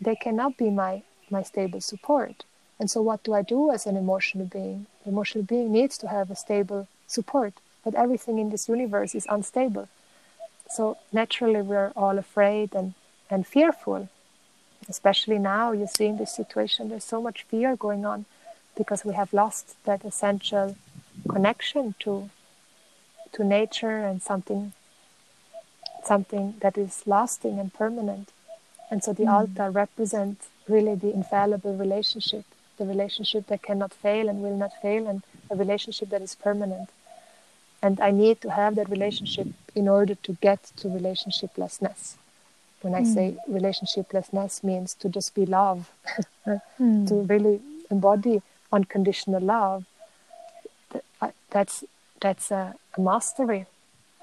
they 0.00 0.16
cannot 0.16 0.56
be 0.56 0.70
my 0.70 1.02
my 1.30 1.42
stable 1.42 1.80
support 1.80 2.44
and 2.78 2.90
so 2.90 3.00
what 3.00 3.22
do 3.22 3.32
i 3.32 3.42
do 3.42 3.70
as 3.70 3.86
an 3.86 3.96
emotional 3.96 4.46
being 4.46 4.86
the 5.04 5.10
emotional 5.10 5.44
being 5.44 5.70
needs 5.70 5.96
to 5.96 6.08
have 6.08 6.30
a 6.30 6.36
stable 6.36 6.88
support 7.06 7.54
but 7.84 7.94
everything 7.94 8.38
in 8.38 8.50
this 8.50 8.68
universe 8.68 9.14
is 9.14 9.26
unstable 9.30 9.88
so 10.74 10.96
naturally 11.20 11.62
we're 11.70 11.92
all 12.02 12.18
afraid 12.18 12.74
and 12.74 12.94
and 13.30 13.46
fearful 13.46 14.08
especially 14.88 15.38
now 15.38 15.72
you 15.72 15.86
see 15.96 16.06
in 16.12 16.16
this 16.18 16.34
situation 16.40 16.88
there's 16.88 17.10
so 17.14 17.20
much 17.28 17.38
fear 17.50 17.76
going 17.76 18.04
on 18.12 18.24
because 18.76 19.04
we 19.04 19.14
have 19.14 19.32
lost 19.32 19.76
that 19.84 20.04
essential 20.04 20.76
connection 21.28 21.94
to 21.98 22.30
to 23.32 23.44
nature 23.44 23.98
and 24.08 24.22
something 24.22 24.72
something 26.06 26.54
that 26.60 26.76
is 26.76 27.02
lasting 27.06 27.58
and 27.58 27.72
permanent. 27.72 28.30
And 28.90 29.02
so 29.02 29.12
the 29.12 29.24
mm. 29.24 29.32
altar 29.32 29.70
represents 29.70 30.48
really 30.68 30.94
the 30.94 31.12
infallible 31.12 31.76
relationship, 31.76 32.44
the 32.78 32.84
relationship 32.84 33.46
that 33.48 33.62
cannot 33.62 33.92
fail 33.92 34.28
and 34.28 34.42
will 34.42 34.56
not 34.56 34.72
fail, 34.80 35.06
and 35.06 35.22
a 35.50 35.56
relationship 35.56 36.10
that 36.10 36.22
is 36.22 36.34
permanent. 36.34 36.90
And 37.84 38.00
I 38.00 38.10
need 38.12 38.40
to 38.40 38.50
have 38.50 38.76
that 38.76 38.88
relationship 38.88 39.48
in 39.74 39.88
order 39.88 40.14
to 40.26 40.32
get 40.40 40.60
to 40.78 40.88
relationshiplessness. 40.88 42.14
When 42.80 42.94
I 42.94 43.02
mm. 43.02 43.14
say 43.14 43.36
relationshiplessness 43.58 44.64
means 44.64 44.94
to 45.00 45.10
just 45.10 45.34
be 45.34 45.44
love, 45.44 45.90
mm. 46.80 47.06
to 47.08 47.14
really 47.32 47.60
embody 47.90 48.40
unconditional 48.72 49.42
love. 49.42 49.84
That's 51.50 51.84
that's 52.22 52.50
a, 52.50 52.74
a 52.96 53.00
mastery. 53.00 53.66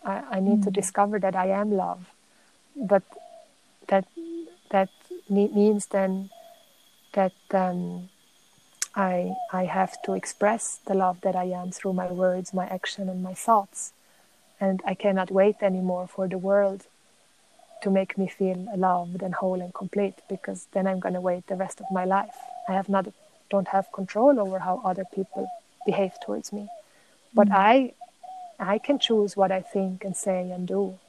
I, 0.03 0.16
I 0.38 0.39
need 0.39 0.62
mm. 0.62 0.64
to 0.64 0.72
discover 0.72 1.20
that 1.20 1.36
I 1.36 1.47
am 1.62 1.70
love, 1.72 2.09
but 2.76 3.03
that 3.89 4.05
that 4.72 4.89
means 5.30 5.86
then 5.86 6.32
that 7.14 7.38
um, 7.53 8.09
I 8.95 9.35
I 9.53 9.65
have 9.65 10.01
to 10.03 10.13
express 10.13 10.79
the 10.85 10.93
love 10.93 11.21
that 11.21 11.35
I 11.35 11.45
am 11.45 11.71
through 11.71 11.93
my 11.93 12.07
words, 12.11 12.53
my 12.53 12.67
action, 12.67 13.07
and 13.09 13.23
my 13.23 13.33
thoughts, 13.33 13.93
and 14.59 14.81
I 14.85 14.93
cannot 14.95 15.31
wait 15.31 15.57
anymore 15.61 16.07
for 16.07 16.27
the 16.27 16.37
world 16.37 16.87
to 17.83 17.89
make 17.89 18.17
me 18.17 18.27
feel 18.27 18.67
loved 18.75 19.23
and 19.23 19.33
whole 19.35 19.61
and 19.61 19.73
complete 19.73 20.15
because 20.29 20.67
then 20.73 20.87
I'm 20.87 20.99
going 20.99 21.15
to 21.15 21.21
wait 21.21 21.47
the 21.47 21.55
rest 21.55 21.79
of 21.79 21.87
my 21.91 22.05
life. 22.05 22.35
I 22.67 22.73
have 22.73 22.89
not 22.89 23.07
don't 23.49 23.69
have 23.69 23.91
control 23.91 24.39
over 24.39 24.59
how 24.59 24.81
other 24.83 25.05
people 25.15 25.49
behave 25.85 26.13
towards 26.23 26.51
me, 26.51 26.67
but 27.33 27.47
mm. 27.49 27.55
I 27.55 27.93
I 28.59 28.77
can 28.77 28.99
choose 28.99 29.37
what 29.37 29.51
I 29.51 29.61
think 29.61 30.03
and 30.03 30.15
say 30.15 30.51
and 30.51 30.67
do. 30.67 30.99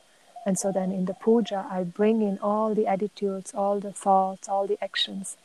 And 0.46 0.58
so 0.58 0.72
then 0.72 0.90
in 0.90 1.04
the 1.04 1.14
puja, 1.14 1.66
I 1.70 1.84
bring 1.84 2.22
in 2.22 2.38
all 2.38 2.74
the 2.74 2.86
attitudes, 2.86 3.52
all 3.54 3.78
the 3.78 3.92
thoughts, 3.92 4.48
all 4.48 4.66
the 4.66 4.82
actions 4.82 5.36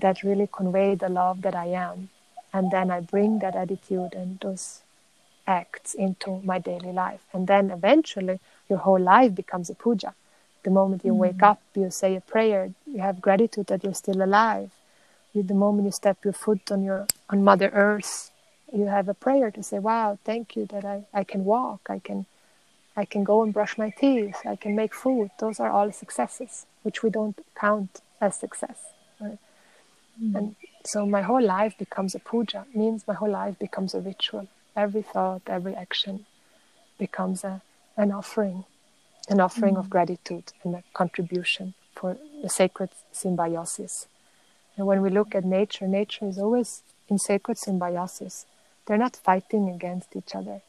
that 0.00 0.22
really 0.22 0.48
convey 0.50 0.94
the 0.94 1.08
love 1.08 1.42
that 1.42 1.54
I 1.54 1.66
am. 1.66 2.10
And 2.52 2.70
then 2.70 2.90
I 2.90 3.00
bring 3.00 3.40
that 3.40 3.56
attitude 3.56 4.14
and 4.14 4.38
those 4.40 4.82
acts 5.46 5.94
into 5.94 6.40
my 6.44 6.58
daily 6.58 6.92
life. 6.92 7.22
And 7.32 7.46
then 7.46 7.70
eventually, 7.70 8.40
your 8.68 8.78
whole 8.80 9.00
life 9.00 9.34
becomes 9.34 9.70
a 9.70 9.74
puja. 9.74 10.14
The 10.64 10.70
moment 10.70 11.04
you 11.04 11.12
mm 11.12 11.18
wake 11.18 11.42
up, 11.42 11.60
you 11.74 11.90
say 11.90 12.16
a 12.16 12.20
prayer, 12.20 12.72
you 12.86 13.00
have 13.00 13.20
gratitude 13.20 13.66
that 13.68 13.84
you're 13.84 13.94
still 13.94 14.22
alive. 14.22 14.70
The 15.34 15.54
moment 15.54 15.86
you 15.86 15.92
step 15.92 16.24
your 16.24 16.32
foot 16.32 16.72
on 16.72 16.82
your 16.82 17.06
on 17.30 17.44
Mother 17.44 17.70
Earth, 17.72 18.32
you 18.72 18.86
have 18.86 19.08
a 19.08 19.14
prayer 19.14 19.50
to 19.52 19.62
say, 19.62 19.78
"Wow, 19.78 20.18
thank 20.24 20.56
you 20.56 20.66
that 20.66 20.84
I, 20.84 21.04
I 21.14 21.22
can 21.24 21.44
walk, 21.44 21.82
I 21.88 22.00
can 22.00 22.26
I 22.96 23.04
can 23.04 23.22
go 23.22 23.42
and 23.44 23.52
brush 23.54 23.78
my 23.78 23.90
teeth. 23.90 24.38
I 24.44 24.56
can 24.56 24.74
make 24.74 24.92
food. 24.92 25.30
Those 25.38 25.60
are 25.60 25.70
all 25.70 25.92
successes, 25.92 26.66
which 26.82 27.02
we 27.04 27.10
don't 27.10 27.38
count 27.54 28.00
as 28.20 28.36
success. 28.36 28.78
Right? 29.20 29.38
Mm. 30.22 30.34
And 30.34 30.56
so 30.84 31.06
my 31.06 31.22
whole 31.22 31.42
life 31.42 31.76
becomes 31.78 32.14
a 32.14 32.18
puja. 32.18 32.66
Means 32.74 33.06
my 33.06 33.14
whole 33.14 33.30
life 33.30 33.58
becomes 33.58 33.94
a 33.94 34.00
ritual. 34.00 34.48
Every 34.76 35.02
thought, 35.02 35.42
every 35.46 35.74
action 35.74 36.26
becomes 36.98 37.44
a, 37.44 37.62
an 37.96 38.12
offering, 38.12 38.64
an 39.28 39.40
offering 39.40 39.74
mm. 39.74 39.78
of 39.78 39.90
gratitude 39.90 40.52
and 40.62 40.74
a 40.74 40.82
contribution 40.94 41.74
for 41.94 42.16
the 42.42 42.48
sacred 42.48 42.90
symbiosis. 43.12 44.06
And 44.76 44.86
when 44.86 45.02
we 45.02 45.10
look 45.10 45.34
at 45.34 45.44
nature, 45.44 45.88
nature 45.88 46.26
is 46.26 46.38
always 46.38 46.82
in 47.08 47.18
sacred 47.18 47.58
symbiosis. 47.58 48.46
They're 48.86 48.96
not 48.96 49.16
fighting 49.16 49.68
against 49.68 50.14
each 50.14 50.34
other. 50.34 50.62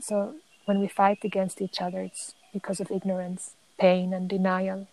So 0.00 0.34
when 0.64 0.80
we 0.80 0.88
fight 0.88 1.20
against 1.22 1.60
each 1.60 1.80
other, 1.80 2.00
it's 2.00 2.34
because 2.52 2.80
of 2.80 2.90
ignorance, 2.90 3.54
pain, 3.78 4.12
and 4.12 4.28
denial. 4.28 4.88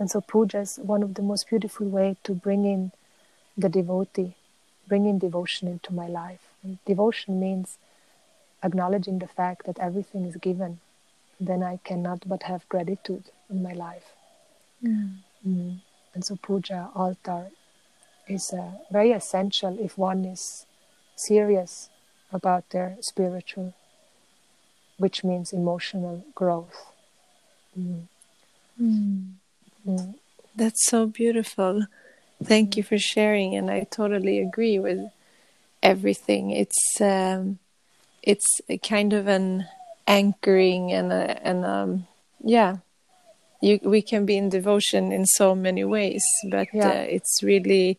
And 0.00 0.10
so 0.10 0.22
puja 0.22 0.60
is 0.60 0.78
one 0.82 1.02
of 1.02 1.14
the 1.14 1.22
most 1.22 1.50
beautiful 1.50 1.86
way 1.86 2.16
to 2.24 2.32
bring 2.32 2.64
in 2.64 2.90
the 3.56 3.68
devotee, 3.68 4.34
bring 4.88 5.04
in 5.04 5.18
devotion 5.18 5.68
into 5.68 5.92
my 5.92 6.08
life. 6.08 6.48
And 6.62 6.78
devotion 6.86 7.38
means 7.38 7.76
acknowledging 8.62 9.18
the 9.18 9.28
fact 9.28 9.66
that 9.66 9.78
everything 9.78 10.24
is 10.24 10.36
given. 10.36 10.80
Then 11.38 11.62
I 11.62 11.80
cannot 11.84 12.26
but 12.26 12.44
have 12.44 12.66
gratitude 12.70 13.24
in 13.50 13.62
my 13.62 13.74
life. 13.74 14.14
Mm. 14.82 15.18
Mm. 15.46 15.80
And 16.14 16.24
so 16.24 16.36
puja, 16.36 16.88
altar, 16.94 17.50
is 18.26 18.54
uh, 18.54 18.72
very 18.90 19.12
essential 19.12 19.76
if 19.78 19.98
one 19.98 20.24
is 20.24 20.64
serious 21.14 21.90
about 22.32 22.70
their 22.70 22.96
spiritual, 23.00 23.74
which 24.96 25.22
means 25.24 25.52
emotional 25.52 26.24
growth. 26.34 26.92
Mm. 27.78 28.06
That's 30.60 30.84
so 30.84 31.06
beautiful. 31.06 31.86
Thank 32.44 32.76
you 32.76 32.82
for 32.82 32.98
sharing, 32.98 33.54
and 33.54 33.70
I 33.70 33.86
totally 33.90 34.40
agree 34.40 34.78
with 34.78 35.10
everything. 35.82 36.50
It's 36.50 37.00
um, 37.00 37.60
it's 38.22 38.46
kind 38.86 39.14
of 39.14 39.26
an 39.26 39.66
anchoring 40.06 40.92
and 40.92 41.14
a, 41.14 41.40
and 41.42 41.64
um, 41.64 42.06
yeah, 42.44 42.76
you, 43.62 43.80
we 43.82 44.02
can 44.02 44.26
be 44.26 44.36
in 44.36 44.50
devotion 44.50 45.12
in 45.12 45.24
so 45.24 45.54
many 45.54 45.82
ways, 45.82 46.22
but 46.50 46.68
yeah. 46.74 46.88
uh, 46.90 47.06
it's 47.08 47.42
really, 47.42 47.96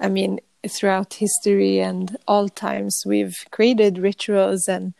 I 0.00 0.08
mean, 0.08 0.40
throughout 0.66 1.12
history 1.12 1.78
and 1.78 2.16
all 2.26 2.48
times, 2.48 3.02
we've 3.04 3.36
created 3.50 3.98
rituals 3.98 4.66
and 4.66 4.94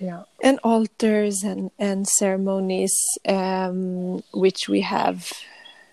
yeah. 0.00 0.24
and 0.42 0.58
altars 0.64 1.44
and 1.44 1.70
and 1.78 2.08
ceremonies 2.08 2.96
um, 3.28 4.24
which 4.32 4.68
we 4.68 4.80
have 4.80 5.30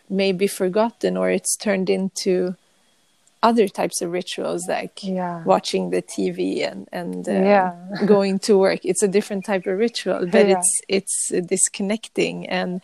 maybe 0.10 0.48
forgotten 0.48 1.18
or 1.18 1.30
it's 1.30 1.56
turned 1.56 1.90
into 1.90 2.56
other 3.44 3.68
types 3.68 4.02
of 4.02 4.12
rituals 4.12 4.68
like 4.68 5.04
yeah. 5.04 5.44
watching 5.44 5.92
the 5.92 6.02
TV 6.02 6.70
and 6.70 6.88
and 6.92 7.28
uh, 7.30 7.32
yeah. 7.32 7.76
going 8.06 8.40
to 8.40 8.58
work. 8.58 8.80
It's 8.84 9.04
a 9.04 9.08
different 9.08 9.46
type 9.46 9.68
of 9.68 9.78
ritual, 9.78 10.26
but 10.26 10.48
yeah. 10.48 10.58
it's 10.58 10.82
it's 10.88 11.32
disconnecting 11.48 12.48
and 12.48 12.82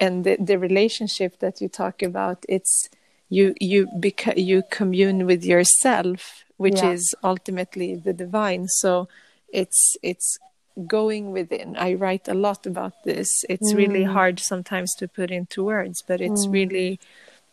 and 0.00 0.24
the, 0.24 0.36
the 0.40 0.58
relationship 0.58 1.38
that 1.38 1.60
you 1.60 1.68
talk 1.68 2.02
about. 2.02 2.44
It's 2.48 2.88
you 3.28 3.54
you 3.60 3.86
beca- 3.86 4.36
you 4.36 4.62
commune 4.70 5.26
with 5.26 5.44
yourself, 5.44 6.44
which 6.56 6.82
is 6.82 7.14
ultimately 7.22 7.94
the 7.94 8.12
divine. 8.12 8.66
So 8.66 9.08
it's 9.52 9.96
it's 10.02 10.38
going 10.86 11.32
within. 11.32 11.76
I 11.76 11.94
write 11.94 12.28
a 12.28 12.34
lot 12.34 12.66
about 12.66 13.04
this. 13.04 13.28
It's 13.48 13.72
mm. 13.72 13.76
really 13.76 14.04
hard 14.04 14.40
sometimes 14.40 14.94
to 14.96 15.08
put 15.08 15.30
into 15.30 15.64
words, 15.64 16.02
but 16.06 16.20
it's 16.20 16.46
mm. 16.46 16.52
really 16.52 17.00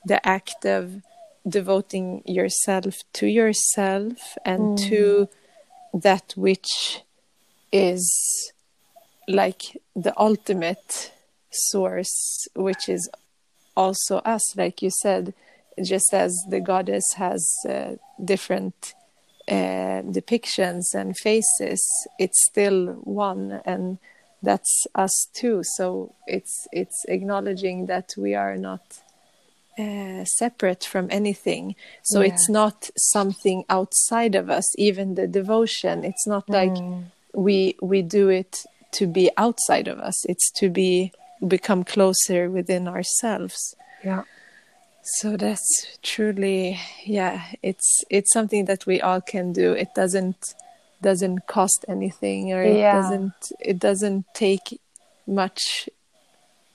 the 0.05 0.25
act 0.27 0.65
of 0.65 1.01
devoting 1.47 2.23
yourself 2.25 2.95
to 3.13 3.27
yourself 3.27 4.37
and 4.45 4.77
mm. 4.77 4.89
to 4.89 5.29
that 5.93 6.33
which 6.35 7.01
is 7.71 8.51
like 9.27 9.77
the 9.95 10.13
ultimate 10.17 11.11
source, 11.51 12.47
which 12.55 12.87
is 12.87 13.09
also 13.75 14.17
us, 14.19 14.55
like 14.55 14.81
you 14.81 14.89
said, 15.01 15.33
just 15.83 16.13
as 16.13 16.35
the 16.49 16.59
goddess 16.59 17.13
has 17.17 17.47
uh, 17.67 17.95
different 18.23 18.93
uh, 19.49 20.01
depictions 20.03 20.93
and 20.93 21.17
faces, 21.17 21.81
it's 22.19 22.45
still 22.45 22.93
one, 23.03 23.61
and 23.65 23.97
that's 24.43 24.85
us 24.95 25.27
too. 25.33 25.61
So 25.75 26.13
it's 26.27 26.67
it's 26.71 27.05
acknowledging 27.07 27.85
that 27.87 28.13
we 28.17 28.35
are 28.35 28.57
not 28.57 28.81
uh, 29.79 30.25
separate 30.25 30.83
from 30.83 31.07
anything. 31.11 31.75
So 32.03 32.21
yeah. 32.21 32.33
it's 32.33 32.49
not 32.49 32.89
something 32.97 33.63
outside 33.69 34.35
of 34.35 34.49
us. 34.49 34.65
Even 34.77 35.15
the 35.15 35.27
devotion, 35.27 36.03
it's 36.03 36.27
not 36.27 36.49
like 36.49 36.71
mm. 36.73 37.05
we 37.33 37.75
we 37.81 38.01
do 38.01 38.29
it 38.29 38.63
to 38.93 39.07
be 39.07 39.29
outside 39.37 39.87
of 39.87 39.99
us. 39.99 40.25
It's 40.25 40.51
to 40.53 40.69
be 40.69 41.11
become 41.47 41.83
closer 41.83 42.49
within 42.49 42.87
ourselves. 42.87 43.75
Yeah. 44.03 44.23
So 45.15 45.37
that's 45.37 45.97
truly, 46.03 46.79
yeah. 47.05 47.45
It's 47.63 48.03
it's 48.09 48.33
something 48.33 48.65
that 48.65 48.85
we 48.85 48.99
all 48.99 49.21
can 49.21 49.53
do. 49.53 49.71
It 49.71 49.95
doesn't 49.95 50.53
doesn't 51.01 51.47
cost 51.47 51.85
anything, 51.87 52.51
or 52.51 52.61
it 52.61 52.77
yeah. 52.77 53.01
doesn't 53.01 53.51
it 53.59 53.79
doesn't 53.79 54.25
take 54.33 54.81
much 55.25 55.89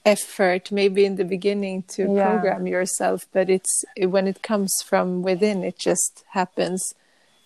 effort 0.05 0.73
maybe 0.73 1.05
in 1.05 1.17
the 1.17 1.25
beginning 1.25 1.83
to 1.85 2.13
yeah. 2.13 2.29
program 2.29 2.67
yourself 2.67 3.27
but 3.33 3.49
it's 3.49 3.85
when 3.99 4.27
it 4.27 4.43
comes 4.43 4.75
from 4.85 5.23
within 5.23 5.63
it 5.63 5.79
just 5.79 6.25
happens 6.31 6.95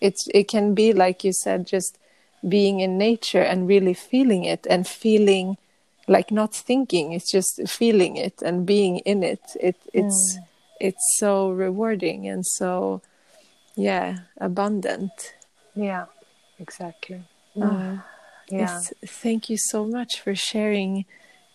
it's 0.01 0.27
it 0.33 0.47
can 0.47 0.73
be 0.73 0.91
like 0.91 1.23
you 1.23 1.31
said 1.31 1.67
just 1.67 1.99
being 2.47 2.79
in 2.79 2.97
nature 2.97 3.41
and 3.41 3.67
really 3.67 3.93
feeling 3.93 4.43
it 4.43 4.65
and 4.69 4.87
feeling 4.87 5.55
like 6.07 6.31
not 6.31 6.53
thinking 6.53 7.13
it's 7.13 7.31
just 7.31 7.61
feeling 7.67 8.17
it 8.17 8.41
and 8.41 8.65
being 8.65 8.97
in 8.99 9.21
it 9.21 9.41
it 9.59 9.75
it's 9.93 10.37
mm. 10.37 10.43
It's 10.79 11.17
so 11.17 11.49
rewarding 11.49 12.27
and 12.27 12.45
so 12.45 13.01
yeah 13.75 14.19
abundant 14.39 15.35
yeah 15.75 16.05
exactly 16.59 17.21
mm. 17.55 18.01
yeah 18.49 18.81
thank 19.05 19.49
you 19.49 19.57
so 19.57 19.85
much 19.85 20.19
for 20.21 20.33
sharing 20.33 21.05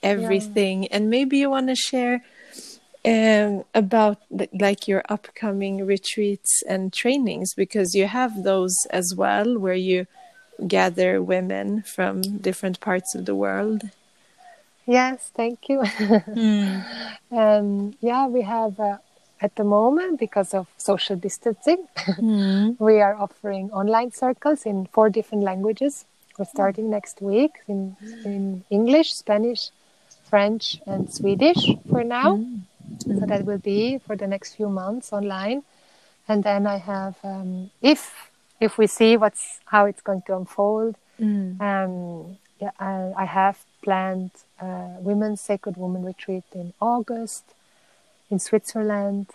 everything. 0.03 0.85
Yeah. 0.85 0.89
And 0.93 1.11
maybe 1.11 1.39
you 1.39 1.51
want 1.51 1.69
to 1.69 1.77
share 1.77 2.23
um, 3.05 3.65
about 3.75 4.19
like 4.53 4.89
your 4.89 5.03
upcoming 5.09 5.85
retreats 5.87 6.63
and 6.69 6.93
trainings 6.93 7.55
because 7.55 7.95
you 7.95 8.07
have 8.07 8.43
those 8.43 8.75
as 8.91 9.15
well 9.17 9.59
where 9.59 9.75
you 9.75 10.07
gather 10.67 11.23
women 11.23 11.83
from 11.83 12.23
different 12.39 12.81
parts 12.81 13.15
of 13.15 13.25
the 13.25 13.35
world. 13.35 13.91
Yes, 14.87 15.31
thank 15.35 15.69
you. 15.69 15.79
mm. 15.81 16.85
um, 17.31 17.95
yeah, 18.01 18.27
we 18.27 18.43
have 18.43 18.79
uh, 18.79 18.99
at 19.43 19.57
the 19.57 19.65
moment 19.65 20.21
because 20.21 20.55
of 20.55 20.69
social 20.79 21.17
distancing, 21.17 21.87
mm. 21.99 22.77
we 22.89 23.01
are 23.01 23.17
offering 23.17 23.71
online 23.73 24.13
circles 24.13 24.65
in 24.65 24.87
four 24.87 25.11
different 25.11 25.43
languages. 25.43 26.05
We're 26.39 26.47
starting 26.47 26.89
next 26.89 27.21
week 27.21 27.53
in 27.69 27.97
in 28.25 28.65
English, 28.71 29.13
Spanish, 29.13 29.71
French 30.31 30.81
and 30.87 31.13
Swedish 31.13 31.63
for 31.91 32.03
now. 32.05 32.37
Mm-hmm. 32.37 33.19
So 33.19 33.27
that 33.27 33.45
will 33.45 33.59
be 33.59 33.99
for 34.07 34.17
the 34.17 34.27
next 34.27 34.55
few 34.55 34.69
months 34.69 35.13
online. 35.13 35.63
And 36.29 36.43
then 36.45 36.67
I 36.67 36.79
have, 36.79 37.17
um, 37.23 37.71
if 37.83 38.31
if 38.61 38.79
we 38.79 38.87
see 38.87 39.17
what's 39.17 39.61
how 39.67 39.87
it's 39.91 40.01
going 40.09 40.23
to 40.29 40.37
unfold, 40.37 40.97
mm. 41.21 41.61
um, 41.61 42.39
yeah, 42.61 42.71
I, 42.79 43.25
I, 43.25 43.25
have 43.25 43.59
planned 43.83 44.31
a 44.61 44.97
women's 45.01 45.41
sacred 45.41 45.77
woman 45.77 46.05
retreat 46.05 46.45
in 46.55 46.73
August 46.81 47.45
in 48.33 48.39
Switzerland, 48.39 49.27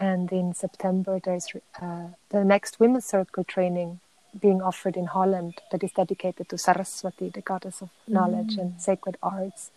and 0.00 0.26
in 0.32 0.54
September 0.64 1.14
there's 1.24 1.46
uh, 1.82 2.08
the 2.34 2.42
next 2.54 2.80
women's 2.80 3.04
circle 3.04 3.44
training 3.44 4.00
being 4.44 4.60
offered 4.70 4.96
in 4.96 5.06
Holland 5.06 5.54
that 5.70 5.82
is 5.82 5.92
dedicated 5.92 6.48
to 6.48 6.56
Saraswati, 6.58 7.28
the 7.28 7.40
goddess 7.40 7.82
of 7.82 7.90
knowledge 8.06 8.54
mm. 8.56 8.60
and 8.62 8.80
sacred 8.80 9.16
arts. 9.22 9.70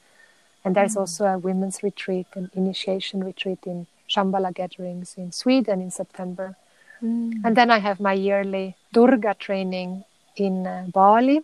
And 0.63 0.75
there's 0.75 0.95
mm. 0.95 1.01
also 1.01 1.25
a 1.25 1.37
women's 1.37 1.81
retreat, 1.83 2.27
an 2.35 2.49
initiation 2.53 3.23
retreat 3.23 3.59
in 3.65 3.87
Shambhala 4.09 4.53
gatherings 4.53 5.15
in 5.17 5.31
Sweden 5.31 5.81
in 5.81 5.91
September. 5.91 6.55
Mm. 7.01 7.41
And 7.45 7.55
then 7.57 7.71
I 7.71 7.79
have 7.79 7.99
my 7.99 8.13
yearly 8.13 8.75
Durga 8.93 9.33
training 9.47 10.03
in 10.35 10.67
uh, 10.67 10.85
Bali 10.93 11.41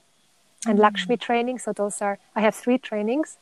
and 0.67 0.77
mm. 0.77 0.81
Lakshmi 0.81 1.17
training. 1.17 1.59
So 1.59 1.73
those 1.73 2.01
are, 2.01 2.19
I 2.35 2.41
have 2.41 2.55
three 2.55 2.77
trainings, 2.77 3.37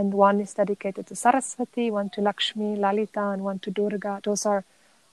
and 0.00 0.14
one 0.14 0.40
is 0.40 0.54
dedicated 0.54 1.06
to 1.08 1.14
Saraswati, 1.14 1.90
one 1.90 2.08
to 2.14 2.22
Lakshmi, 2.22 2.74
Lalita, 2.74 3.24
and 3.32 3.44
one 3.44 3.58
to 3.58 3.70
Durga. 3.70 4.20
Those 4.24 4.46
are 4.46 4.64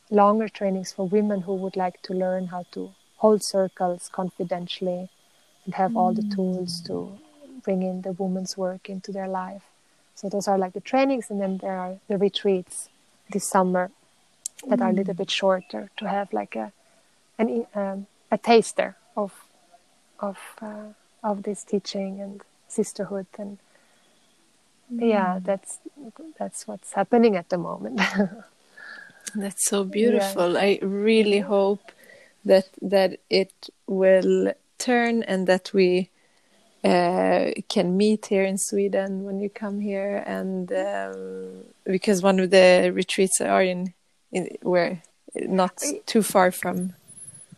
longer 0.10 0.48
trainings 0.48 0.94
for 0.94 1.06
women 1.06 1.42
who 1.42 1.56
would 1.56 1.76
like 1.76 2.02
to 2.04 2.14
learn 2.14 2.48
how 2.48 2.64
to 2.72 2.92
hold 3.18 3.44
circles 3.44 4.10
confidentially 4.20 5.10
and 5.66 5.76
have 5.76 5.98
all 5.98 6.14
the 6.14 6.28
tools 6.36 6.80
to 6.88 7.20
bring 7.66 7.82
in 7.82 8.04
the 8.04 8.14
woman's 8.14 8.56
work 8.56 8.90
into 8.90 9.12
their 9.12 9.28
life. 9.28 9.66
So 10.16 10.30
those 10.30 10.48
are 10.48 10.58
like 10.58 10.72
the 10.72 10.88
trainings, 10.92 11.30
and 11.30 11.42
then 11.42 11.58
there 11.58 11.78
are 11.78 11.98
the 12.08 12.18
retreats 12.18 12.90
this 13.30 13.46
summer 13.48 13.92
that 14.70 14.82
are 14.82 14.92
a 14.92 14.94
little 14.94 15.14
bit 15.14 15.30
shorter 15.30 15.90
to 15.98 16.08
have 16.08 16.32
like 16.32 16.56
a 16.56 16.72
an, 17.38 17.68
um, 17.76 18.08
a 18.32 18.38
taster 18.38 18.96
of 19.16 19.32
of 20.20 20.38
uh, 20.62 20.90
of 21.22 21.44
this 21.44 21.64
teaching 21.64 22.22
and 22.22 22.42
sisterhood 22.68 23.28
and 23.38 23.58
yeah 24.90 25.40
that's 25.44 25.80
that's 26.40 26.68
what's 26.68 26.94
happening 26.94 27.36
at 27.36 27.50
the 27.50 27.58
moment 27.58 28.00
that's 29.36 29.68
so 29.70 29.84
beautiful 29.84 30.54
yeah. 30.54 30.60
i 30.60 30.80
really 30.82 31.40
hope 31.40 31.92
that 32.46 32.68
that 32.82 33.20
it 33.30 33.70
will 33.88 34.54
turn 34.78 35.24
and 35.24 35.48
that 35.48 35.72
we 35.74 36.10
uh, 36.84 37.52
can 37.68 37.98
meet 37.98 38.28
here 38.28 38.44
in 38.44 38.58
Sweden 38.58 39.24
when 39.24 39.40
you 39.40 39.50
come 39.50 39.80
here, 39.80 40.24
and 40.26 40.72
um, 40.72 41.64
because 41.86 42.22
one 42.22 42.40
of 42.40 42.50
the 42.52 42.92
retreats 42.94 43.42
are 43.42 43.64
in, 43.64 43.94
in 44.32 44.58
where 44.62 45.02
not 45.36 45.82
too 46.06 46.24
far 46.24 46.52
from. 46.52 46.94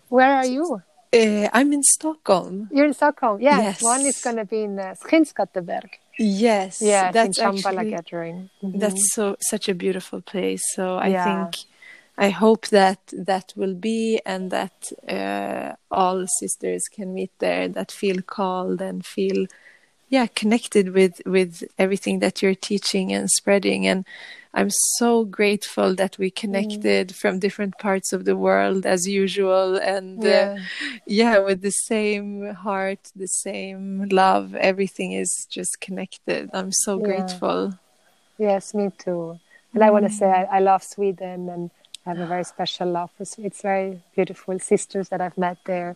Where 0.09 0.33
are 0.33 0.45
you? 0.45 0.81
Uh, 1.13 1.49
I'm 1.53 1.73
in 1.73 1.83
Stockholm. 1.83 2.69
You're 2.71 2.85
in 2.85 2.93
Stockholm. 2.93 3.41
Yes, 3.41 3.61
yes. 3.61 3.83
one 3.83 4.01
is 4.01 4.21
going 4.21 4.37
to 4.37 4.45
be 4.45 4.63
in 4.63 4.79
uh, 4.79 4.95
Skinnskatteberg. 4.99 5.89
Yes, 6.21 6.81
Yeah, 6.81 7.11
that's 7.11 7.39
in 7.39 7.45
actually, 7.45 7.93
mm 7.93 8.49
-hmm. 8.61 8.79
That's 8.79 9.13
so 9.13 9.35
such 9.39 9.69
a 9.69 9.73
beautiful 9.73 10.21
place. 10.21 10.63
So 10.75 10.83
I 10.97 11.09
yeah. 11.11 11.23
think 11.23 11.65
I 12.17 12.29
hope 12.31 12.67
that 12.67 12.99
that 13.25 13.53
will 13.55 13.75
be 13.75 14.19
and 14.25 14.51
that 14.51 14.91
uh, 15.07 15.75
all 15.89 16.25
sisters 16.39 16.83
can 16.95 17.13
meet 17.13 17.31
there 17.39 17.69
that 17.69 17.91
feel 17.91 18.21
called 18.21 18.81
and 18.81 19.05
feel 19.05 19.45
yeah 20.09 20.27
connected 20.27 20.93
with 20.93 21.21
with 21.25 21.63
everything 21.77 22.19
that 22.19 22.41
you're 22.41 22.55
teaching 22.55 23.13
and 23.13 23.29
spreading 23.29 23.87
and 23.87 24.05
i'm 24.53 24.69
so 24.69 25.25
grateful 25.25 25.95
that 25.95 26.17
we 26.17 26.29
connected 26.29 27.09
mm. 27.09 27.15
from 27.15 27.39
different 27.39 27.77
parts 27.77 28.13
of 28.13 28.25
the 28.25 28.35
world 28.35 28.85
as 28.85 29.07
usual 29.07 29.77
and 29.77 30.23
uh, 30.23 30.27
yeah. 30.27 30.55
Uh, 30.57 30.97
yeah 31.05 31.39
with 31.39 31.61
the 31.61 31.71
same 31.71 32.53
heart 32.53 33.11
the 33.15 33.27
same 33.27 34.07
love 34.09 34.55
everything 34.55 35.11
is 35.13 35.47
just 35.49 35.79
connected 35.79 36.49
i'm 36.53 36.71
so 36.71 36.99
yeah. 36.99 37.05
grateful 37.05 37.73
yes 38.37 38.73
me 38.73 38.91
too 38.97 39.39
and 39.73 39.81
mm. 39.81 39.85
i 39.85 39.91
want 39.91 40.05
to 40.05 40.11
say 40.11 40.27
I, 40.27 40.57
I 40.57 40.59
love 40.59 40.83
sweden 40.83 41.49
and 41.49 41.71
I 42.05 42.13
have 42.13 42.19
a 42.19 42.25
very 42.25 42.43
special 42.43 42.89
love 42.89 43.11
for 43.17 43.25
Sweden. 43.25 43.47
It's 43.47 43.61
very 43.61 44.01
beautiful 44.15 44.57
sisters 44.59 45.09
that 45.09 45.21
I've 45.21 45.37
met 45.37 45.57
there. 45.65 45.95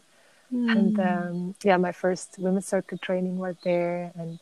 Mm. 0.53 0.71
And 0.71 0.99
um, 0.99 1.55
yeah, 1.63 1.77
my 1.77 1.91
first 1.91 2.35
women's 2.37 2.67
circle 2.67 2.97
training 2.99 3.37
was 3.39 3.55
there. 3.63 4.11
And 4.15 4.39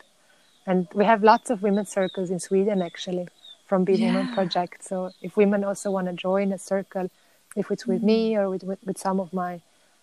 and 0.66 0.88
we 0.94 1.06
have 1.06 1.24
lots 1.24 1.50
of 1.50 1.62
women's 1.62 1.90
circles 1.90 2.30
in 2.30 2.40
Sweden 2.40 2.82
actually 2.82 3.28
from 3.72 3.86
Be 3.86 3.96
yeah. 3.96 4.28
Project. 4.34 4.84
So 4.84 5.12
if 5.22 5.38
women 5.38 5.64
also 5.64 5.88
want 5.96 6.08
to 6.08 6.14
join 6.14 6.52
a 6.52 6.58
circle, 6.58 7.10
if 7.56 7.72
it's 7.72 7.86
with 7.88 8.02
mm. 8.02 8.12
me 8.12 8.38
or 8.40 8.50
with, 8.50 8.64
with, 8.64 8.82
with 8.88 8.98
some 8.98 9.20
of 9.20 9.32
my 9.34 9.62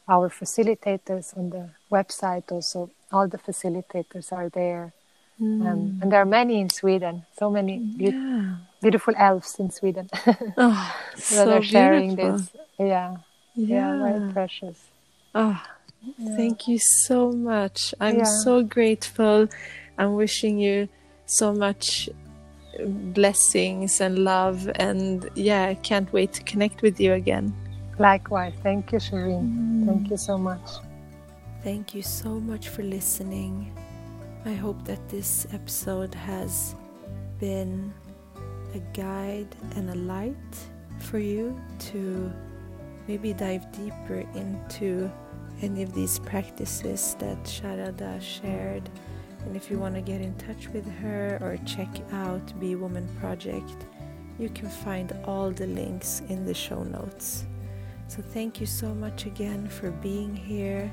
our 0.09 0.31
facilitators 0.31 1.37
on 1.37 1.51
the 1.51 1.69
website 1.93 2.51
also 2.51 2.91
all 3.13 3.29
the 3.29 3.37
facilitators 3.37 4.33
are 4.33 4.49
there 4.49 4.95
mm. 5.39 5.61
um, 5.69 5.99
and 6.01 6.11
there 6.11 6.23
are 6.23 6.33
many 6.41 6.63
in 6.63 6.71
sweden 6.71 7.27
so 7.39 7.51
many 7.51 7.75
yeah 7.99 8.57
beautiful 8.81 9.15
elves 9.17 9.59
in 9.59 9.71
Sweden. 9.71 10.09
oh, 10.57 10.97
so 11.17 11.47
they're 11.47 11.63
sharing 11.63 12.15
beautiful. 12.15 12.39
this. 12.39 12.51
Yeah. 12.79 13.17
yeah. 13.55 13.97
yeah, 13.97 14.03
very 14.03 14.33
precious. 14.33 14.79
Oh, 15.35 15.63
yeah. 16.17 16.37
thank 16.37 16.69
you 16.69 16.79
so 16.79 17.33
much. 17.33 17.95
I'm 18.01 18.25
so 18.25 18.63
grateful. 18.63 19.49
I'm 19.97 20.15
wishing 20.15 20.59
you 20.59 20.89
so 21.27 21.53
much 21.53 22.09
blessings 22.87 24.01
and 24.01 24.19
love, 24.21 24.71
and 24.77 25.29
yeah, 25.35 25.75
can't 25.75 26.13
wait 26.13 26.33
to 26.35 26.43
connect 26.45 26.83
with 26.83 27.01
you 27.01 27.13
again. 27.13 27.55
Likewise. 27.99 28.55
Thank 28.63 28.93
you, 28.93 28.99
Shireen. 28.99 29.43
Mm. 29.43 29.87
Thank 29.87 30.11
you 30.11 30.17
so 30.17 30.39
much. 30.39 30.69
Thank 31.63 31.95
you 31.95 32.03
so 32.03 32.39
much 32.39 32.69
for 32.69 32.83
listening. 32.83 33.77
I 34.45 34.55
hope 34.55 34.85
that 34.85 35.09
this 35.09 35.47
episode 35.53 36.15
has 36.15 36.75
been 37.41 37.93
a 38.75 38.79
guide 38.97 39.55
and 39.75 39.91
a 39.91 39.95
light 39.95 40.55
for 40.99 41.19
you 41.19 41.61
to 41.91 42.33
maybe 43.09 43.33
dive 43.33 43.71
deeper 43.73 44.25
into 44.35 45.11
any 45.63 45.83
of 45.83 45.93
these 45.95 46.19
practices 46.21 47.17
that 47.19 47.43
Sharada 47.45 48.21
shared. 48.23 48.89
And 49.45 49.57
if 49.57 49.71
you 49.71 49.79
want 49.79 49.95
to 49.95 50.01
get 50.01 50.21
in 50.21 50.35
touch 50.37 50.69
with 50.69 50.89
her 51.01 51.39
or 51.41 51.57
check 51.65 51.89
out 52.13 52.59
Be 52.61 52.75
Woman 52.75 53.09
Project, 53.21 53.87
you 54.39 54.49
can 54.49 54.69
find 54.69 55.13
all 55.25 55.51
the 55.51 55.67
links 55.67 56.23
in 56.29 56.45
the 56.45 56.55
show 56.55 56.83
notes. 56.83 57.45
So, 58.09 58.23
thank 58.23 58.61
you 58.61 58.67
so 58.67 58.95
much 58.95 59.27
again 59.27 59.69
for 59.69 59.91
being 59.91 60.35
here. 60.35 60.91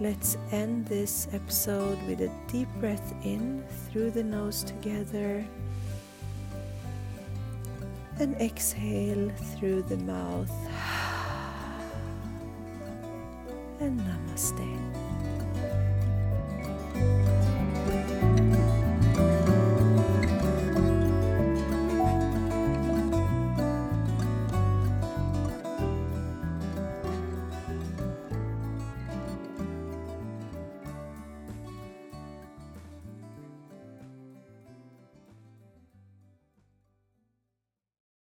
Let's 0.00 0.36
end 0.52 0.86
this 0.86 1.28
episode 1.32 1.98
with 2.06 2.20
a 2.20 2.30
deep 2.48 2.68
breath 2.80 3.14
in 3.24 3.64
through 3.88 4.10
the 4.10 4.24
nose 4.24 4.62
together 4.62 5.44
and 8.18 8.34
exhale 8.40 9.30
through 9.56 9.82
the 9.82 9.96
mouth. 9.98 10.50
And 13.78 14.00
namaste. 14.00 15.05